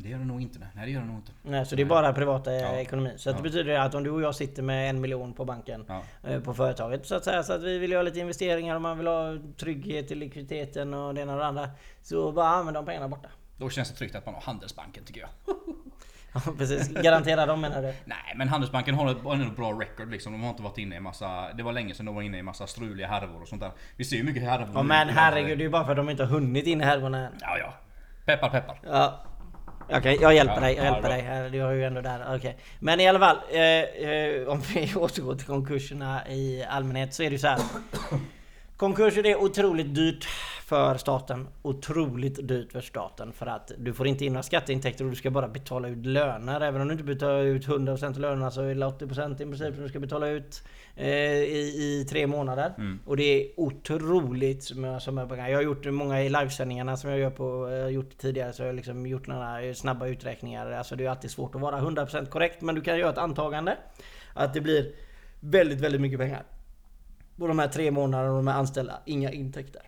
Det 0.00 0.08
gör 0.08 0.18
det 0.18 0.24
nog 0.24 0.42
inte. 0.42 0.58
Nej 0.74 0.86
det 0.86 0.90
gör 0.92 1.00
det 1.00 1.06
nog 1.06 1.16
inte. 1.16 1.32
Nej, 1.42 1.66
så 1.66 1.76
det 1.76 1.82
är 1.82 1.86
bara 1.86 2.12
privata 2.12 2.52
eh, 2.54 2.60
Ja. 2.60 2.76
ekonomi. 2.76 3.12
Så 3.16 3.30
att 3.30 3.36
det 3.36 3.40
Ja. 3.40 3.42
betyder 3.42 3.78
att 3.78 3.94
om 3.94 4.04
du 4.04 4.10
och 4.10 4.22
jag 4.22 4.34
sitter 4.34 4.62
med 4.62 4.90
en 4.90 5.00
miljon 5.00 5.32
på 5.34 5.44
banken 5.44 5.84
Ja. 5.88 6.02
eh, 6.30 6.40
på 6.40 6.54
företaget 6.54 7.06
så 7.06 7.14
att 7.14 7.24
säga 7.24 7.42
så 7.42 7.52
att 7.52 7.62
vi 7.62 7.78
vill 7.78 7.90
göra 7.92 8.02
lite 8.02 8.18
investeringar 8.20 8.74
och 8.74 8.82
man 8.82 8.98
vill 8.98 9.06
ha 9.06 9.36
trygghet 9.56 10.10
i 10.10 10.14
likviditeten 10.14 10.94
och 10.94 11.14
det 11.14 11.20
ena 11.20 11.32
och 11.32 11.38
det 11.38 11.46
andra. 11.46 11.70
Så 12.02 12.32
bara 12.32 12.48
använd 12.48 12.76
de 12.76 12.84
pengarna 12.84 13.08
borta. 13.08 13.28
Då 13.56 13.70
känns 13.70 13.90
det 13.90 13.96
tryggt 13.96 14.14
att 14.14 14.26
man 14.26 14.34
har 14.34 14.42
Handelsbanken 14.42 15.04
tycker 15.04 15.20
jag. 15.20 15.30
Precis. 16.58 16.88
Garantera 16.88 17.46
dem 17.46 17.60
menar 17.60 17.82
du? 17.82 17.94
Nej 18.04 18.34
men 18.36 18.48
Handelsbanken 18.48 18.94
har 18.94 19.10
ett 19.10 19.56
bra 19.56 19.72
record 19.72 20.10
liksom. 20.10 20.32
De 20.32 20.42
har 20.42 20.50
inte 20.50 20.62
varit 20.62 20.78
inne 20.78 20.96
i 20.96 21.00
massa... 21.00 21.52
Det 21.52 21.62
var 21.62 21.72
länge 21.72 21.94
sedan 21.94 22.06
de 22.06 22.14
var 22.14 22.22
inne 22.22 22.38
i 22.38 22.42
massa 22.42 22.66
struliga 22.66 23.08
härvor 23.08 23.42
och 23.42 23.48
sånt 23.48 23.62
där. 23.62 23.70
Vi 23.96 24.04
ser 24.04 24.16
ju 24.16 24.22
mycket 24.22 24.42
härvor. 24.42 24.70
Ja 24.74 24.82
men 24.82 25.08
herregud, 25.08 25.58
det 25.58 25.62
är 25.62 25.64
ju 25.64 25.70
bara 25.70 25.84
för 25.84 25.90
att 25.90 25.96
de 25.96 26.10
inte 26.10 26.22
har 26.24 26.30
hunnit 26.30 26.66
in 26.66 26.80
i 26.80 26.84
härvorna 26.84 27.18
än. 27.18 27.32
Ja 27.40 27.58
ja. 27.58 27.74
Peppar 28.24 28.50
peppar. 28.50 28.80
Ja. 28.86 29.24
Okej, 29.90 30.18
jag 30.20 30.34
hjälper 30.34 30.54
Ja, 30.54 30.60
dig. 30.60 30.74
Jag 30.74 30.86
ja, 30.86 30.92
hjälper 30.92 31.08
dig. 31.08 31.50
Du 31.50 31.62
är 31.62 31.72
ju 31.72 31.84
ändå 31.84 32.00
där. 32.00 32.36
Okej. 32.36 32.58
Men 32.78 33.00
i 33.00 33.08
alla 33.08 33.18
fall. 33.18 33.36
Eh, 33.50 33.60
eh, 33.60 34.48
om 34.48 34.60
vi 34.60 34.94
återgår 34.96 35.34
till 35.34 35.46
konkurserna 35.46 36.28
i 36.28 36.64
allmänhet 36.68 37.14
så 37.14 37.22
är 37.22 37.26
det 37.26 37.32
ju 37.32 37.38
så 37.38 37.48
här. 37.48 37.60
Konkurser 38.78 39.26
är 39.26 39.36
otroligt 39.36 39.94
dyrt 39.94 40.24
för 40.64 40.96
staten. 40.96 41.48
Otroligt 41.62 42.48
dyrt 42.48 42.72
för 42.72 42.80
staten 42.80 43.32
för 43.32 43.46
att 43.46 43.72
du 43.78 43.92
får 43.92 44.06
inte 44.06 44.24
in 44.24 44.32
några 44.32 44.42
skatteintäkter 44.42 45.04
och 45.04 45.10
du 45.10 45.16
ska 45.16 45.30
bara 45.30 45.48
betala 45.48 45.88
ut 45.88 46.06
löner. 46.06 46.60
Även 46.60 46.80
om 46.80 46.88
du 46.88 46.92
inte 46.92 47.04
betalar 47.04 47.42
ut 47.42 47.66
100% 47.66 48.06
av 48.06 48.18
lönerna 48.18 48.50
så 48.50 48.60
är 48.62 48.74
det 48.74 48.86
80% 48.86 49.34
i 49.34 49.36
princip 49.36 49.74
som 49.74 49.82
du 49.82 49.88
ska 49.88 50.00
betala 50.00 50.28
ut 50.28 50.62
eh, 50.96 51.08
i, 51.08 52.00
i 52.00 52.06
tre 52.10 52.26
månader. 52.26 52.72
Och 53.06 53.16
det 53.16 53.22
är 53.22 53.50
otroligt 53.56 54.74
mycket 54.76 55.28
pengar. 55.28 55.48
Jag 55.48 55.58
har 55.58 55.62
gjort 55.62 55.84
många 55.84 56.22
i 56.22 56.28
livesändningarna 56.28 56.96
som 56.96 57.10
jag 57.10 57.18
gör 57.18 57.30
på, 57.30 57.68
eh, 57.68 57.88
gjort 57.88 58.18
tidigare 58.18 58.52
så 58.52 58.62
jag 58.62 58.68
har 58.68 58.72
liksom 58.72 59.06
gjort 59.06 59.26
några 59.26 59.74
snabba 59.74 60.06
uträkningar. 60.06 60.70
Alltså 60.70 60.96
det 60.96 61.04
är 61.04 61.10
alltid 61.10 61.30
svårt 61.30 61.54
att 61.54 61.60
vara 61.60 61.80
100% 61.80 62.26
korrekt 62.26 62.60
men 62.60 62.74
du 62.74 62.80
kan 62.80 62.98
göra 62.98 63.10
ett 63.10 63.18
antagande 63.18 63.76
att 64.34 64.54
det 64.54 64.60
blir 64.60 64.92
väldigt, 65.40 65.80
väldigt 65.80 66.00
mycket 66.00 66.18
pengar 66.18 66.42
på 67.38 67.46
de 67.46 67.58
här 67.58 67.68
tre 67.68 67.90
månaderna 67.90 68.30
och 68.30 68.36
de 68.36 68.48
är 68.48 68.52
anställda, 68.52 69.00
inga 69.04 69.30
intäkter. 69.32 69.82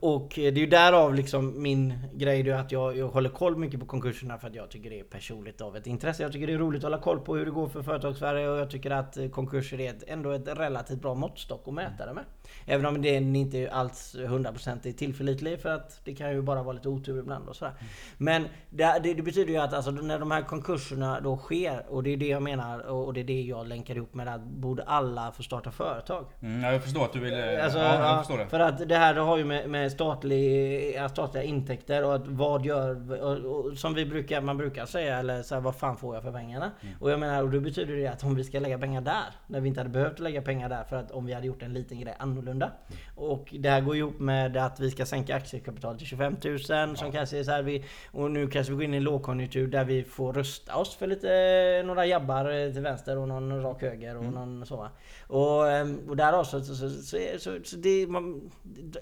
Och 0.00 0.38
eh, 0.38 0.52
det 0.52 0.60
är 0.60 0.64
ju 0.64 0.66
därav 0.66 1.14
liksom 1.14 1.62
min 1.62 1.94
grej 2.12 2.42
då 2.42 2.54
att 2.54 2.72
jag, 2.72 2.96
jag 2.96 3.08
håller 3.08 3.28
koll 3.30 3.56
mycket 3.56 3.80
på 3.80 3.86
konkurserna 3.86 4.38
för 4.38 4.48
att 4.48 4.54
jag 4.54 4.70
tycker 4.70 4.90
det 4.90 5.00
är 5.00 5.04
personligt 5.04 5.60
av 5.60 5.76
ett 5.76 5.86
intresse. 5.86 6.22
Jag 6.22 6.32
tycker 6.32 6.46
det 6.46 6.52
är 6.52 6.58
roligt 6.58 6.78
att 6.78 6.82
hålla 6.84 6.98
koll 6.98 7.20
på 7.20 7.36
hur 7.36 7.44
det 7.44 7.50
går 7.50 7.68
för 7.68 7.82
företagssverige 7.82 8.48
och 8.48 8.58
jag 8.58 8.70
tycker 8.70 8.90
att 8.90 9.16
eh, 9.16 9.28
konkurser 9.28 9.80
är 9.80 9.90
ett, 9.90 10.04
ändå 10.06 10.30
ett 10.30 10.48
relativt 10.48 11.02
bra 11.02 11.14
måttstock 11.14 11.68
att 11.68 11.74
mäta 11.74 12.06
det 12.06 12.12
med. 12.14 12.24
Även 12.66 12.86
om 12.86 13.02
den 13.02 13.36
inte 13.36 13.58
är 13.58 13.68
alls 13.68 14.16
100% 14.18 14.88
är 14.88 14.92
tillförlitlig 14.92 15.60
för 15.60 15.68
att 15.68 16.00
det 16.04 16.14
kan 16.14 16.30
ju 16.32 16.42
bara 16.42 16.62
vara 16.62 16.72
lite 16.72 16.88
otur 16.88 17.18
ibland 17.18 17.48
och 17.48 17.56
sådär. 17.56 17.74
Men 18.18 18.44
det, 18.70 19.00
det, 19.02 19.14
det 19.14 19.22
betyder 19.22 19.52
ju 19.52 19.58
att 19.58 19.72
alltså, 19.72 19.90
när 19.90 20.18
de 20.18 20.30
här 20.30 20.42
konkurserna 20.42 21.20
då 21.20 21.36
sker 21.36 21.84
och 21.88 22.02
det 22.02 22.10
är 22.10 22.16
det 22.16 22.28
jag 22.28 22.42
menar 22.42 22.78
och 22.78 23.14
det 23.14 23.20
är 23.20 23.24
det 23.24 23.40
jag 23.40 23.66
länkar 23.66 23.94
ihop 23.96 24.14
med 24.14 24.28
att 24.28 24.40
borde 24.40 24.82
alla 24.82 25.32
få 25.32 25.42
starta 25.42 25.70
företag. 25.70 26.24
Mm, 26.42 26.62
ja, 26.64 26.72
jag 26.72 26.82
förstår 26.82 27.04
att 27.04 27.12
du 27.12 27.20
vill... 27.20 27.32
eh, 27.32 27.64
Alltså, 27.64 27.78
ja, 27.78 27.94
jag 27.94 28.02
ja, 28.02 28.18
förstår 28.18 28.38
det. 28.38 28.46
För 28.46 28.60
att 28.60 28.88
det 28.88 28.96
här 28.96 29.14
det 29.14 29.20
har 29.20 29.38
ju 29.38 29.44
med, 29.44 29.70
med 29.70 29.79
statlig, 29.88 30.94
ja, 30.94 31.08
statliga 31.08 31.44
intäkter 31.44 32.04
och 32.04 32.14
att 32.14 32.26
vad 32.26 32.64
gör... 32.64 33.22
Och, 33.22 33.36
och, 33.36 33.78
som 33.78 33.94
vi 33.94 34.06
brukar, 34.06 34.40
man 34.40 34.56
brukar 34.56 34.86
säga, 34.86 35.18
eller 35.18 35.42
så 35.42 35.54
här, 35.54 35.62
vad 35.62 35.76
fan 35.76 35.96
får 35.96 36.14
jag 36.14 36.22
för 36.24 36.32
pengarna? 36.32 36.70
Mm. 36.80 36.94
Och 37.00 37.10
jag 37.10 37.20
menar, 37.20 37.42
och 37.42 37.50
då 37.50 37.60
betyder 37.60 37.96
det 37.96 38.06
att 38.06 38.24
om 38.24 38.34
vi 38.34 38.44
ska 38.44 38.60
lägga 38.60 38.78
pengar 38.78 39.00
där, 39.00 39.34
när 39.46 39.60
vi 39.60 39.68
inte 39.68 39.80
hade 39.80 39.90
behövt 39.90 40.18
lägga 40.18 40.42
pengar 40.42 40.68
där 40.68 40.84
för 40.84 40.96
att 40.96 41.10
om 41.10 41.26
vi 41.26 41.32
hade 41.32 41.46
gjort 41.46 41.62
en 41.62 41.72
liten 41.72 42.00
grej 42.00 42.16
annorlunda. 42.18 42.66
Mm. 42.66 43.28
Och 43.30 43.54
det 43.58 43.70
här 43.70 43.80
går 43.80 43.96
ihop 43.96 44.18
med 44.18 44.56
att 44.56 44.80
vi 44.80 44.90
ska 44.90 45.06
sänka 45.06 45.36
aktiekapitalet 45.36 45.98
till 45.98 46.06
25 46.06 46.36
000 46.44 46.96
som 46.96 47.12
kanske 47.12 47.38
är 47.38 47.42
så 47.42 47.50
här, 47.50 47.62
vi, 47.62 47.84
och 48.10 48.30
nu 48.30 48.48
kanske 48.48 48.72
vi 48.72 48.76
går 48.76 48.84
in 48.84 48.94
i 48.94 48.96
en 48.96 49.02
lågkonjunktur 49.02 49.66
där 49.66 49.84
vi 49.84 50.04
får 50.04 50.32
rösta 50.32 50.76
oss 50.76 50.96
för 50.96 51.06
lite, 51.06 51.82
några 51.86 52.06
jabbar 52.06 52.50
eh, 52.50 52.72
till 52.72 52.82
vänster 52.82 53.18
och 53.18 53.28
någon 53.28 53.62
rak 53.62 53.82
höger 53.82 54.16
och 54.16 54.24
någon 54.24 54.66
så. 54.66 54.88
Och, 55.26 55.60
och 56.08 56.16
därav 56.16 56.44
så, 56.44 56.60
så, 56.60 56.74
så, 56.74 56.90
så, 56.90 57.18
så, 57.38 57.58
så 57.64 57.76
det, 57.76 58.06
man, 58.06 58.50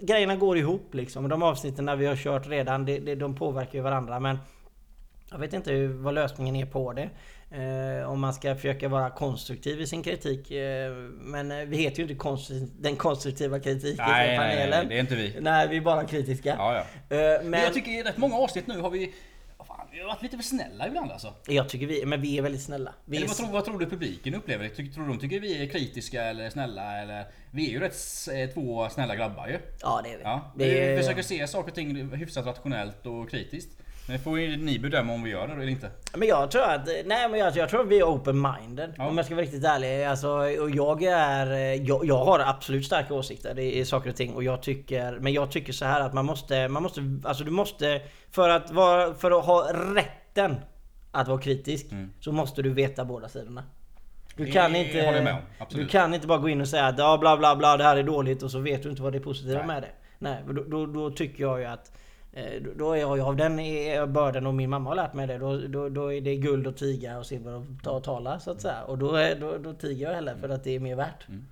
grejerna 0.00 0.36
går 0.36 0.58
ihop 0.58 0.67
liksom. 0.92 1.24
Och 1.24 1.30
De 1.30 1.42
avsnitten 1.42 1.86
där 1.86 1.96
vi 1.96 2.06
har 2.06 2.16
kört 2.16 2.48
redan, 2.48 2.84
det, 2.84 2.98
det, 2.98 3.14
de 3.14 3.34
påverkar 3.36 3.74
ju 3.74 3.80
varandra. 3.80 4.20
Men 4.20 4.38
jag 5.30 5.38
vet 5.38 5.52
inte 5.52 5.70
hur, 5.72 5.88
vad 5.88 6.14
lösningen 6.14 6.56
är 6.56 6.66
på 6.66 6.92
det. 6.92 7.10
Eh, 7.50 8.10
om 8.10 8.20
man 8.20 8.34
ska 8.34 8.54
försöka 8.54 8.88
vara 8.88 9.10
konstruktiv 9.10 9.80
i 9.80 9.86
sin 9.86 10.02
kritik. 10.02 10.50
Eh, 10.50 10.92
men 11.20 11.50
eh, 11.52 11.58
vi 11.58 11.76
heter 11.76 11.96
ju 11.96 12.02
inte 12.02 12.14
konstru- 12.24 12.70
den 12.80 12.96
konstruktiva 12.96 13.60
kritiken 13.60 14.04
Nej, 14.08 14.34
i 14.34 14.38
nej, 14.38 14.48
nej, 14.48 14.56
panelen. 14.56 14.88
det 14.88 14.94
är 14.96 15.00
inte 15.00 15.14
vi. 15.14 15.36
Nej, 15.40 15.68
vi 15.68 15.76
är 15.76 15.80
bara 15.80 16.04
kritiska. 16.04 16.54
Ja, 16.58 16.74
ja. 16.74 17.16
Eh, 17.16 17.40
Men 17.40 17.50
men 17.50 17.60
jag 17.60 17.74
tycker 17.74 17.90
i 17.90 18.02
rätt 18.02 18.16
många 18.16 18.36
avsnitt 18.36 18.66
nu 18.66 18.80
har 18.80 18.90
vi... 18.90 19.14
vi 19.98 20.02
har 20.02 20.08
varit 20.08 20.22
lite 20.22 20.36
för 20.36 20.44
snälla 20.44 20.86
ibland 20.88 21.10
alltså. 21.12 21.34
jag 21.46 21.68
tycker 21.68 21.86
vi, 21.86 22.06
men 22.06 22.20
vi 22.20 22.38
är 22.38 22.42
väldigt 22.42 22.62
snälla. 22.62 22.94
Vi 23.04 23.16
Eller 23.16 23.26
vad, 23.26 23.36
tror, 23.36 23.48
vad 23.48 23.64
tror 23.64 23.78
du 23.78 23.86
publiken 23.86 24.34
upplever? 24.34 24.68
Ty- 24.68 24.92
Tror 24.92 25.08
de 25.08 25.18
tycker 25.18 25.40
vi 25.40 25.62
är 25.62 25.66
kritiska 25.66 26.22
eller 26.24 26.50
snälla? 26.50 26.98
Eller, 27.02 27.24
vi 27.50 27.66
är 27.66 27.70
ju 27.70 27.80
rätt 27.80 27.94
eh, 28.34 28.54
två 28.54 28.88
snälla 28.88 29.16
grabbar 29.16 29.48
ju. 29.48 29.58
ja, 29.82 30.00
det 30.04 30.12
är 30.12 30.16
vi. 30.16 30.22
Ja, 30.22 30.52
vi 30.56 30.78
är, 30.78 30.98
försöker 30.98 31.22
se 31.22 31.46
saker 31.46 31.68
och 31.70 31.74
ting 31.74 32.12
hyfsat 32.12 32.46
rationellt 32.46 33.06
och 33.06 33.30
kritiskt. 33.30 33.77
Men 34.08 34.18
får 34.18 34.40
ju 34.40 34.56
ni 34.56 34.78
bedöma 34.78 35.12
om 35.12 35.22
vi 35.22 35.30
gör 35.30 35.46
det 35.46 35.52
eller 35.52 35.68
inte. 35.68 35.90
Men 36.14 36.28
jag 36.28 36.50
tror 36.50 36.62
att, 36.62 36.86
nej 36.86 37.28
men 37.28 37.38
jag, 37.38 37.56
jag 37.56 37.68
tror 37.68 37.80
att 37.80 37.88
vi 37.88 37.98
är 37.98 38.04
open-minded. 38.04 38.94
Ja. 38.96 39.06
Om 39.06 39.16
jag 39.16 39.26
ska 39.26 39.34
vara 39.34 39.44
riktigt 39.44 39.64
ärlig. 39.64 40.04
Alltså, 40.04 40.28
och 40.60 40.70
jag 40.70 41.02
är, 41.02 41.46
jag, 41.88 42.04
jag 42.04 42.24
har 42.24 42.38
absolut 42.38 42.86
starka 42.86 43.14
åsikter 43.14 43.58
i, 43.58 43.78
i 43.78 43.84
saker 43.84 44.10
och 44.10 44.16
ting. 44.16 44.34
Och 44.34 44.44
jag 44.44 44.62
tycker, 44.62 45.18
men 45.20 45.32
jag 45.32 45.50
tycker 45.50 45.72
så 45.72 45.84
här 45.84 46.00
att 46.00 46.14
man 46.14 46.26
måste, 46.26 46.68
man 46.68 46.82
måste, 46.82 47.00
alltså 47.24 47.44
du 47.44 47.50
måste, 47.50 48.00
för 48.30 48.48
att, 48.48 48.70
vara, 48.70 49.14
för 49.14 49.38
att 49.38 49.44
ha 49.44 49.72
rätten 49.94 50.56
att 51.12 51.28
vara 51.28 51.40
kritisk. 51.40 51.86
Så 52.20 52.32
måste 52.32 52.62
du 52.62 52.70
veta 52.70 53.04
båda 53.04 53.28
sidorna. 53.28 53.64
Du 54.36 54.42
Mm. 54.42 54.46
Det 54.46 54.60
kan 54.60 54.72
med 54.72 54.86
inte, 54.86 55.42
du 55.70 55.86
kan 55.86 56.14
inte 56.14 56.26
bara 56.26 56.38
gå 56.38 56.48
in 56.48 56.60
och 56.60 56.68
säga 56.68 56.86
att 56.86 56.98
ja, 56.98 57.18
bla 57.18 57.36
bla 57.36 57.56
bla 57.56 57.76
det 57.76 57.84
här 57.84 57.96
är 57.96 58.02
dåligt 58.02 58.42
och 58.42 58.50
så 58.50 58.58
vet 58.58 58.82
du 58.82 58.90
inte 58.90 59.02
vad 59.02 59.12
det 59.12 59.18
är 59.18 59.22
positiva 59.22 59.58
Nej. 59.58 59.66
med 59.66 59.82
det. 59.82 59.88
Nej, 60.18 60.42
då, 60.46 60.64
då, 60.64 60.86
då 60.86 61.10
tycker 61.10 61.42
jag 61.42 61.60
ju 61.60 61.64
att 61.64 61.88
eh, 61.88 61.97
då- 62.60 62.70
då 62.76 62.92
är 62.92 62.96
jag 62.96 63.20
av 63.20 63.36
den 63.36 63.58
eh, 63.58 64.06
börden 64.06 64.46
och 64.46 64.54
min 64.54 64.70
mamma 64.70 64.90
har 64.90 64.94
lärt 64.96 65.14
mig 65.14 65.26
det. 65.26 65.38
Då, 65.38 65.56
då, 65.68 65.88
då 65.88 66.12
är 66.12 66.20
det 66.20 66.36
guld 66.36 66.66
och 66.66 66.76
tiga 66.76 67.18
och 67.18 67.26
silver 67.26 67.54
och 67.54 67.64
ta 67.82 67.90
och 67.90 68.04
tala 68.04 68.40
så 68.40 68.50
att 68.50 68.60
säga. 68.60 68.82
Och 68.82 68.98
då, 68.98 69.14
är, 69.14 69.34
då, 69.36 69.58
då 69.58 69.72
tiger 69.72 70.06
jag 70.06 70.14
hellre 70.14 70.36
för 70.40 70.48
att 70.48 70.64
det 70.64 70.74
är 70.74 70.80
mer 70.80 70.96
värt. 70.96 71.28
Mm. 71.28 71.44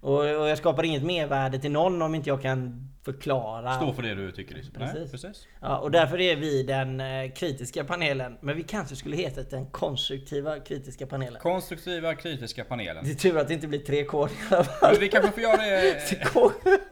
Och, 0.00 0.18
och 0.18 0.48
jag 0.48 0.58
skapar 0.58 0.84
inget 0.84 1.02
mervärde 1.02 1.58
till 1.58 1.70
någon 1.72 2.02
om 2.02 2.14
inte 2.14 2.28
jag 2.30 2.42
kan 2.42 2.88
förklara. 3.04 3.72
Stå 3.72 3.92
för 3.92 4.02
det 4.02 4.14
du 4.14 4.32
tycker. 4.32 4.54
Liksom. 4.54 4.74
Nej, 4.78 4.92
Precis. 4.92 5.10
precis. 5.12 5.46
Ja, 5.60 5.78
och 5.78 5.90
därför 5.90 6.20
är 6.20 6.36
vi 6.36 6.62
den 6.62 7.00
eh, 7.00 7.30
kritiska 7.32 7.84
panelen. 7.84 8.38
Men 8.40 8.56
vi 8.56 8.62
kanske 8.62 8.96
skulle 8.96 9.16
heta 9.16 9.42
den 9.42 9.66
konstruktiva 9.66 10.58
kritiska 10.60 11.06
panelen. 11.06 11.40
Konstruktiva 11.42 12.14
kritiska 12.14 12.64
panelen. 12.64 13.04
Det 13.04 13.10
är 13.10 13.14
tur 13.14 13.38
att 13.38 13.48
det 13.48 13.54
inte 13.54 13.68
blir 13.68 13.78
tre 13.78 14.04
kod 14.04 14.30
i 14.30 14.54
alla 14.54 14.64
fall. 14.64 14.96
Vi 15.00 15.08
kanske 15.08 15.30
får 15.32 15.42
göra 15.42 15.56
det... 15.56 16.00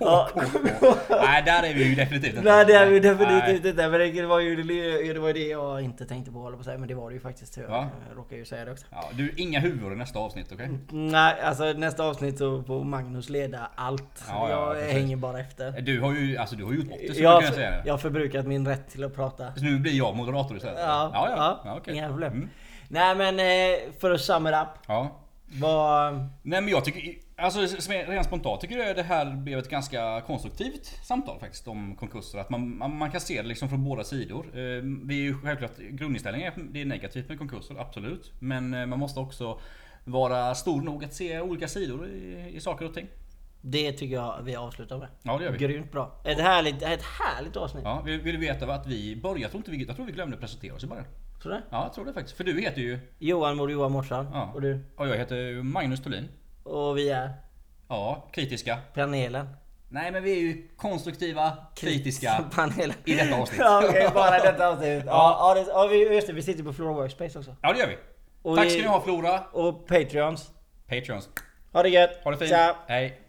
Ja. 0.00 0.28
Nej, 1.10 1.42
där 1.46 1.62
är 1.62 1.74
vi 1.74 1.88
ju 1.88 1.94
definitivt 1.94 2.36
inte. 2.36 2.50
Nej 2.50 2.64
det 2.64 2.72
är 2.74 2.86
vi 2.90 3.00
definitivt 3.00 3.64
inte. 3.64 3.88
Men 3.88 4.00
det 4.16 4.26
var 4.26 4.40
ju 4.40 4.62
det, 5.12 5.20
var 5.20 5.28
ju 5.28 5.32
det 5.32 5.48
jag 5.48 5.82
inte 5.82 6.06
tänkte 6.06 6.32
på 6.32 6.38
hålla 6.38 6.56
på 6.56 6.64
säga. 6.64 6.78
Men 6.78 6.88
det 6.88 6.94
var 6.94 7.10
det 7.10 7.14
ju 7.14 7.20
faktiskt. 7.20 7.56
Jag 7.56 7.68
Va? 7.68 7.88
råkar 8.16 8.36
ju 8.36 8.44
säga 8.44 8.64
det 8.64 8.72
också. 8.72 8.86
Ja, 8.90 9.10
du, 9.12 9.34
inga 9.36 9.60
huvudor 9.60 9.92
i 9.92 9.96
nästa 9.96 10.18
avsnitt, 10.18 10.52
okej? 10.52 10.70
Nej, 10.90 11.34
alltså 11.42 11.72
nästa 11.72 12.04
avsnitt 12.04 12.38
så 12.38 12.62
får 12.62 12.84
Magnus 12.84 13.28
leda 13.28 13.70
allt. 13.74 14.24
Ja, 14.28 14.50
ja, 14.50 14.66
jag 14.66 14.74
precis. 14.74 14.92
hänger 14.92 15.16
bara 15.16 15.40
efter. 15.40 15.80
Du 15.80 16.00
har 16.00 16.12
ju, 16.12 16.36
alltså 16.36 16.56
du 16.56 16.64
har 16.64 16.72
gjort 16.72 16.88
bort 16.88 16.98
det, 17.08 17.14
så 17.14 17.22
Jag, 17.22 17.40
kan 17.40 17.46
jag 17.46 17.54
säga 17.54 17.82
jag 17.84 17.92
har 17.92 17.98
förbrukat 17.98 18.46
min 18.46 18.66
rätt 18.68 18.90
till 18.90 19.04
att 19.04 19.14
prata. 19.14 19.54
Så 19.54 19.64
nu 19.64 19.78
blir 19.78 19.92
jag 19.92 20.16
moderator 20.16 20.56
istället? 20.56 20.80
Ja, 20.80 21.10
ja. 21.14 21.28
ja, 21.36 21.60
ja 21.64 21.76
okej. 21.76 21.94
inga 21.94 22.08
problem. 22.08 22.32
Mm. 22.32 22.48
Nej 22.88 23.14
men 23.16 23.40
eh, 23.40 23.92
för 24.00 24.10
att 24.10 24.20
sum 24.20 24.46
it 24.46 24.54
up. 24.54 24.68
Ja. 24.86 25.18
Vad... 25.60 26.14
Nej 26.42 26.60
men 26.60 26.68
jag 26.68 26.84
tycker, 26.84 27.14
alltså 27.36 27.60
rent 27.86 28.26
spontant 28.26 28.60
tycker 28.60 28.76
jag 28.78 28.96
det 28.96 29.02
här 29.02 29.36
blev 29.36 29.58
ett 29.58 29.68
ganska 29.70 30.20
konstruktivt 30.26 30.86
samtal 31.04 31.40
faktiskt 31.40 31.68
om 31.68 31.96
konkurser. 31.96 32.38
Att 32.38 32.50
man, 32.50 32.78
man, 32.78 32.96
man 32.96 33.10
kan 33.10 33.20
se 33.20 33.42
det 33.42 33.48
liksom 33.48 33.68
från 33.68 33.84
båda 33.84 34.04
sidor. 34.04 34.46
Eh, 34.46 34.82
Vi 35.04 35.18
är 35.18 35.22
ju 35.22 35.38
självklart, 35.38 35.76
grundinställningen 35.78 36.52
är 36.52 36.72
det 36.72 36.80
är 36.80 36.84
negativt 36.84 37.28
med 37.28 37.38
konkurser, 37.38 37.76
absolut. 37.80 38.32
Men 38.38 38.74
eh, 38.74 38.86
man 38.86 38.98
måste 38.98 39.20
också 39.20 39.60
vara 40.04 40.54
stor 40.54 40.82
nog 40.82 41.04
att 41.04 41.14
se 41.14 41.40
olika 41.40 41.68
sidor 41.68 42.06
i, 42.08 42.50
i 42.54 42.60
saker 42.60 42.86
och 42.86 42.94
ting. 42.94 43.06
Det 43.64 43.92
tycker 43.92 44.14
jag 44.14 44.42
vi 44.42 44.56
avslutar 44.56 44.98
med. 44.98 45.08
Ja 45.22 45.38
det 45.38 45.44
gör 45.44 45.52
vi. 45.52 45.58
Grymt 45.58 45.92
bra. 45.92 46.20
Ett 46.24 46.40
härligt, 46.40 46.82
ett 46.82 47.02
härligt 47.02 47.56
avsnitt. 47.56 47.82
Ja, 47.84 48.02
vill, 48.04 48.20
vill 48.20 48.34
du 48.34 48.40
veta 48.40 48.66
vad 48.66 48.86
vi 48.86 49.16
började? 49.16 49.40
Jag 49.40 49.50
tror, 49.50 49.58
inte 49.58 49.70
vi, 49.70 49.84
jag 49.84 49.96
tror 49.96 50.06
vi 50.06 50.12
glömde 50.12 50.36
presentera 50.36 50.74
oss 50.74 50.84
i 50.84 50.86
början. 50.86 51.04
Tror 51.42 51.52
du? 51.52 51.62
Ja, 51.70 51.82
jag 51.84 51.92
tror 51.92 52.04
det 52.04 52.12
faktiskt. 52.12 52.36
För 52.36 52.44
du 52.44 52.60
heter 52.60 52.80
ju... 52.80 52.98
Johan 53.18 53.56
Mord 53.56 53.70
Johan 53.70 53.92
Mårtsson. 53.92 54.26
Ja. 54.32 54.50
Och 54.54 54.60
du. 54.62 54.84
Och 54.96 55.08
jag 55.08 55.16
heter 55.16 55.62
Magnus 55.62 56.02
Thulin. 56.02 56.28
Och 56.64 56.98
vi 56.98 57.10
är 57.10 57.32
Ja, 57.88 58.28
kritiska. 58.32 58.78
panelen. 58.94 59.48
Nej 59.88 60.12
men 60.12 60.22
vi 60.22 60.32
är 60.32 60.40
ju 60.40 60.68
konstruktiva, 60.76 61.56
kritiska. 61.76 62.44
panelen. 62.54 62.96
I 63.04 63.14
detta 63.14 63.36
avsnitt. 63.36 63.60
ja, 63.60 63.82
okej, 63.88 64.08
bara 64.14 64.38
i 64.38 64.40
detta 64.40 64.68
avsnitt. 64.68 65.02
Ja, 65.06 65.36
ja, 65.40 65.54
det, 65.54 65.70
ja 65.70 65.86
vi, 65.86 66.14
just 66.14 66.26
det, 66.26 66.32
vi 66.32 66.42
sitter 66.42 66.64
på 66.64 66.72
Flora 66.72 66.92
Workspace 66.92 67.38
också. 67.38 67.56
Ja 67.62 67.72
det 67.72 67.78
gör 67.78 67.86
vi. 67.88 67.98
Och 68.42 68.56
Tack 68.56 68.70
ska 68.70 68.80
ni 68.80 68.86
ha 68.88 69.00
Flora. 69.00 69.40
Och 69.52 69.86
Patreons. 69.86 70.50
Patreons. 70.88 71.28
Ha 71.72 71.82
det 71.82 71.88
gött. 71.88 72.10
Ha 72.24 72.30
det 72.30 72.36
fint. 72.36 72.50
Tja. 72.50 72.76
Hej. 72.88 73.21